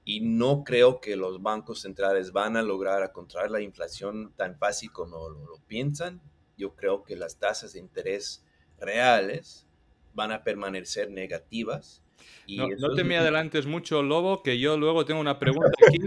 Y 0.06 0.20
no 0.22 0.64
creo 0.64 1.02
que 1.02 1.16
los 1.16 1.42
bancos 1.42 1.82
centrales 1.82 2.32
van 2.32 2.56
a 2.56 2.62
lograr 2.62 3.12
controlar 3.12 3.50
la 3.50 3.60
inflación 3.60 4.32
tan 4.36 4.56
fácil 4.56 4.90
como 4.90 5.28
lo, 5.28 5.58
piensan. 5.66 6.22
Yo 6.56 6.74
creo 6.74 7.04
que 7.04 7.14
las 7.14 7.38
tasas 7.38 7.74
de 7.74 7.80
interés 7.80 8.42
reales 8.78 9.66
van 10.14 10.32
a 10.32 10.44
permanecer 10.44 11.10
negativas. 11.10 12.02
Y 12.46 12.56
no, 12.56 12.68
no 12.78 12.94
te 12.94 13.04
me 13.04 13.18
adelantes 13.18 13.66
mucho, 13.66 14.02
Lobo, 14.02 14.42
que 14.42 14.58
yo 14.58 14.78
luego 14.78 15.04
tengo 15.04 15.20
una 15.20 15.38
pregunta 15.38 15.72
aquí. 15.86 15.98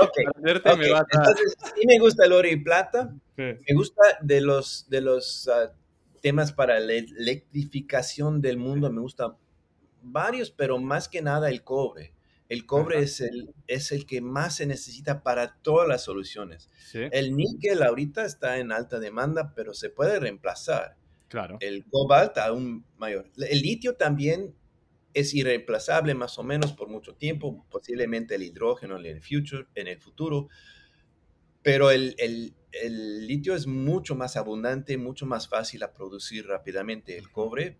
okay. 0.00 0.24
Me 0.40 0.52
Entonces, 0.52 1.56
sí 1.76 1.86
me 1.86 1.98
gusta 1.98 2.24
el 2.24 2.32
oro 2.32 2.48
y 2.48 2.56
plata. 2.56 3.14
Me 3.36 3.74
gusta 3.74 4.00
de 4.22 4.40
los, 4.40 4.88
de 4.88 5.02
los 5.02 5.48
ah, 5.48 5.70
temas 6.22 6.52
para 6.52 6.80
la 6.80 6.94
electrificación 6.94 8.40
del 8.40 8.56
mundo 8.56 8.90
me 8.90 9.00
gustan 9.00 9.34
varios, 10.00 10.50
pero 10.50 10.78
más 10.78 11.08
que 11.08 11.20
nada 11.20 11.50
el 11.50 11.62
cobre. 11.62 12.14
El 12.48 12.66
cobre 12.66 13.00
es 13.00 13.20
el, 13.20 13.54
es 13.66 13.92
el 13.92 14.06
que 14.06 14.20
más 14.20 14.56
se 14.56 14.66
necesita 14.66 15.22
para 15.22 15.56
todas 15.62 15.88
las 15.88 16.02
soluciones. 16.02 16.70
El 16.92 17.34
níquel 17.34 17.82
ahorita 17.82 18.24
está 18.24 18.58
en 18.58 18.72
alta 18.72 18.98
demanda, 19.00 19.54
pero 19.54 19.74
se 19.74 19.90
puede 19.90 20.20
reemplazar. 20.20 20.96
Claro. 21.28 21.56
El 21.60 21.86
cobalto 21.90 22.42
aún 22.42 22.84
mayor. 22.98 23.30
El 23.38 23.62
litio 23.62 23.94
también 23.96 24.54
es 25.14 25.34
irreemplazable 25.34 26.14
más 26.14 26.38
o 26.38 26.42
menos 26.42 26.72
por 26.72 26.88
mucho 26.88 27.14
tiempo, 27.14 27.66
posiblemente 27.70 28.34
el 28.34 28.42
hidrógeno 28.42 28.98
en 28.98 29.06
el, 29.06 29.22
future, 29.22 29.66
en 29.74 29.88
el 29.88 29.98
futuro, 29.98 30.48
pero 31.62 31.90
el, 31.90 32.14
el, 32.18 32.54
el 32.72 33.26
litio 33.26 33.54
es 33.54 33.66
mucho 33.66 34.14
más 34.14 34.36
abundante, 34.36 34.96
mucho 34.96 35.26
más 35.26 35.48
fácil 35.48 35.82
a 35.82 35.92
producir 35.92 36.46
rápidamente. 36.46 37.16
El 37.18 37.30
cobre 37.30 37.78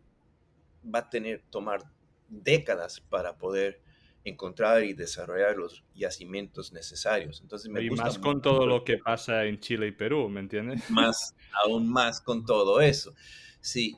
va 0.82 1.00
a 1.00 1.10
tener, 1.10 1.42
tomar 1.50 1.82
décadas 2.28 3.00
para 3.00 3.36
poder 3.38 3.80
encontrar 4.24 4.84
y 4.84 4.92
desarrollar 4.92 5.56
los 5.56 5.84
yacimientos 5.94 6.72
necesarios. 6.72 7.40
Entonces 7.42 7.70
y 7.80 7.90
más 7.90 8.18
con 8.18 8.40
todo 8.40 8.66
lo 8.66 8.84
que 8.84 8.98
pasa 8.98 9.44
en 9.44 9.58
Chile 9.58 9.88
y 9.88 9.92
Perú, 9.92 10.28
¿me 10.28 10.40
entiendes? 10.40 10.82
Más, 10.90 11.34
aún 11.64 11.88
más 11.88 12.20
con 12.20 12.44
todo 12.44 12.80
eso. 12.80 13.12
Sí. 13.60 13.96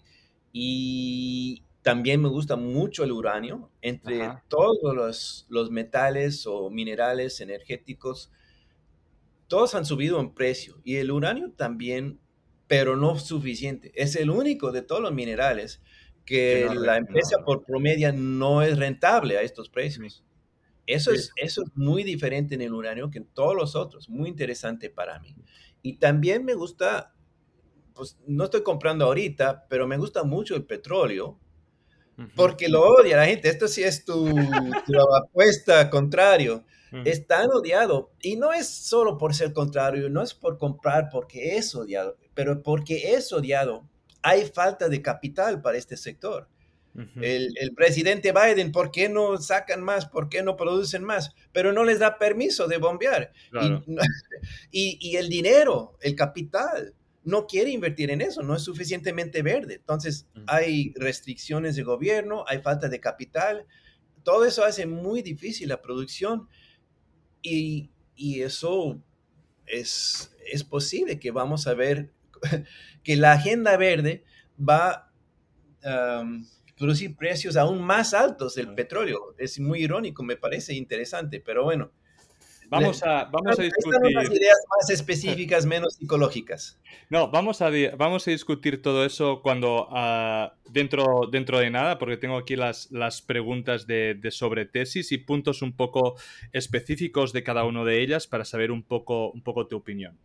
Y 0.52 1.62
también 1.82 2.22
me 2.22 2.28
gusta 2.28 2.56
mucho 2.56 3.04
el 3.04 3.12
uranio. 3.12 3.70
Entre 3.82 4.30
todos 4.48 4.94
los, 4.94 5.46
los 5.48 5.70
metales 5.70 6.46
o 6.46 6.70
minerales 6.70 7.40
energéticos, 7.40 8.30
todos 9.48 9.74
han 9.74 9.84
subido 9.84 10.20
en 10.20 10.34
precio. 10.34 10.80
Y 10.84 10.96
el 10.96 11.10
uranio 11.10 11.52
también, 11.52 12.20
pero 12.66 12.96
no 12.96 13.18
suficiente. 13.18 13.92
Es 13.94 14.16
el 14.16 14.30
único 14.30 14.72
de 14.72 14.82
todos 14.82 15.02
los 15.02 15.12
minerales 15.12 15.82
que, 16.24 16.68
la 16.74 16.96
empresa 16.96 17.38
por 17.44 17.64
promedio 17.64 18.12
no 18.12 18.62
es 18.62 18.78
rentable 18.78 19.36
a 19.36 19.42
estos 19.42 19.68
precios. 19.68 20.24
Eso, 20.86 21.12
es, 21.12 21.32
eso 21.36 21.62
es 21.62 21.70
muy 21.74 22.02
diferente 22.02 22.54
en 22.54 22.62
el 22.62 22.74
uranio 22.74 23.10
que 23.10 23.18
en 23.18 23.26
todos 23.26 23.54
los 23.54 23.74
otros, 23.74 24.08
muy 24.08 24.28
interesante 24.28 24.90
para 24.90 25.18
mí. 25.18 25.34
Y 25.82 25.98
también 25.98 26.44
me 26.44 26.54
gusta, 26.54 27.14
pues 27.94 28.18
no 28.26 28.44
estoy 28.44 28.62
comprando 28.62 29.06
ahorita, 29.06 29.66
pero 29.68 29.86
me 29.86 29.96
gusta 29.96 30.24
mucho 30.24 30.56
el 30.56 30.64
petróleo, 30.64 31.38
porque 32.36 32.68
lo 32.68 32.82
odia 32.82 33.16
la 33.16 33.26
gente. 33.26 33.48
Esto 33.48 33.66
sí 33.66 33.82
es 33.82 34.04
tu, 34.04 34.26
tu 34.86 34.92
apuesta 35.24 35.90
contrario. 35.90 36.64
Es 37.04 37.26
tan 37.26 37.50
odiado. 37.50 38.12
Y 38.20 38.36
no 38.36 38.52
es 38.52 38.68
solo 38.68 39.18
por 39.18 39.34
ser 39.34 39.52
contrario, 39.52 40.08
no 40.10 40.22
es 40.22 40.34
por 40.34 40.58
comprar 40.58 41.08
porque 41.10 41.56
es 41.56 41.74
odiado, 41.74 42.16
pero 42.34 42.62
porque 42.62 43.14
es 43.14 43.32
odiado 43.32 43.84
hay 44.24 44.46
falta 44.46 44.88
de 44.88 45.02
capital 45.02 45.60
para 45.60 45.76
este 45.76 45.98
sector. 45.98 46.48
el, 47.20 47.74
presidente 47.76 48.32
Biden, 48.32 48.72
¿por 48.72 48.90
qué 48.90 49.08
no 49.08 49.36
sacan 49.36 49.82
más? 49.82 50.06
¿Por 50.06 50.30
qué 50.30 50.42
no 50.42 50.56
producen 50.56 51.04
más? 51.04 51.34
Pero 51.52 51.72
no 51.72 51.84
les 51.84 51.98
da 51.98 52.18
permiso 52.18 52.66
de 52.66 52.78
bombear. 52.78 53.32
Y, 54.70 55.16
el 55.16 55.28
dinero, 55.28 55.98
el 56.00 56.16
capital, 56.16 56.94
no 57.22 57.46
quiere 57.46 57.70
invertir 57.70 58.10
en 58.10 58.22
eso, 58.22 58.42
no 58.42 58.56
es 58.56 58.62
suficientemente 58.62 59.42
verde. 59.42 59.74
Entonces, 59.74 60.26
hay 60.46 60.94
restricciones 60.96 61.76
de 61.76 61.82
gobierno, 61.82 62.44
hay 62.48 62.62
falta 62.62 62.88
de 62.88 63.00
capital. 63.00 63.66
Todo 64.22 64.46
eso 64.46 64.64
hace 64.64 64.86
muy 64.86 65.20
difícil 65.20 65.68
la 65.68 65.82
producción 65.82 66.48
y, 67.44 67.90
eso 68.16 69.02
es, 69.66 70.34
es 70.50 70.64
posible 70.64 71.18
que 71.18 71.30
vamos 71.30 71.66
a 71.66 71.74
ver 71.74 72.12
que 73.02 73.16
la 73.16 73.32
agenda 73.32 73.76
verde 73.76 74.24
va 74.58 75.12
a 75.84 76.24
producir 76.76 77.16
precios 77.16 77.56
aún 77.56 77.82
más 77.82 78.14
altos 78.14 78.54
del 78.54 78.74
petróleo. 78.74 79.34
Es 79.38 79.60
muy 79.60 79.82
irónico, 79.82 80.22
me 80.22 80.36
parece 80.36 80.74
interesante, 80.74 81.40
pero 81.40 81.64
bueno, 81.64 81.92
Vamos 82.74 83.02
a, 83.02 83.24
vamos 83.24 83.58
a 83.58 83.62
discutir. 83.62 84.00
ideas 84.32 84.58
más 84.68 84.90
específicas, 84.90 85.64
menos 85.64 85.94
psicológicas. 85.94 86.78
No, 87.08 87.30
vamos 87.30 87.62
a, 87.62 87.70
vamos 87.96 88.26
a 88.26 88.30
discutir 88.30 88.82
todo 88.82 89.04
eso 89.04 89.40
cuando 89.42 89.88
ah, 89.90 90.54
dentro, 90.70 91.28
dentro 91.30 91.58
de 91.58 91.70
nada, 91.70 91.98
porque 91.98 92.16
tengo 92.16 92.36
aquí 92.36 92.56
las, 92.56 92.90
las 92.90 93.22
preguntas 93.22 93.86
de, 93.86 94.18
sobre 94.30 94.66
tesis 94.66 95.12
y 95.12 95.18
puntos 95.18 95.62
un 95.62 95.72
poco 95.72 96.16
específicos 96.52 97.32
de 97.32 97.42
cada 97.42 97.64
una 97.64 97.84
de 97.84 98.02
ellas 98.02 98.26
para 98.26 98.44
saber 98.44 98.70
un 98.70 98.82
poco, 98.82 99.30
un 99.30 99.42
poco 99.42 99.66
tu 99.66 99.76
opinión. 99.76 100.18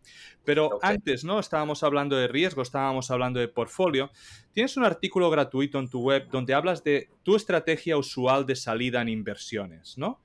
Pero 0.44 0.78
antes, 0.82 1.24
¿no? 1.24 1.38
Estábamos 1.38 1.82
hablando 1.82 2.16
de 2.16 2.28
riesgo, 2.28 2.62
estábamos 2.62 3.10
hablando 3.10 3.40
de 3.40 3.48
portfolio. 3.48 4.10
Tienes 4.52 4.76
un 4.76 4.84
artículo 4.84 5.30
gratuito 5.30 5.78
en 5.78 5.88
tu 5.88 6.00
web 6.00 6.28
donde 6.30 6.54
hablas 6.54 6.82
de 6.82 7.08
tu 7.22 7.36
estrategia 7.36 7.96
usual 7.96 8.46
de 8.46 8.56
salida 8.56 9.00
en 9.02 9.08
inversiones, 9.08 9.96
¿no? 9.96 10.20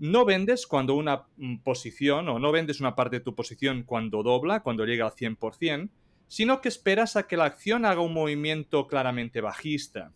No 0.00 0.24
vendes 0.24 0.66
cuando 0.66 0.94
una 0.94 1.26
mm, 1.36 1.58
posición 1.58 2.28
o 2.28 2.38
no 2.38 2.50
vendes 2.50 2.80
una 2.80 2.96
parte 2.96 3.16
de 3.16 3.24
tu 3.24 3.34
posición 3.34 3.84
cuando 3.84 4.22
dobla, 4.22 4.62
cuando 4.62 4.86
llega 4.86 5.06
al 5.06 5.12
100%, 5.12 5.90
sino 6.26 6.60
que 6.60 6.68
esperas 6.68 7.16
a 7.16 7.26
que 7.26 7.36
la 7.36 7.44
acción 7.44 7.84
haga 7.84 8.00
un 8.00 8.14
movimiento 8.14 8.86
claramente 8.86 9.40
bajista. 9.40 10.12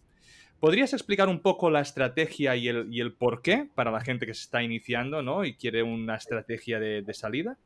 ¿Podrías 0.59 0.95
explicar 0.95 1.28
un 1.28 1.41
poco 1.41 1.70
la 1.70 1.80
estrategia 1.80 2.57
y 2.57 2.68
el, 2.68 3.12
por 3.12 3.43
qué 3.43 3.68
para 3.74 3.91
la 3.91 4.01
gente 4.01 4.24
que 4.24 4.32
se 4.32 4.43
está 4.43 4.62
iniciando 4.62 5.22
¿no? 5.22 5.45
y 5.45 5.55
quiere 5.55 5.82
una 5.82 6.16
estrategia 6.16 6.80
de, 6.80 7.03
de 7.03 7.14
salida? 7.14 7.59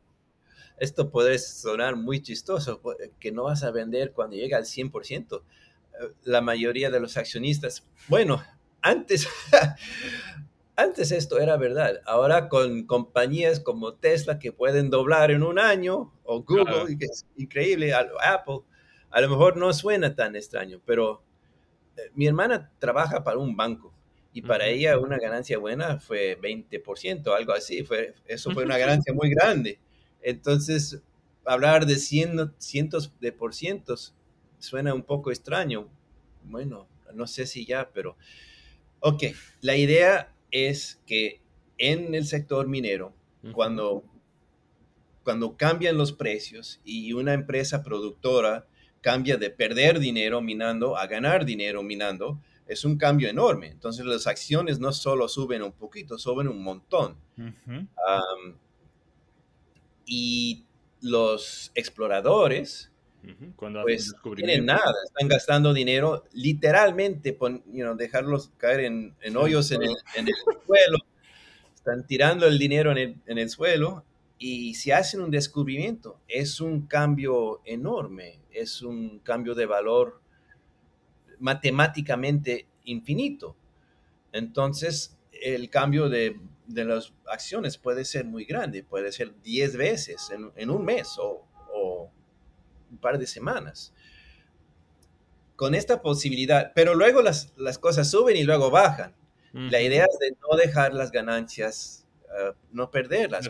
Esto 0.80 1.10
puede 1.10 1.38
sonar 1.38 1.94
muy 1.94 2.20
chistoso, 2.20 2.80
que 3.20 3.30
no 3.30 3.44
vas 3.44 3.62
a 3.62 3.70
vender 3.70 4.12
cuando 4.12 4.36
llega 4.36 4.56
al 4.56 4.64
100%. 4.64 5.42
Eh, 5.42 6.12
la 6.24 6.40
mayoría 6.40 6.90
de 6.90 6.98
los 7.00 7.16
accionistas, 7.16 7.86
bueno, 8.08 8.42
antes 8.80 9.28
Antes 10.78 11.10
esto 11.10 11.40
era 11.40 11.56
verdad. 11.56 12.02
Ahora 12.06 12.48
con 12.48 12.86
compañías 12.86 13.58
como 13.58 13.94
Tesla 13.94 14.38
que 14.38 14.52
pueden 14.52 14.90
doblar 14.90 15.32
en 15.32 15.42
un 15.42 15.58
año, 15.58 16.14
o 16.22 16.44
Google, 16.44 16.96
que 16.96 17.06
es 17.06 17.26
increíble, 17.36 17.92
Apple, 17.92 18.60
a 19.10 19.20
lo 19.20 19.28
mejor 19.28 19.56
no 19.56 19.72
suena 19.72 20.14
tan 20.14 20.36
extraño, 20.36 20.80
pero 20.86 21.24
eh, 21.96 22.02
mi 22.14 22.28
hermana 22.28 22.70
trabaja 22.78 23.24
para 23.24 23.38
un 23.38 23.56
banco 23.56 23.92
y 24.32 24.42
para 24.42 24.68
ella 24.68 25.00
una 25.00 25.18
ganancia 25.18 25.58
buena 25.58 25.98
fue 25.98 26.40
20%, 26.40 27.36
algo 27.36 27.52
así. 27.54 27.82
Fue, 27.82 28.14
eso 28.26 28.52
fue 28.52 28.62
una 28.62 28.78
ganancia 28.78 29.12
muy 29.12 29.30
grande. 29.30 29.80
Entonces, 30.22 31.02
hablar 31.44 31.86
de 31.86 31.96
cientos 31.96 33.12
de 33.18 33.32
por 33.32 33.52
cientos 33.52 34.14
suena 34.60 34.94
un 34.94 35.02
poco 35.02 35.32
extraño. 35.32 35.88
Bueno, 36.44 36.86
no 37.14 37.26
sé 37.26 37.46
si 37.46 37.66
ya, 37.66 37.90
pero... 37.92 38.16
Ok, 39.00 39.24
la 39.60 39.76
idea 39.76 40.32
es 40.50 41.00
que 41.06 41.40
en 41.78 42.14
el 42.14 42.26
sector 42.26 42.66
minero, 42.66 43.14
cuando, 43.52 44.04
cuando 45.22 45.56
cambian 45.56 45.96
los 45.96 46.12
precios 46.12 46.80
y 46.84 47.12
una 47.12 47.34
empresa 47.34 47.82
productora 47.82 48.66
cambia 49.00 49.36
de 49.36 49.50
perder 49.50 50.00
dinero 50.00 50.40
minando 50.40 50.96
a 50.96 51.06
ganar 51.06 51.44
dinero 51.44 51.82
minando, 51.82 52.40
es 52.66 52.84
un 52.84 52.98
cambio 52.98 53.28
enorme. 53.28 53.68
Entonces 53.68 54.04
las 54.04 54.26
acciones 54.26 54.78
no 54.78 54.92
solo 54.92 55.28
suben 55.28 55.62
un 55.62 55.72
poquito, 55.72 56.18
suben 56.18 56.48
un 56.48 56.62
montón. 56.62 57.16
y 60.04 60.64
los 61.00 61.70
exploradores 61.74 62.90
cuando 63.56 63.82
pues 63.82 64.14
no 64.24 64.34
tienen 64.34 64.66
nada, 64.66 64.94
están 65.04 65.28
gastando 65.28 65.74
dinero 65.74 66.24
literalmente, 66.32 67.32
por, 67.32 67.62
dejarlos 67.96 68.50
caer 68.56 68.80
en, 68.80 69.36
hoyos 69.36 69.70
en 69.72 69.82
el, 69.82 69.96
suelo, 70.66 70.98
están 71.74 72.06
tirando 72.06 72.46
el 72.46 72.58
dinero 72.58 72.92
en 72.92 73.20
el, 73.26 73.50
suelo 73.50 74.04
y 74.38 74.74
si 74.74 74.92
hacen 74.92 75.20
un 75.20 75.30
descubrimiento, 75.30 76.20
es 76.28 76.60
un 76.60 76.86
cambio 76.86 77.60
enorme, 77.64 78.40
es 78.52 78.82
un 78.82 79.18
cambio 79.20 79.54
de 79.54 79.66
valor 79.66 80.20
matemáticamente 81.40 82.66
infinito. 82.84 83.56
Entonces, 84.32 85.16
el 85.32 85.70
cambio 85.70 86.08
de, 86.08 86.38
las 86.66 87.12
acciones 87.26 87.78
puede 87.78 88.04
ser 88.04 88.24
muy 88.26 88.44
grande, 88.44 88.82
puede 88.82 89.12
ser 89.12 89.34
10 89.42 89.76
veces 89.76 90.30
en, 90.56 90.70
un 90.70 90.84
mes 90.84 91.16
o 91.18 91.47
un 92.90 92.98
par 92.98 93.18
de 93.18 93.26
semanas. 93.26 93.92
Con 95.56 95.74
esta 95.74 96.02
posibilidad, 96.02 96.72
pero 96.74 96.94
luego 96.94 97.22
las, 97.22 97.52
cosas 97.80 98.10
suben 98.10 98.36
y 98.36 98.44
luego 98.44 98.70
bajan. 98.70 99.14
La 99.52 99.80
idea 99.80 100.04
es 100.04 100.18
de 100.20 100.36
no 100.40 100.56
dejar 100.56 100.94
las 100.94 101.10
ganancias, 101.10 102.06
ah, 102.30 102.54
no 102.70 102.90
perderlas. 102.90 103.48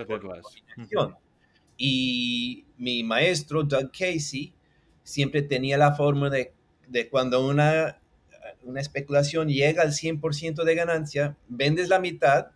Y 1.76 2.64
mi 2.78 3.02
maestro, 3.02 3.62
Doug 3.62 3.90
Casey, 3.92 4.54
siempre 5.02 5.42
tenía 5.42 5.76
la 5.76 5.94
forma 5.94 6.30
de, 6.30 6.52
cuando 7.10 7.46
una, 7.46 8.00
una 8.62 8.80
especulación 8.80 9.48
llega 9.48 9.82
al 9.82 9.92
100% 9.92 10.64
de 10.64 10.74
ganancia, 10.74 11.36
vendes 11.48 11.88
la 11.88 11.98
mitad 11.98 12.48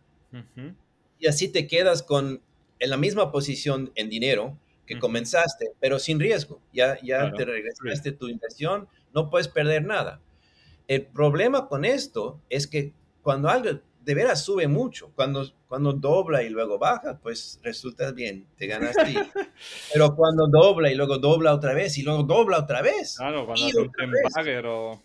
y 1.18 1.26
así 1.26 1.48
te 1.48 1.66
quedas 1.66 2.02
con 2.02 2.40
en 2.82 2.90
la 2.90 2.96
misma 2.96 3.30
posición 3.30 3.92
en 3.94 4.10
dinero, 4.10 4.58
que 4.92 5.00
comenzaste, 5.00 5.72
pero 5.80 5.98
sin 5.98 6.20
riesgo. 6.20 6.60
Ya, 6.72 6.98
ya 7.02 7.32
te 7.32 7.44
regresaste 7.44 8.12
tu 8.12 8.28
inversión, 8.28 8.88
no 9.14 9.30
puedes 9.30 9.48
perder 9.48 9.84
nada. 9.84 10.20
El 10.88 11.06
problema 11.06 11.68
con 11.68 11.84
esto 11.84 12.40
es 12.48 12.66
que 12.66 12.92
cuando 13.22 13.48
algo 13.48 13.80
de 14.04 14.14
veras 14.14 14.44
sube 14.44 14.68
mucho. 14.68 15.12
Cuando, 15.14 15.46
cuando 15.68 15.92
dobla 15.92 16.42
y 16.42 16.48
luego 16.48 16.78
baja, 16.78 17.18
pues 17.22 17.60
resulta 17.62 18.10
bien, 18.12 18.46
te 18.56 18.66
ganaste. 18.66 19.14
Pero 19.92 20.14
cuando 20.16 20.46
dobla 20.48 20.90
y 20.90 20.94
luego 20.94 21.18
dobla 21.18 21.54
otra 21.54 21.74
vez 21.74 21.96
y 21.98 22.02
luego 22.02 22.22
dobla 22.22 22.58
otra 22.58 22.82
vez. 22.82 23.16
Claro, 23.16 23.46
cuando 23.46 23.66
hace 23.66 23.78
un 23.78 24.66
o... 24.66 25.02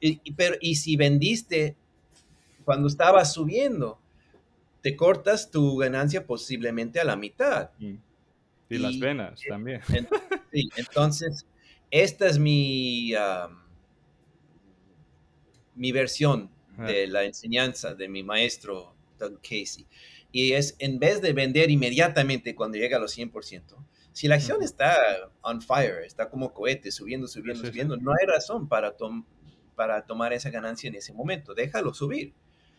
y, 0.00 0.32
pero, 0.32 0.56
y 0.60 0.76
si 0.76 0.96
vendiste 0.96 1.76
cuando 2.64 2.88
estaba 2.88 3.24
subiendo, 3.24 3.98
te 4.80 4.96
cortas 4.96 5.50
tu 5.50 5.76
ganancia 5.76 6.26
posiblemente 6.26 7.00
a 7.00 7.04
la 7.04 7.16
mitad. 7.16 7.70
Mm. 7.78 7.96
Y, 8.68 8.78
las 8.78 8.98
venas 8.98 9.40
también. 9.48 9.80
sí, 10.52 10.68
entonces, 10.76 11.46
esta 11.90 12.26
es 12.26 12.38
mi, 12.38 13.12
mi 15.74 15.92
versión 15.92 16.50
de 16.78 17.06
la 17.06 17.24
enseñanza 17.24 17.94
de 17.94 18.08
mi 18.08 18.22
maestro 18.22 18.94
Doug 19.18 19.40
Casey. 19.40 19.86
Y 20.32 20.52
es, 20.52 20.76
en 20.78 20.98
vez 20.98 21.22
de 21.22 21.32
vender 21.32 21.70
inmediatamente 21.70 22.54
cuando 22.54 22.76
llega 22.76 22.98
a 22.98 23.00
los 23.00 23.16
100%, 23.16 23.76
si 24.12 24.28
la 24.28 24.36
acción 24.36 24.62
está 24.62 24.96
on 25.42 25.60
fire, 25.60 26.04
está 26.04 26.28
como 26.28 26.52
cohete, 26.52 26.90
subiendo, 26.90 27.28
subiendo, 27.28 27.66
subiendo, 27.66 27.96
no 27.96 28.12
hay 28.12 28.26
razón 28.26 28.66
para, 28.66 28.94
para 29.74 30.06
tomar 30.06 30.32
esa 30.32 30.50
ganancia 30.50 30.88
en 30.88 30.94
ese 30.94 31.12
momento. 31.12 31.54
Déjalo 31.54 31.92
subir. 31.94 32.32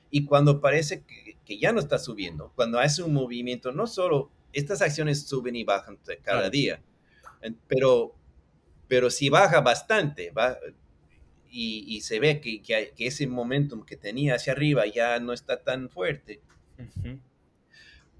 Y 0.09 0.25
cuando 0.25 0.61
parece 0.61 1.03
que, 1.03 1.37
que, 1.45 1.59
ya 1.59 1.71
no 1.71 1.79
está 1.79 1.99
subiendo, 1.99 2.51
cuando 2.55 2.79
hace 2.79 3.03
un 3.03 3.13
movimiento, 3.13 3.71
no 3.71 3.87
solo 3.87 4.31
estas 4.57 4.81
acciones 4.81 5.27
suben 5.27 5.55
y 5.55 5.63
bajan 5.63 5.99
cada 6.23 6.49
día, 6.49 6.81
pero, 7.67 8.15
pero 8.87 9.11
si 9.11 9.29
baja 9.29 9.61
bastante, 9.61 10.31
va, 10.31 10.57
y, 11.49 12.01
se 12.01 12.19
ve 12.19 12.41
que, 12.41 12.61
que, 12.61 12.93
ese 12.97 13.27
momentum 13.27 13.85
que 13.85 13.97
tenía 13.97 14.35
hacia 14.35 14.53
arriba 14.53 14.85
ya 14.87 15.19
no 15.19 15.31
está 15.31 15.63
tan 15.63 15.89
fuerte, 15.89 16.41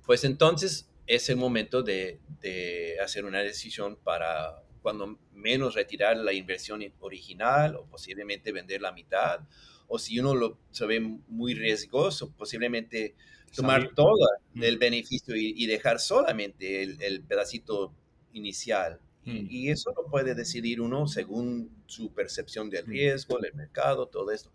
pues 0.05 0.23
entonces 0.23 0.89
es 1.07 1.27
el 1.29 1.37
momento 1.37 1.81
de, 1.81 2.19
de, 2.41 2.97
hacer 3.03 3.25
una 3.25 3.39
decisión 3.39 3.97
para 4.03 4.61
cuando 4.83 5.19
menos 5.33 5.73
retirar 5.73 6.17
la 6.17 6.33
inversión 6.33 6.83
original 6.99 7.75
o 7.75 7.85
posiblemente 7.85 8.51
vender 8.51 8.81
la 8.81 8.91
mitad, 8.91 9.41
o 9.87 9.97
si 9.97 10.19
uno 10.19 10.35
lo 10.35 10.59
se 10.69 10.85
ve 10.85 10.99
muy 10.99 11.55
riesgoso, 11.55 12.31
posiblemente 12.35 13.15
tomar 13.55 13.93
todo 13.95 14.27
el 14.55 14.77
beneficio 14.77 15.35
y, 15.35 15.65
dejar 15.65 15.99
solamente 15.99 16.83
el, 16.83 17.01
el 17.01 17.21
pedacito 17.23 17.93
inicial 18.33 18.99
Mm. 19.27 19.47
Y, 19.49 19.69
eso 19.69 19.93
lo 19.95 20.09
puede 20.09 20.33
decidir 20.35 20.79
uno 20.79 21.05
según 21.05 21.69
su 21.85 22.13
percepción 22.13 22.69
del 22.69 22.85
mm. 22.87 22.89
riesgo, 22.89 23.37
del 23.39 23.53
mercado, 23.53 24.07
todo 24.07 24.31
esto. 24.31 24.51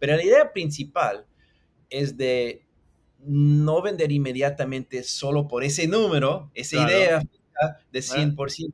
Pero 0.00 0.16
la 0.16 0.24
idea 0.24 0.52
principal 0.52 1.24
es 1.88 2.16
de 2.16 2.66
no 3.20 3.80
vender 3.82 4.10
inmediatamente 4.10 5.04
solo 5.04 5.46
por 5.46 5.62
ese 5.62 5.86
número, 5.86 6.50
esa 6.54 6.84
idea 6.84 7.22
de 7.92 8.00
100%. 8.00 8.72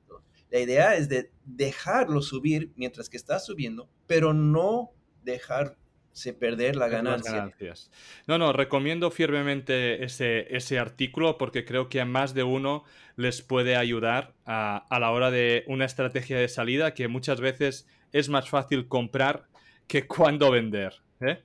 La 0.50 0.58
idea 0.58 0.96
es 0.96 1.08
de 1.08 1.30
dejarlo 1.44 2.22
subir 2.22 2.72
mientras 2.74 3.08
que 3.08 3.18
está 3.18 3.38
subiendo, 3.38 3.88
pero 4.06 4.32
no 4.32 4.90
dejar 5.22 5.76
se 6.12 6.34
perder 6.34 6.76
la 6.76 6.88
ganancia. 6.88 7.52
No, 8.26 8.38
no, 8.38 8.52
recomiendo 8.52 9.10
firmemente 9.10 10.04
ese, 10.04 10.54
ese 10.54 10.78
artículo 10.78 11.38
porque 11.38 11.64
creo 11.64 11.88
que 11.88 12.00
a 12.00 12.04
más 12.04 12.34
de 12.34 12.42
uno 12.42 12.84
les 13.16 13.42
puede 13.42 13.76
ayudar 13.76 14.34
a, 14.46 14.86
la 14.90 15.10
hora 15.10 15.30
de 15.30 15.64
una 15.66 15.84
estrategia 15.84 16.38
de 16.38 16.48
salida 16.48 16.94
que 16.94 17.08
muchas 17.08 17.40
veces 17.40 17.86
es 18.12 18.28
más 18.28 18.48
fácil 18.48 18.88
comprar 18.88 19.48
que 19.86 20.06
cuando 20.06 20.50
vender. 20.50 20.94
¿eh? 21.20 21.42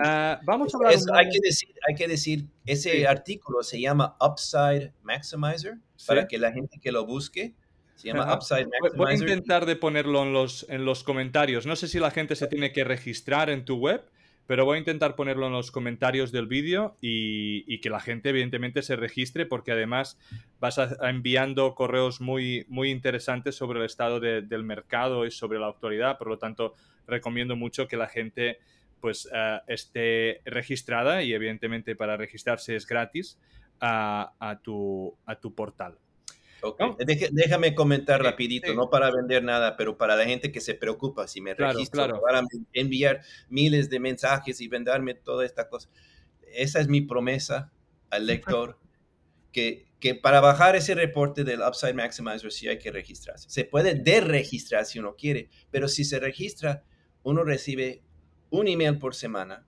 Ah, 0.00 0.40
vamos 0.44 0.74
a 0.74 0.78
hablar. 0.78 0.94
hay, 1.14 1.28
que 1.30 1.40
decir, 1.42 1.74
hay 1.86 1.94
que 1.94 2.08
decir, 2.08 2.46
ese 2.64 3.06
artículo 3.06 3.62
se 3.62 3.80
llama 3.80 4.16
Upside 4.20 4.92
Maximizer 5.02 5.78
para 6.06 6.26
que 6.26 6.38
la 6.38 6.52
gente 6.52 6.78
que 6.80 6.92
lo 6.92 7.06
busque 7.06 7.54
se 7.96 8.08
llama 8.08 8.32
Upside 8.32 8.66
Maximizer. 8.66 8.96
Voy 8.96 9.10
a 9.10 9.14
intentar 9.14 9.66
de 9.66 9.74
ponerlo 9.74 10.22
en 10.22 10.32
los, 10.32 10.66
en 10.68 10.84
los 10.84 11.02
comentarios. 11.02 11.66
No 11.66 11.76
sé 11.76 11.88
si 11.88 11.98
la 11.98 12.10
gente 12.10 12.36
se 12.36 12.46
tiene 12.46 12.72
que 12.72 12.84
registrar 12.84 13.50
en 13.50 13.64
tu 13.64 13.76
web, 13.76 14.04
pero 14.46 14.64
voy 14.64 14.76
a 14.76 14.78
intentar 14.78 15.16
ponerlo 15.16 15.46
en 15.46 15.52
los 15.52 15.70
comentarios 15.70 16.30
del 16.30 16.46
vídeo 16.46 16.96
y, 17.00 17.80
que 17.80 17.90
la 17.90 18.00
gente 18.00 18.28
evidentemente 18.28 18.82
se 18.82 18.96
registre 18.96 19.46
porque 19.46 19.72
además 19.72 20.18
vas 20.60 20.78
a, 20.78 21.08
enviando 21.08 21.74
correos 21.74 22.20
muy, 22.20 22.64
muy 22.68 22.90
interesantes 22.90 23.56
sobre 23.56 23.80
el 23.80 23.86
estado 23.86 24.20
del 24.20 24.62
mercado 24.62 25.26
y 25.26 25.30
sobre 25.30 25.58
la 25.58 25.68
actualidad. 25.68 26.18
Por 26.18 26.28
lo 26.28 26.38
tanto, 26.38 26.74
recomiendo 27.06 27.56
mucho 27.56 27.88
que 27.88 27.96
la 27.96 28.08
gente 28.08 28.58
pues 29.00 29.28
eh, 29.32 29.58
esté 29.68 30.42
registrada 30.44 31.22
y 31.22 31.32
evidentemente 31.32 31.96
para 31.96 32.16
registrarse 32.16 32.76
es 32.76 32.86
gratis 32.86 33.38
a, 33.80 34.58
tu, 34.62 35.16
a 35.26 35.36
tu 35.36 35.54
portal 35.54 35.98
déjame 37.32 37.74
comentar 37.74 38.22
rapidito, 38.22 38.74
no 38.74 38.90
para 38.90 39.10
vender 39.10 39.44
nada, 39.44 39.76
pero 39.76 39.96
para 39.96 40.16
la 40.16 40.24
gente 40.24 40.50
que 40.50 40.60
se 40.60 40.74
preocupa 40.74 41.28
si 41.28 41.40
me 41.40 41.54
registro 41.54 42.20
para 42.20 42.42
enviar 42.72 43.22
miles 43.48 43.90
de 43.90 44.00
mensajes 44.00 44.60
y 44.60 44.68
venderme 44.68 45.14
toda 45.14 45.44
esta 45.44 45.68
cosa. 45.68 45.88
Esa 46.52 46.80
es 46.80 46.88
mi 46.88 47.02
promesa 47.02 47.72
al 48.10 48.26
lector, 48.26 48.78
que, 49.52 49.86
que 50.00 50.14
para 50.14 50.40
bajar 50.40 50.76
ese 50.76 50.94
reporte 50.94 51.44
del 51.44 51.60
Upside 51.60 51.94
Maximizer 51.94 52.52
sí 52.52 52.68
hay 52.68 52.78
que 52.78 52.90
registrarse. 52.90 53.48
Se 53.50 53.64
puede 53.64 53.94
deregistrar 53.94 54.84
si 54.86 54.98
uno 54.98 55.16
quiere, 55.16 55.50
pero 55.70 55.88
si 55.88 56.04
se 56.04 56.18
registra, 56.18 56.84
uno 57.22 57.44
recibe 57.44 58.02
un 58.50 58.68
email 58.68 58.98
por 58.98 59.14
semana 59.14 59.66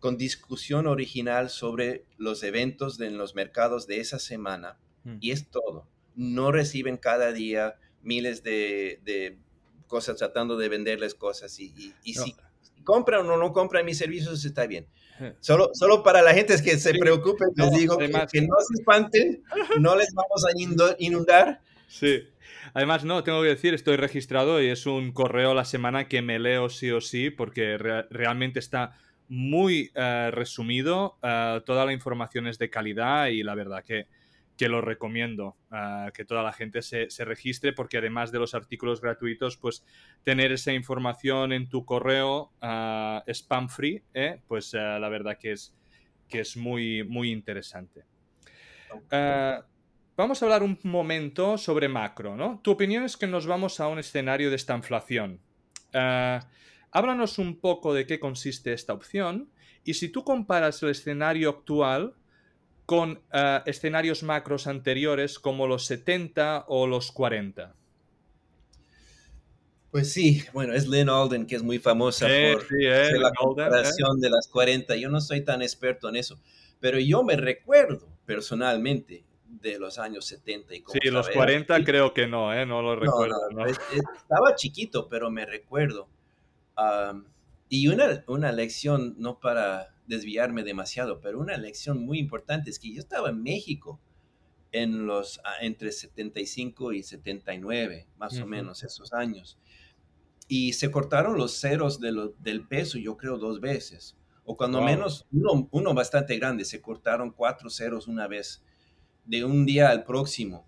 con 0.00 0.16
discusión 0.16 0.86
original 0.86 1.50
sobre 1.50 2.06
los 2.16 2.42
eventos 2.42 2.98
en 3.00 3.18
los 3.18 3.34
mercados 3.34 3.86
de 3.86 4.00
esa 4.00 4.18
semana. 4.18 4.78
Mm. 5.04 5.18
Y 5.20 5.30
es 5.30 5.48
todo 5.48 5.86
no 6.14 6.52
reciben 6.52 6.96
cada 6.96 7.32
día 7.32 7.76
miles 8.02 8.42
de, 8.42 9.38
cosas 9.86 10.16
tratando 10.16 10.56
de 10.56 10.68
venderles 10.68 11.14
cosas 11.14 11.58
y, 11.58 11.92
si 12.02 12.34
compran 12.84 13.28
o 13.28 13.36
no 13.36 13.52
compran 13.52 13.84
mis 13.84 13.98
servicios 13.98 14.44
está 14.44 14.66
bien. 14.66 14.86
Solo, 15.40 15.70
solo 15.74 16.02
para 16.02 16.22
la 16.22 16.32
gente 16.32 16.54
que 16.62 16.78
se 16.78 16.94
preocupe, 16.94 17.44
les 17.54 17.72
digo 17.72 17.98
que, 17.98 18.08
no 18.08 18.26
se 18.26 18.74
espanten, 18.74 19.42
no 19.78 19.94
les 19.94 20.14
vamos 20.14 20.46
a 20.46 20.94
inundar. 20.98 21.60
Sí. 21.88 22.22
Además, 22.72 23.04
no, 23.04 23.22
tengo 23.24 23.42
que 23.42 23.48
decir, 23.48 23.74
estoy 23.74 23.96
registrado 23.96 24.62
y 24.62 24.68
es 24.68 24.86
un 24.86 25.12
correo 25.12 25.50
a 25.50 25.54
la 25.54 25.64
semana 25.64 26.08
que 26.08 26.22
me 26.22 26.38
leo 26.38 26.70
sí 26.70 26.90
o 26.90 27.00
sí 27.00 27.30
porque 27.30 27.76
realmente 27.78 28.58
está 28.58 28.96
muy 29.28 29.90
eh, 29.94 30.30
resumido, 30.32 31.18
eh, 31.22 31.60
toda 31.64 31.84
la 31.84 31.92
información 31.92 32.46
es 32.46 32.58
de 32.58 32.68
calidad 32.68 33.28
y 33.28 33.42
la 33.42 33.54
verdad 33.54 33.84
que 33.84 34.06
que 34.60 34.68
lo 34.68 34.82
recomiendo, 34.82 35.56
ah, 35.70 36.10
que 36.12 36.26
toda 36.26 36.42
la 36.42 36.52
gente 36.52 36.82
se, 36.82 37.08
registre, 37.24 37.72
porque 37.72 37.96
además 37.96 38.30
de 38.30 38.38
los 38.38 38.54
artículos 38.54 39.00
gratuitos, 39.00 39.56
pues 39.56 39.86
tener 40.22 40.52
esa 40.52 40.70
información 40.74 41.54
en 41.54 41.70
tu 41.70 41.86
correo 41.86 42.52
uh, 42.60 43.22
spam 43.26 43.70
free, 43.70 44.02
¿eh? 44.12 44.42
pues 44.46 44.74
ah, 44.74 44.98
la 44.98 45.08
verdad 45.08 45.38
que 45.38 45.52
es, 45.52 45.74
que 46.28 46.40
es 46.40 46.58
muy, 46.58 47.02
muy 47.04 47.32
interesante. 47.32 48.04
vamos 50.14 50.42
a 50.42 50.44
hablar 50.44 50.62
un 50.62 50.78
momento 50.82 51.56
sobre 51.56 51.88
macro, 51.88 52.36
¿no? 52.36 52.60
Tu 52.62 52.70
opinión 52.70 53.04
es 53.04 53.16
que 53.16 53.26
nos 53.26 53.46
vamos 53.46 53.80
a 53.80 53.88
un 53.88 53.98
escenario 53.98 54.50
de 54.50 54.56
esta 54.56 54.76
inflación. 54.76 55.40
háblanos 55.94 57.38
un 57.38 57.58
poco 57.60 57.94
de 57.94 58.04
qué 58.04 58.20
consiste 58.20 58.74
esta 58.74 58.92
opción 58.92 59.50
y 59.84 59.94
si 59.94 60.10
tú 60.10 60.22
comparas 60.22 60.82
el 60.82 60.90
escenario 60.90 61.48
actual 61.48 62.14
con 62.90 63.22
eh, 63.32 63.60
escenarios 63.66 64.24
macros 64.24 64.66
anteriores 64.66 65.38
como 65.38 65.68
los 65.68 65.86
70 65.86 66.64
o 66.66 66.88
los 66.88 67.12
40. 67.12 67.72
Pues 69.92 70.12
sí, 70.12 70.42
bueno, 70.52 70.72
es 70.72 70.88
Lynn 70.88 71.08
Alden 71.08 71.46
que 71.46 71.54
es 71.54 71.62
muy 71.62 71.78
famosa 71.78 72.26
por 72.26 72.66
eh, 72.82 73.12
la 73.16 73.30
comparación 73.30 74.18
de 74.18 74.30
las 74.30 74.48
40. 74.48 74.96
Yo 74.96 75.08
no 75.08 75.20
soy 75.20 75.44
tan 75.44 75.62
experto 75.62 76.08
en 76.08 76.16
eso, 76.16 76.40
pero 76.80 76.98
yo 76.98 77.22
me 77.22 77.36
recuerdo 77.36 78.08
personalmente 78.26 79.22
de 79.44 79.78
los 79.78 80.00
años 80.00 80.24
70 80.26 80.74
y 80.74 80.82
Sí, 81.00 81.10
los 81.10 81.28
40 81.28 81.84
creo 81.84 82.12
que 82.12 82.26
no, 82.26 82.52
¿eh? 82.52 82.66
no 82.66 82.82
lo 82.82 82.96
recuerdo. 82.96 83.36
estaba 83.66 84.56
chiquito, 84.56 85.08
pero 85.08 85.30
me 85.30 85.46
recuerdo. 85.46 86.08
Y 87.72 87.86
una, 87.86 88.24
una 88.26 88.50
lección, 88.50 89.14
no 89.16 89.38
para 89.38 89.94
desviarme 90.08 90.64
demasiado, 90.64 91.20
pero 91.20 91.38
una 91.38 91.56
lección 91.56 92.04
muy 92.04 92.18
importante 92.18 92.68
es 92.68 92.80
que 92.80 92.92
yo 92.92 92.98
estaba 92.98 93.30
en 93.30 93.44
México 93.44 94.00
en 94.72 95.06
los 95.06 95.40
ah, 95.44 95.54
entre 95.62 95.92
75 95.92 96.92
y 96.92 97.04
79, 97.04 98.08
más 98.18 98.38
o 98.40 98.46
menos 98.46 98.82
esos 98.82 99.12
años. 99.12 99.56
Y 100.48 100.72
se 100.72 100.90
cortaron 100.90 101.38
los 101.38 101.60
ceros 101.60 102.00
de 102.00 102.32
del 102.40 102.66
peso, 102.66 102.98
yo 102.98 103.16
creo, 103.16 103.38
dos 103.38 103.60
veces. 103.60 104.16
O 104.44 104.56
cuando 104.56 104.82
menos 104.82 105.28
uno, 105.30 105.68
uno, 105.70 105.94
bastante 105.94 106.36
grande, 106.38 106.64
se 106.64 106.82
cortaron 106.82 107.30
cuatro 107.30 107.70
ceros 107.70 108.08
una 108.08 108.26
vez, 108.26 108.64
de 109.24 109.44
un 109.44 109.64
día 109.64 109.90
al 109.90 110.02
próximo. 110.02 110.66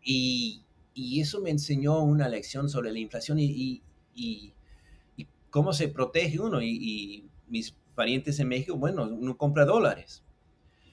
y, 0.00 0.64
y, 0.94 1.20
eso 1.20 1.40
me 1.40 1.50
enseñó 1.50 2.00
una 2.04 2.28
lección 2.28 2.68
sobre 2.68 2.92
la 2.92 3.00
inflación 3.00 3.40
y, 3.40 3.46
y, 3.46 3.82
y 4.14 4.54
cómo 5.58 5.72
se 5.72 5.88
protege 5.88 6.38
uno. 6.38 6.62
Y, 6.62 7.28
mis 7.48 7.74
parientes 7.96 8.38
en 8.38 8.46
México, 8.46 8.76
bueno, 8.76 9.04
uno 9.04 9.36
compra 9.36 9.64
dólares. 9.64 10.22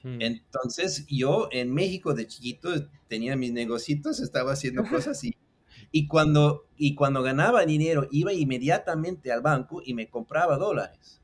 Hmm. 0.02 0.20
Entonces 0.20 1.06
yo 1.06 1.48
en 1.52 1.72
México 1.72 2.14
de 2.14 2.26
chiquito 2.26 2.70
tenía 3.06 3.36
mis 3.36 3.52
negocios, 3.52 4.18
estaba 4.18 4.52
haciendo 4.52 4.82
cosas 4.88 5.22
y, 5.22 5.36
y, 5.92 6.08
cuando, 6.08 6.66
y 6.76 6.96
cuando 6.96 7.22
ganaba 7.22 7.64
dinero 7.64 8.08
iba 8.10 8.32
inmediatamente 8.32 9.30
al 9.30 9.40
banco 9.40 9.82
y 9.84 9.94
me 9.94 10.08
compraba 10.08 10.56
dólares. 10.56 11.20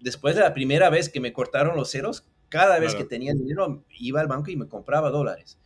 después 0.00 0.36
de 0.36 0.40
la 0.40 0.54
primera 0.54 0.88
vez 0.88 1.10
que 1.10 1.20
me 1.20 1.34
cortaron 1.34 1.76
los 1.76 1.90
ceros, 1.90 2.26
cada 2.48 2.78
vez 2.78 2.94
que 2.94 3.04
tenía 3.04 3.34
dinero 3.34 3.84
iba 3.98 4.22
al 4.22 4.28
banco 4.28 4.50
y 4.50 4.56
me 4.56 4.68
compraba 4.68 5.10
dólares. 5.10 5.58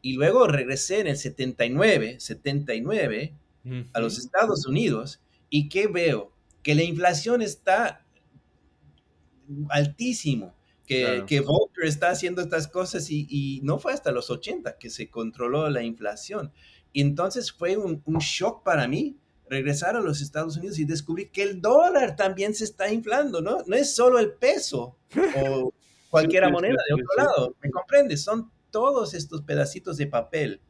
Y 0.00 0.14
luego 0.14 0.46
regresé 0.46 1.00
en 1.00 1.08
el 1.08 1.16
79, 1.18 2.20
79 2.20 3.34
a 3.92 4.00
los 4.00 4.18
Estados 4.18 4.66
Unidos 4.66 5.20
y 5.50 5.68
¿qué 5.68 5.86
veo? 5.86 6.32
Que 6.62 6.74
la 6.74 6.82
inflación 6.82 7.42
está 7.42 8.06
altísimo, 9.70 10.54
que, 10.86 11.24
que 11.26 11.40
Volcker 11.40 11.84
está 11.84 12.10
haciendo 12.10 12.42
estas 12.42 12.68
cosas 12.68 13.08
y, 13.10 13.60
no 13.62 13.78
fue 13.78 13.92
hasta 13.92 14.12
los 14.12 14.30
80 14.30 14.78
que 14.78 14.90
se 14.90 15.10
controló 15.10 15.68
la 15.70 15.82
inflación. 15.82 16.52
Y 16.92 17.02
entonces 17.02 17.52
fue 17.52 17.76
un, 17.76 18.02
un 18.04 18.18
shock 18.18 18.62
para 18.64 18.88
mí 18.88 19.18
regresar 19.48 19.96
a 19.96 20.00
los 20.00 20.20
Estados 20.20 20.56
Unidos 20.56 20.78
y 20.78 20.84
descubrir 20.84 21.30
que 21.30 21.42
el 21.42 21.60
dólar 21.60 22.16
también 22.16 22.54
se 22.54 22.64
está 22.64 22.92
inflando, 22.92 23.40
¿no? 23.40 23.58
No 23.66 23.76
es 23.76 23.94
solo 23.94 24.18
el 24.18 24.32
peso 24.32 24.98
o 25.36 25.72
cualquier 26.10 26.50
moneda 26.50 26.76
de 26.88 26.94
otro 26.94 27.16
lado, 27.16 27.56
¿me 27.62 27.70
comprendes? 27.70 28.24
Son 28.24 28.50
todos 28.70 29.14
estos 29.14 29.42
pedacitos 29.42 29.96
de 29.96 30.06
papel 30.06 30.60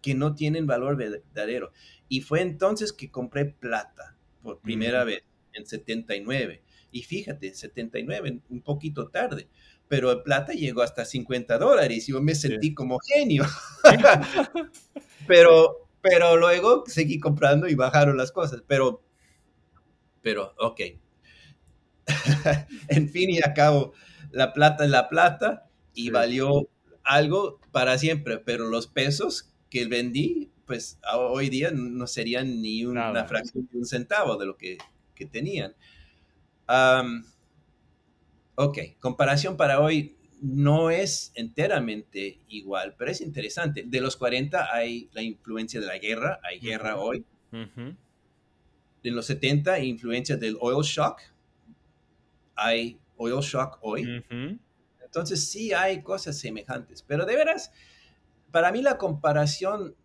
que 0.00 0.14
no 0.14 0.34
tienen 0.34 0.66
valor 0.66 0.96
verdadero. 0.96 1.72
Y 2.08 2.20
fue 2.20 2.40
entonces 2.40 2.92
que 2.92 3.10
compré 3.10 3.44
plata 3.44 4.17
por 4.42 4.60
primera 4.60 5.04
vez, 5.04 5.22
en 5.52 5.66
79. 5.66 6.62
Y 6.90 7.02
fíjate, 7.02 7.54
79, 7.54 8.40
un 8.48 8.62
poquito 8.62 9.08
tarde, 9.08 9.48
pero 9.88 10.10
el 10.10 10.22
plata 10.22 10.52
llegó 10.52 10.82
hasta 10.82 11.04
50 11.04 11.58
dólares 11.58 12.08
y 12.08 12.12
yo 12.12 12.22
me 12.22 12.34
sentí 12.34 12.74
como 12.74 12.98
genio. 12.98 13.44
pero, 15.26 15.88
pero 16.00 16.36
luego 16.36 16.84
seguí 16.86 17.18
comprando 17.18 17.68
y 17.68 17.74
bajaron 17.74 18.16
las 18.16 18.32
cosas. 18.32 18.62
Pero, 18.66 19.02
pero, 20.22 20.54
ok. 20.58 20.80
en 22.88 23.08
fin 23.10 23.30
y 23.30 23.38
a 23.38 23.52
cabo, 23.54 23.92
la 24.30 24.52
plata 24.52 24.84
es 24.84 24.90
la 24.90 25.08
plata 25.08 25.68
y 25.94 26.10
valió 26.10 26.68
algo 27.04 27.60
para 27.72 27.98
siempre, 27.98 28.38
pero 28.38 28.68
los 28.68 28.86
pesos 28.86 29.50
que 29.70 29.86
vendí, 29.86 30.50
pues 30.68 31.00
hoy 31.14 31.48
día 31.48 31.70
no 31.72 32.06
serían 32.06 32.60
ni 32.60 32.84
una 32.84 33.24
fracción 33.24 33.66
de 33.72 33.78
un 33.78 33.86
centavo 33.86 34.36
de 34.36 34.46
lo 34.46 34.56
que, 34.56 34.76
tenían. 35.32 35.74
ok, 38.54 38.78
comparación 39.00 39.56
para 39.56 39.80
hoy 39.80 40.16
no 40.40 40.90
es 40.90 41.32
enteramente 41.34 42.40
igual, 42.48 42.94
pero 42.96 43.10
es 43.10 43.22
interesante. 43.22 43.82
De 43.84 44.00
los 44.00 44.16
40 44.16 44.72
hay 44.72 45.08
la 45.12 45.22
influencia 45.22 45.80
de 45.80 45.86
la 45.86 45.98
guerra, 45.98 46.38
hay 46.44 46.60
guerra 46.60 46.96
hoy. 46.96 47.24
En 47.50 47.96
los 49.02 49.24
70 49.26 49.72
hay 49.72 49.88
influencia 49.88 50.36
del 50.36 50.58
oil 50.60 50.84
shock, 50.84 51.22
hay 52.54 53.00
oil 53.16 53.40
shock 53.40 53.78
hoy. 53.80 54.22
Entonces 55.02 55.48
sí 55.48 55.72
hay 55.72 56.02
cosas 56.02 56.38
semejantes, 56.38 57.02
pero 57.02 57.24
de 57.24 57.34
veras, 57.34 57.72
para 58.50 58.70
mí 58.70 58.82
la 58.82 58.98
comparación, 58.98 59.96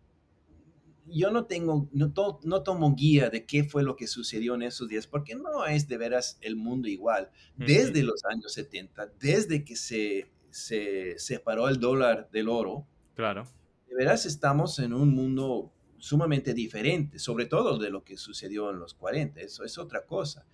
yo 1.06 1.30
no 1.30 1.46
tengo, 1.46 1.88
no, 1.92 2.12
no, 2.42 2.62
tomo 2.62 2.94
guía 2.94 3.30
de 3.30 3.44
qué 3.44 3.64
fue 3.64 3.82
lo 3.82 3.96
que 3.96 4.06
sucedió 4.06 4.54
en 4.54 4.62
esos 4.62 4.88
días, 4.88 5.06
porque 5.06 5.34
no 5.34 5.66
es 5.66 5.88
de 5.88 5.98
veras 5.98 6.38
el 6.40 6.56
mundo 6.56 6.88
igual. 6.88 7.30
Desde 7.56 8.02
los 8.02 8.24
años 8.24 8.52
70, 8.52 9.12
desde 9.20 9.64
que 9.64 9.76
se, 9.76 10.30
se 10.50 11.18
separó 11.18 11.68
el 11.68 11.78
dólar 11.78 12.30
del 12.30 12.48
oro, 12.48 12.86
claro. 13.14 13.46
de 13.88 13.96
veras 13.96 14.26
estamos 14.26 14.78
en 14.78 14.94
un 14.94 15.14
mundo 15.14 15.72
sumamente 15.98 16.54
diferente, 16.54 17.18
sobre 17.18 17.46
todo 17.46 17.78
de 17.78 17.90
lo 17.90 18.04
que 18.04 18.16
sucedió 18.16 18.70
en 18.70 18.78
los 18.78 18.94
40, 18.94 19.40
eso 19.40 19.64
es 19.64 19.78
otra 19.78 20.04
cosa. 20.06 20.46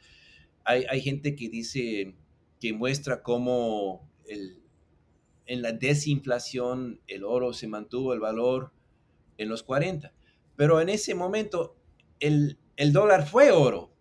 Hay, 0.64 0.84
hay 0.88 1.01
gente 1.01 1.34
que 1.34 1.48
dice, 1.48 2.14
que 2.61 2.72
muestra 2.72 3.22
cómo 3.22 4.09
el, 4.26 4.62
en 5.46 5.62
la 5.62 5.72
desinflación 5.72 7.01
el 7.09 7.24
oro 7.24 7.53
se 7.53 7.66
mantuvo 7.66 8.12
el 8.12 8.20
valor 8.20 8.72
en 9.38 9.48
los 9.48 9.62
40. 9.62 10.12
Pero 10.61 10.78
en 10.78 10.90
ese 10.90 11.14
momento 11.14 11.74
el, 12.18 12.58
dólar 12.92 13.26
fue 13.26 13.50
oro. 13.50 13.96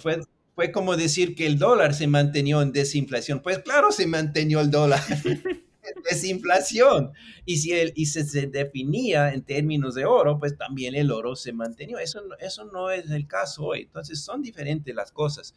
fue, 0.00 0.20
fue 0.54 0.70
como 0.70 0.96
decir 0.96 1.34
que 1.34 1.46
el 1.46 1.58
dólar 1.58 1.94
se 1.94 2.06
mantenió 2.06 2.62
en 2.62 2.70
desinflación. 2.70 3.42
Pues 3.42 3.58
claro, 3.58 3.90
se 3.90 4.06
mantenió 4.06 4.60
el 4.60 4.70
dólar 4.70 5.02
en 5.24 6.02
desinflación. 6.08 7.10
Y 7.44 7.56
si, 7.56 7.72
el, 7.72 7.92
y 7.96 8.06
se, 8.06 8.22
se, 8.22 8.46
definía 8.46 9.34
en 9.34 9.42
términos 9.42 9.96
de 9.96 10.04
oro, 10.04 10.38
pues 10.38 10.56
también 10.56 10.94
el 10.94 11.10
oro 11.10 11.34
se 11.34 11.52
mantenió. 11.52 11.98
Eso, 11.98 12.22
eso 12.38 12.66
no 12.66 12.92
es 12.92 13.10
el 13.10 13.26
caso 13.26 13.64
hoy. 13.64 13.80
Entonces 13.80 14.20
son 14.20 14.42
diferentes 14.42 14.94
las 14.94 15.10
cosas. 15.10 15.56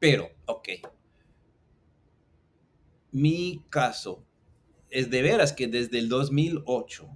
pero, 0.00 0.30
ok, 0.46 0.68
mi 3.12 3.62
caso 3.70 4.24
es 4.94 5.10
de 5.10 5.22
veras 5.22 5.52
que 5.52 5.66
desde 5.66 5.98
el 5.98 6.08
2008 6.08 7.08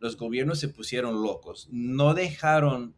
los 0.00 0.16
gobiernos 0.16 0.58
se 0.58 0.68
pusieron 0.68 1.22
locos, 1.22 1.68
no 1.70 2.14
dejaron 2.14 2.94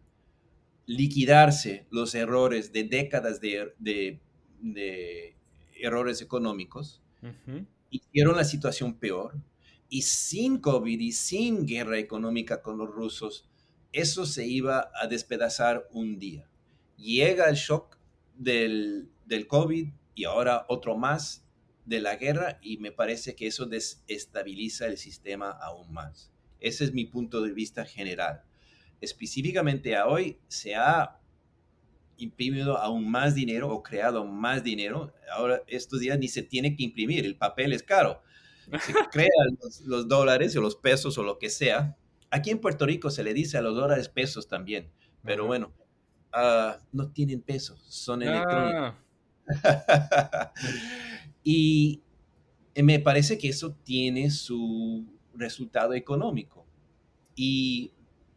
liquidarse 0.87 1.89
los 1.91 2.15
errores 2.15 2.73
de 2.73 2.85
décadas 2.85 3.41
de, 3.41 4.21
errores 5.81 6.23
económicos, 6.23 7.03
hicieron 7.91 8.37
la 8.37 8.45
situación 8.45 8.95
peor 8.95 9.35
y 9.89 10.03
sin 10.03 10.59
COVID 10.59 11.01
y 11.01 11.11
sin 11.11 11.67
guerra 11.67 11.99
económica 11.99 12.63
con 12.63 12.79
los 12.79 12.89
rusos, 12.89 13.49
eso 13.93 14.27
se 14.27 14.47
iba 14.47 14.93
a 14.95 15.09
despedazar 15.09 15.89
un 15.91 16.21
día. 16.21 16.49
Llega 16.97 17.49
el 17.49 17.57
shock 17.57 17.99
del, 18.37 19.11
del 19.27 19.49
COVID 19.49 19.89
y 20.15 20.25
ahora 20.25 20.67
otro 20.69 20.97
más 20.97 21.44
de 21.85 22.01
la 22.01 22.17
guerra 22.17 22.59
y 22.63 22.79
me 22.79 22.93
parece 22.93 23.35
que 23.35 23.47
eso 23.47 23.67
desestabiliza 23.67 24.87
el 24.87 24.97
sistema 24.97 25.51
aún 25.51 25.93
más. 25.93 26.33
Ese 26.61 26.85
es 26.85 26.93
mi 26.93 27.05
punto 27.05 27.43
de 27.43 27.53
vista 27.53 27.85
general. 27.85 28.43
Específicamente 29.01 29.97
a 29.97 30.07
hoy 30.07 30.39
se 30.49 30.75
ha 30.75 31.19
imprimido 32.17 32.79
aún 32.79 33.11
más 33.11 33.35
dinero 33.35 33.69
o 33.71 33.83
creado 33.83 34.25
más 34.25 34.63
dinero. 34.63 35.13
Ahora 35.33 35.63
estos 35.67 36.01
días 36.01 36.19
ni 36.19 36.29
se 36.29 36.43
tiene 36.43 36.75
que 36.77 36.85
imprimir, 36.85 37.25
el 37.25 37.37
papel 37.37 37.73
es 37.73 37.83
caro. 37.83 38.23
Se 38.81 38.93
crean 39.13 39.59
los, 39.85 40.09
dólares 40.09 40.57
o 40.57 40.61
los 40.61 40.77
pesos 40.77 41.19
o 41.19 41.23
lo 41.23 41.39
que 41.39 41.51
sea. 41.51 41.97
Aquí 42.31 42.51
en 42.51 42.61
Puerto 42.61 42.87
Rico 42.87 43.11
se 43.11 43.23
le 43.23 43.35
dice 43.35 43.59
a 43.59 43.63
los 43.63 43.77
dólares 43.77 44.09
pesos 44.09 44.49
también, 44.49 44.91
pero 45.23 45.47
bueno, 45.47 45.73
ah, 46.33 46.79
no 46.93 47.11
tienen 47.11 47.43
pesos, 47.43 47.85
son 47.89 48.23
electrónicos. 48.23 48.95
Y 51.45 52.01
me 52.83 52.99
parece 52.99 53.39
que 53.39 53.51
eso 53.51 53.77
tiene 53.85 54.31
su 54.31 55.05
resultado 55.35 55.95
económico. 55.95 56.67
Y 57.37 57.93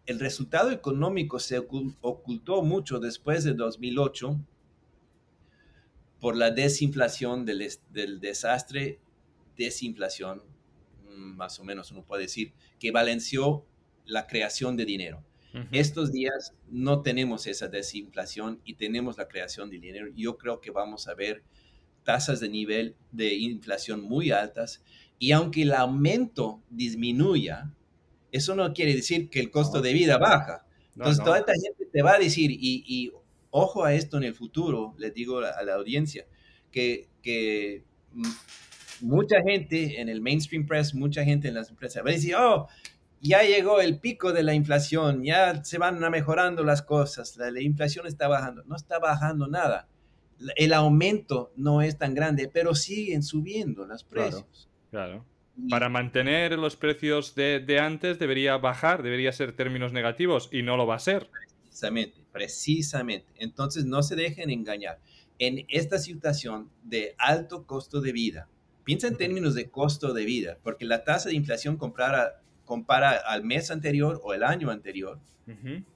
el 0.05 0.19
resultado 0.19 0.71
económico 0.71 1.39
se 1.39 1.57
ocultó 1.57 2.61
mucho 2.61 2.99
después 2.99 3.43
de 3.43 3.53
2008 3.53 4.39
por 6.19 6.35
la 6.35 6.51
desinflación 6.51 7.45
del, 7.45 8.19
desastre, 8.19 8.99
desinflación, 9.55 10.41
mm, 11.03 11.35
más 11.35 11.59
o 11.59 11.63
menos 11.63 11.91
uno 11.91 12.03
puede 12.03 12.23
decir, 12.23 12.53
que 12.79 12.91
balanceó 12.91 13.65
la 14.05 14.27
creación 14.27 14.77
de 14.77 14.85
dinero. 14.85 15.23
Estos 15.71 16.11
días 16.11 16.53
no 16.69 17.01
tenemos 17.01 17.47
esa 17.47 17.67
desinflación 17.67 18.61
y 18.63 18.75
tenemos 18.75 19.17
la 19.17 19.27
creación 19.27 19.71
de 19.71 19.79
dinero. 19.79 20.07
Yo 20.15 20.37
creo 20.37 20.61
que 20.61 20.69
vamos 20.69 21.07
a 21.07 21.15
ver 21.15 21.41
tasas 22.07 22.39
de 22.39 22.47
nivel 22.47 22.95
de 23.11 23.35
inflación 23.35 24.01
muy 24.01 24.31
altas 24.31 24.81
y 25.19 25.33
aunque 25.33 25.63
el 25.63 25.73
aumento 25.73 26.63
disminuya, 26.69 27.69
eso 28.31 28.55
no 28.55 28.71
quiere 28.73 28.95
decir 28.95 29.29
que 29.29 29.41
el 29.41 29.51
costo 29.51 29.81
de 29.81 29.91
vida 29.91 30.17
baja. 30.17 30.65
Entonces, 30.95 31.21
toda 31.21 31.39
esta 31.39 31.51
gente 31.51 31.85
te 31.91 32.01
va 32.01 32.13
a 32.13 32.19
decir, 32.19 32.49
y, 32.49 33.11
ojo 33.49 33.83
a 33.83 33.93
esto 33.93 34.15
en 34.15 34.23
el 34.23 34.33
futuro, 34.33 34.95
les 34.97 35.13
digo 35.13 35.39
a 35.39 35.61
la 35.63 35.73
audiencia, 35.73 36.25
que, 36.71 37.09
que 37.21 37.83
mucha 39.01 39.41
gente 39.41 39.99
en 39.99 40.07
el 40.07 40.21
mainstream 40.21 40.65
press, 40.65 40.95
mucha 40.95 41.25
gente 41.25 41.49
en 41.49 41.55
las 41.55 41.69
empresas 41.69 42.05
va 42.05 42.11
a 42.11 42.13
decir, 42.13 42.35
oh, 42.35 42.69
ya 43.19 43.41
llegó 43.43 43.81
el 43.81 43.99
pico 43.99 44.31
de 44.31 44.43
la 44.43 44.53
inflación, 44.53 45.25
ya 45.25 45.61
se 45.65 45.77
van 45.77 45.99
mejorando 46.09 46.63
las 46.63 46.81
cosas, 46.83 47.35
la, 47.35 47.51
la 47.51 47.61
inflación 47.61 48.07
está 48.07 48.29
bajando. 48.29 48.63
No 48.63 48.77
está 48.77 48.97
bajando 48.97 49.47
nada 49.47 49.89
el 50.55 50.73
aumento 50.73 51.51
no 51.55 51.81
es 51.81 51.97
tan 51.97 52.13
grande, 52.13 52.49
pero 52.51 52.75
siguen 52.75 53.23
subiendo 53.23 53.85
los 53.85 54.03
precios. 54.03 54.69
Claro. 54.91 55.25
Para 55.69 55.89
mantener 55.89 56.57
los 56.59 56.75
precios 56.75 57.33
de, 57.33 57.79
antes 57.81 58.19
debería 58.19 58.57
bajar, 58.57 59.01
debería 59.01 59.31
ser 59.31 59.53
términos 59.53 59.91
negativos 59.91 60.49
y 60.51 60.61
no 60.61 60.77
lo 60.77 60.85
va 60.85 60.95
a 60.95 60.99
ser. 60.99 61.29
Precisamente, 61.63 62.17
precisamente. 62.31 63.27
Entonces 63.37 63.85
no 63.85 64.03
se 64.03 64.15
dejen 64.15 64.51
engañar. 64.51 64.99
En 65.39 65.65
esta 65.69 65.97
situación 65.97 66.69
de 66.83 67.15
alto 67.17 67.65
costo 67.65 68.01
de 68.01 68.11
vida, 68.11 68.47
piensa 68.83 69.07
en 69.07 69.17
términos 69.17 69.55
de 69.55 69.69
costo 69.69 70.13
de 70.13 70.25
vida, 70.25 70.57
porque 70.61 70.85
la 70.85 71.03
tasa 71.03 71.29
de 71.29 71.35
inflación 71.35 71.77
compara, 71.77 72.41
compara 72.65 73.11
al 73.11 73.43
mes 73.43 73.71
anterior 73.71 74.21
o 74.23 74.33
el 74.33 74.43
año 74.43 74.69
anterior. 74.69 75.19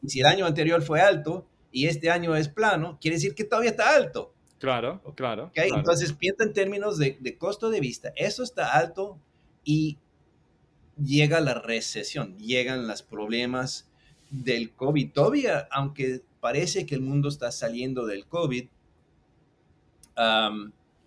Y 0.02 0.10
si 0.10 0.22
el 0.22 0.26
año 0.26 0.46
anterior 0.46 0.82
fue 0.82 1.02
alto 1.02 1.46
y 1.72 1.88
este 1.88 2.10
año 2.10 2.36
es 2.36 2.50
plano, 2.50 2.98
quiere 3.02 3.18
decir 3.18 3.36
que 3.36 3.44
todavía 3.44 3.72
está 3.72 3.96
alto. 3.96 4.34
Claro, 4.60 5.02
claro. 5.16 5.52
Entonces 5.56 6.14
piensa 6.14 6.44
en 6.44 6.54
términos 6.54 6.98
de, 6.98 7.18
de 7.20 7.38
costo 7.38 7.70
de 7.70 7.80
vista. 7.80 8.14
Eso 8.16 8.44
está 8.44 8.78
alto 8.78 9.18
y 9.64 9.98
llega 11.04 11.40
la 11.40 11.56
recesión, 11.56 12.38
llegan 12.38 12.88
los 12.88 13.02
problemas 13.02 13.90
del 14.30 14.72
COVID. 14.74 15.12
Todavía, 15.12 15.68
aunque 15.72 16.22
parece 16.40 16.86
que 16.86 16.96
el 16.96 17.02
mundo 17.02 17.30
está 17.30 17.52
saliendo 17.52 18.06
del 18.06 18.26
COVID, 18.26 18.68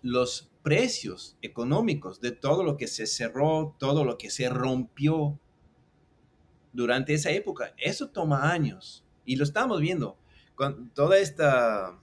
los 0.01 0.49
precios 0.61 1.37
económicos 1.41 2.19
de 2.19 2.31
todo 2.31 2.63
lo 2.63 2.75
que 2.77 2.87
se 2.87 3.07
cerró, 3.07 3.75
todo 3.79 4.03
lo 4.03 4.17
que 4.17 4.29
se 4.29 4.49
rompió 4.49 5.39
durante 6.73 7.13
esa 7.13 7.31
época, 7.31 7.73
eso 7.77 8.09
toma 8.09 8.51
años. 8.51 9.03
Y 9.25 9.37
lo 9.37 9.43
estamos 9.43 9.79
viendo. 9.79 10.17
Con 10.55 10.89
toda 10.89 11.17
esta... 11.17 11.99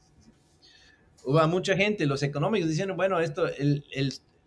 Hubo 1.25 1.49
mucha 1.49 1.77
gente, 1.77 2.07
los 2.07 2.23
económicos 2.23 2.69
diciendo, 2.69 2.95
bueno, 2.97 3.21
esto, 3.21 3.47
el, 3.47 3.85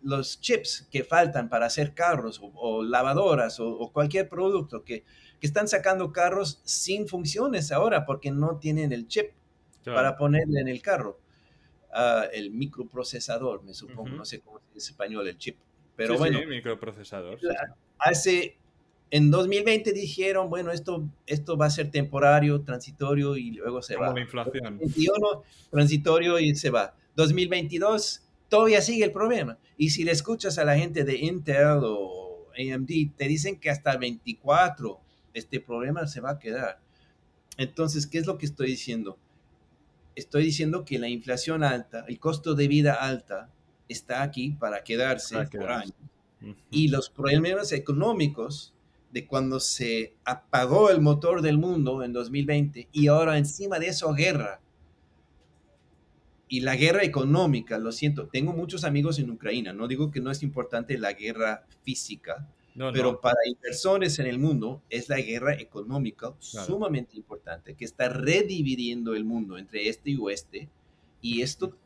los 0.02 0.40
chips 0.40 0.86
que 0.90 1.04
faltan 1.04 1.48
para 1.48 1.66
hacer 1.66 1.94
carros 1.94 2.40
o, 2.42 2.82
lavadoras 2.82 3.58
o, 3.60 3.90
cualquier 3.92 4.28
producto 4.28 4.84
que, 4.84 5.02
que, 5.40 5.46
están 5.46 5.68
sacando 5.68 6.12
carros 6.12 6.60
sin 6.64 7.08
funciones 7.08 7.72
ahora 7.72 8.04
porque 8.04 8.30
no 8.30 8.58
tienen 8.58 8.92
el 8.92 9.08
chip 9.08 9.30
para 9.84 10.16
ponerle 10.16 10.60
en 10.60 10.68
el 10.68 10.82
carro. 10.82 11.18
Ah, 11.92 12.26
el 12.32 12.50
microprocesador, 12.50 13.62
me 13.62 13.72
supongo, 13.72 14.10
no 14.10 14.24
sé 14.24 14.40
cómo 14.40 14.60
es 14.74 14.88
español 14.88 15.26
el 15.28 15.38
chip. 15.38 15.56
Pero 15.96 16.18
bueno, 16.18 16.40
sí, 16.40 16.46
microprocesador. 16.46 17.38
Hace, 17.98 18.58
en 19.10 19.30
2020 19.30 19.92
dijeron, 19.92 20.50
bueno, 20.50 20.72
esto, 20.72 21.08
esto 21.26 21.56
va 21.56 21.66
a 21.66 21.70
ser 21.70 21.90
temporario, 21.90 22.62
transitorio 22.62 23.36
y 23.36 23.52
luego 23.52 23.82
se 23.82 23.94
Como 23.94 24.08
va. 24.08 24.14
la 24.14 24.20
inflación. 24.20 24.78
2021, 24.78 25.42
transitorio 25.70 26.38
y 26.38 26.54
se 26.56 26.70
va. 26.70 26.94
2022 27.14 28.22
todavía 28.48 28.80
sigue 28.82 29.04
el 29.04 29.12
problema. 29.12 29.58
Y 29.76 29.90
si 29.90 30.04
le 30.04 30.12
escuchas 30.12 30.58
a 30.58 30.64
la 30.64 30.76
gente 30.76 31.04
de 31.04 31.16
Intel 31.16 31.80
o 31.82 32.48
AMD, 32.58 32.90
te 33.16 33.28
dicen 33.28 33.60
que 33.60 33.70
hasta 33.70 33.96
24 33.96 35.00
este 35.34 35.60
problema 35.60 36.06
se 36.06 36.20
va 36.20 36.32
a 36.32 36.38
quedar. 36.38 36.80
Entonces, 37.58 38.06
¿qué 38.06 38.18
es 38.18 38.26
lo 38.26 38.38
que 38.38 38.46
estoy 38.46 38.68
diciendo? 38.68 39.18
Estoy 40.14 40.44
diciendo 40.44 40.84
que 40.84 40.98
la 40.98 41.08
inflación 41.08 41.62
alta, 41.62 42.04
el 42.08 42.18
costo 42.18 42.54
de 42.54 42.68
vida 42.68 42.94
alta, 42.94 43.50
está 43.88 44.22
aquí 44.22 44.56
para 44.58 44.82
quedarse 44.82 45.46
por 45.46 45.70
años. 45.70 45.94
Y 46.70 46.88
los 46.88 47.10
problemas 47.10 47.72
económicos 47.72 48.74
de 49.12 49.26
cuando 49.26 49.60
se 49.60 50.14
apagó 50.24 50.90
el 50.90 51.00
motor 51.00 51.42
del 51.42 51.58
mundo 51.58 52.02
en 52.02 52.12
2020 52.12 52.88
y 52.92 53.06
ahora 53.06 53.38
encima 53.38 53.78
de 53.78 53.88
eso 53.88 54.12
guerra, 54.12 54.60
y 56.48 56.60
la 56.60 56.76
guerra 56.76 57.02
económica, 57.02 57.78
lo 57.78 57.90
siento, 57.92 58.28
tengo 58.28 58.52
muchos 58.52 58.84
amigos 58.84 59.18
en 59.18 59.30
Ucrania, 59.30 59.72
no 59.72 59.88
digo 59.88 60.10
que 60.10 60.20
no 60.20 60.30
es 60.30 60.42
importante 60.42 60.96
la 60.96 61.12
guerra 61.12 61.66
física, 61.82 62.48
pero 62.92 63.20
para 63.20 63.38
inversores 63.46 64.18
en 64.18 64.26
el 64.26 64.38
mundo 64.38 64.82
es 64.90 65.08
la 65.08 65.16
guerra 65.16 65.54
económica 65.54 66.34
sumamente 66.38 67.16
importante, 67.16 67.74
que 67.74 67.84
está 67.84 68.08
redividiendo 68.08 69.14
el 69.14 69.24
mundo 69.24 69.58
entre 69.58 69.88
este 69.88 70.10
y 70.10 70.18
oeste, 70.18 70.68
y 71.20 71.42
esto 71.42 71.76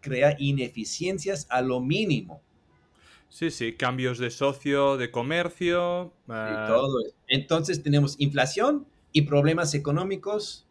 crea 0.00 0.36
ineficiencias 0.38 1.46
a 1.48 1.62
lo 1.62 1.80
mínimo. 1.80 2.42
Sí, 3.34 3.50
sí, 3.50 3.72
cambios 3.72 4.18
de 4.18 4.30
socio, 4.30 4.96
de 4.96 5.10
comercio. 5.10 6.12
Ah. 6.28 6.66
todo 6.68 7.02
Entonces 7.26 7.82
tenemos 7.82 8.14
inflación 8.20 8.86
y 9.10 9.22
problemas 9.22 9.74
económicos 9.74 10.68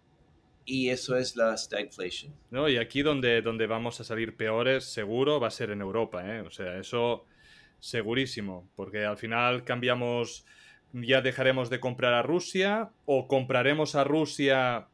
y 0.63 0.87
eso 0.87 1.17
es 1.17 1.35
la 1.35 1.57
stagflation. 1.57 2.33
No, 2.51 2.69
y 2.69 2.77
aquí 2.77 3.01
donde, 3.01 3.41
donde 3.41 3.67
vamos 3.67 3.99
a 3.99 4.05
salir 4.05 4.37
peores, 4.37 4.85
seguro, 4.85 5.41
va 5.41 5.49
a 5.49 5.51
ser 5.51 5.71
en 5.71 5.81
Europa, 5.81 6.25
¿eh? 6.25 6.39
O 6.39 6.51
sea, 6.51 6.77
eso 6.77 7.25
segurísimo, 7.81 8.69
porque 8.77 9.03
al 9.03 9.17
final 9.17 9.65
cambiamos, 9.65 10.45
ya 10.93 11.19
dejaremos 11.19 11.69
de 11.69 11.81
comprar 11.81 12.13
a 12.13 12.21
Rusia 12.21 12.91
o 13.03 13.27
compraremos 13.27 13.95
a 13.95 14.05
Rusia 14.05 14.87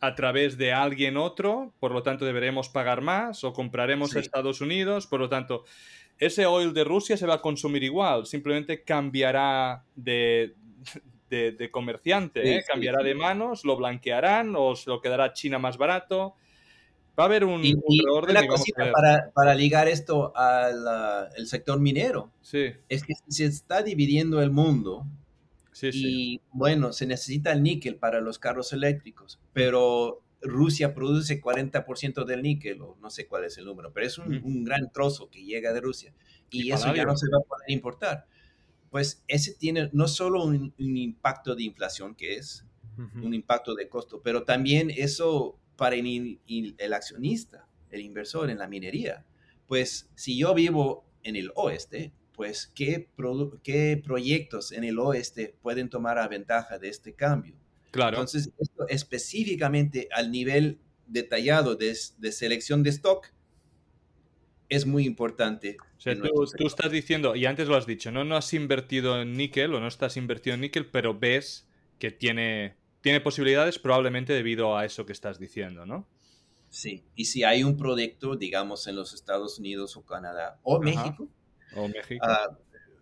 a 0.00 0.14
través 0.14 0.56
de 0.56 0.72
alguien 0.72 1.18
otro, 1.18 1.74
por 1.80 1.92
lo 1.92 2.02
tanto 2.02 2.24
deberemos 2.24 2.70
pagar 2.70 3.02
más, 3.02 3.44
o 3.44 3.52
compraremos 3.52 4.16
a 4.16 4.20
Estados 4.20 4.62
Unidos, 4.62 5.06
por 5.06 5.20
lo 5.20 5.28
tanto, 5.28 5.66
ese 6.20 6.44
oil 6.44 6.74
de 6.74 6.84
Rusia 6.84 7.16
se 7.16 7.26
va 7.26 7.34
a 7.34 7.40
consumir 7.40 7.82
igual, 7.82 8.26
simplemente 8.26 8.84
cambiará 8.84 9.84
de, 9.96 10.54
de, 11.30 11.70
comerciante, 11.70 12.56
¿eh? 12.56 12.64
cambiará 12.66 13.02
de 13.02 13.14
manos, 13.14 13.64
lo 13.64 13.76
blanquearán 13.76 14.54
o 14.54 14.76
se 14.76 14.90
lo 14.90 15.00
quedará 15.00 15.32
China 15.32 15.58
más 15.58 15.78
barato. 15.78 16.34
Va 17.18 17.24
a 17.24 17.26
haber 17.26 17.44
un, 17.44 17.64
y, 17.64 17.74
Una 17.74 18.46
cosita 18.46 18.92
para, 18.92 19.30
para, 19.34 19.54
ligar 19.54 19.88
esto 19.88 20.32
al 20.36 21.46
sector 21.46 21.80
minero. 21.80 22.30
Es 22.88 23.02
que 23.02 23.14
se 23.28 23.46
está 23.46 23.82
dividiendo 23.82 24.42
el 24.42 24.50
mundo. 24.50 25.06
Sí, 25.72 25.90
y 25.92 26.40
bueno, 26.52 26.92
se 26.92 27.06
necesita 27.06 27.52
el 27.52 27.62
níquel 27.62 27.96
para 27.96 28.20
los 28.20 28.38
carros 28.38 28.72
eléctricos, 28.74 29.40
pero 29.54 30.22
Rusia 30.42 30.94
produce 30.94 31.40
40% 31.40 32.24
del 32.24 32.42
níquel, 32.42 32.80
o 32.80 32.96
no 33.00 33.10
sé 33.10 33.26
cuál 33.26 33.44
es 33.44 33.58
el 33.58 33.64
número, 33.64 33.92
pero 33.92 34.06
es 34.06 34.18
un, 34.18 34.34
un 34.42 34.64
gran 34.64 34.90
trozo 34.92 35.28
que 35.30 35.44
llega 35.44 35.72
de 35.72 35.80
Rusia. 35.80 36.14
Y, 36.50 36.72
eso 36.72 36.94
ya 36.94 37.04
no 37.04 37.16
se 37.16 37.26
va 37.30 37.38
a 37.38 37.42
poder 37.42 37.70
importar 37.70 38.26
pues 38.90 39.22
ese 39.28 39.54
tiene 39.54 39.88
no 39.92 40.08
solo 40.08 40.44
un, 40.44 40.74
impacto 40.76 41.54
de 41.54 41.62
inflación, 41.62 42.14
que 42.14 42.36
es 42.36 42.66
un 43.22 43.32
impacto 43.32 43.74
de 43.74 43.88
costo, 43.88 44.20
pero 44.22 44.42
también 44.42 44.90
eso 44.90 45.58
para 45.76 45.96
el, 45.96 46.38
accionista, 46.92 47.66
el 47.90 48.02
inversor 48.02 48.50
en 48.50 48.58
la 48.58 48.68
minería. 48.68 49.24
Pues 49.66 50.10
si 50.16 50.36
yo 50.36 50.52
vivo 50.52 51.06
en 51.22 51.36
el 51.36 51.50
oeste, 51.54 52.12
pues 52.34 52.70
¿qué, 52.74 53.08
qué 53.62 54.02
proyectos 54.04 54.72
en 54.72 54.84
el 54.84 54.98
oeste 54.98 55.56
pueden 55.62 55.88
tomar 55.88 56.18
a 56.18 56.28
ventaja 56.28 56.78
de 56.78 56.90
este 56.90 57.14
cambio? 57.14 57.54
Claro. 57.90 58.16
Entonces, 58.16 58.50
esto 58.58 58.86
específicamente 58.88 60.08
al 60.12 60.30
nivel 60.30 60.78
detallado 61.06 61.74
de, 61.74 61.96
de 62.18 62.32
selección 62.32 62.82
de 62.82 62.90
stock, 62.90 63.26
es 64.70 64.86
muy 64.86 65.04
importante. 65.04 65.76
O 65.98 66.00
sea, 66.00 66.16
tú, 66.16 66.66
estás 66.66 66.90
diciendo, 66.90 67.36
y 67.36 67.44
antes 67.44 67.68
lo 67.68 67.76
has 67.76 67.86
dicho, 67.86 68.10
¿no? 68.10 68.24
no 68.24 68.36
has 68.36 68.54
invertido 68.54 69.20
en 69.20 69.36
níquel 69.36 69.74
o 69.74 69.80
no 69.80 69.88
estás 69.88 70.16
invertido 70.16 70.54
en 70.54 70.62
níquel, 70.62 70.86
pero 70.86 71.18
ves 71.18 71.68
que 71.98 72.10
tiene, 72.10 72.76
tiene 73.02 73.20
posibilidades 73.20 73.78
probablemente 73.78 74.32
debido 74.32 74.78
a 74.78 74.86
eso 74.86 75.04
que 75.04 75.12
estás 75.12 75.38
diciendo, 75.38 75.84
¿no? 75.84 76.08
Sí, 76.70 77.04
y 77.16 77.24
si 77.24 77.42
hay 77.42 77.64
un 77.64 77.76
proyecto, 77.76 78.36
digamos, 78.36 78.86
en 78.86 78.94
los 78.94 79.12
Estados 79.12 79.58
Unidos 79.58 79.96
o 79.96 80.06
Canadá 80.06 80.60
o 80.62 80.80
México. 80.80 81.28
O 81.74 81.88
México. 81.88 82.24
Uh, 82.24 82.54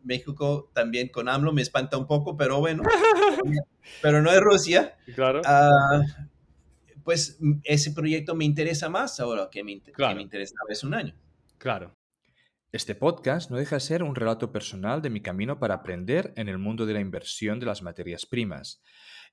México 0.09 0.71
también 0.75 1.09
con 1.09 1.29
AMLO 1.29 1.53
me 1.53 1.63
espanta 1.63 1.99
un 1.99 2.07
poco, 2.07 2.37
pero 2.37 2.59
bueno, 2.59 2.83
pero 4.03 4.23
no 4.23 4.33
es 4.33 4.41
Rusia. 4.41 4.97
Claro. 5.15 5.43
Uh, 5.43 6.03
pues 7.05 7.39
ese 7.63 7.93
proyecto 7.93 8.35
me 8.35 8.45
interesa 8.45 8.89
más 8.89 9.21
ahora 9.21 9.49
que 9.51 9.63
me, 9.63 9.81
que 9.81 10.15
me 10.15 10.23
interesaba 10.23 10.67
hace 10.71 10.87
un 10.87 10.95
año. 10.95 11.15
Claro. 11.59 11.95
Este 12.73 12.95
podcast 12.95 13.51
no 13.51 13.57
deja 13.57 13.77
de 13.77 13.81
ser 13.81 14.03
un 14.03 14.15
relato 14.15 14.51
personal 14.51 15.01
de 15.01 15.11
mi 15.11 15.23
camino 15.23 15.59
para 15.59 15.75
aprender 15.75 16.33
en 16.37 16.49
el 16.49 16.59
mundo 16.59 16.87
de 16.87 16.95
la 16.95 17.01
inversión 17.01 17.61
de 17.61 17.67
las 17.67 17.83
materias 17.83 18.27
primas. 18.27 18.83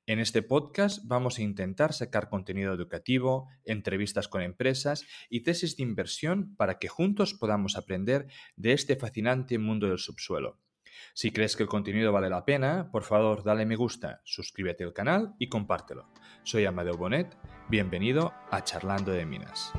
En 0.07 0.19
este 0.19 0.43
podcast 0.43 1.01
vamos 1.05 1.39
a 1.39 1.41
intentar 1.41 1.91
sacar 1.91 2.30
contenido 2.30 2.73
educativo, 2.73 3.49
entrevistas 3.63 4.28
con 4.28 4.41
empresas 4.41 5.03
y 5.30 5.41
tesis 5.41 5.78
de 5.78 5.84
inversión 5.84 6.55
para 6.57 6.80
que 6.80 6.88
juntos 6.88 7.34
podamos 7.34 7.76
aprender 7.76 8.28
de 8.55 8.73
este 8.73 8.95
fascinante 8.95 9.57
mundo 9.57 9.88
del 9.88 9.97
subsuelo. 9.97 10.59
Si 11.13 11.31
crees 11.31 11.55
que 11.55 11.63
el 11.63 11.69
contenido 11.69 12.11
vale 12.11 12.29
la 12.29 12.45
pena, 12.45 12.89
por 12.91 13.03
favor 13.03 13.43
dale 13.43 13.65
me 13.65 13.75
gusta, 13.75 14.21
suscríbete 14.23 14.83
al 14.83 14.93
canal 14.93 15.35
y 15.39 15.49
compártelo. 15.49 16.09
Soy 16.43 16.65
Amadeo 16.65 16.97
Bonet, 16.97 17.37
bienvenido 17.69 18.33
a 18.51 18.63
Charlando 18.63 19.11
de 19.11 19.25
Minas. 19.25 19.73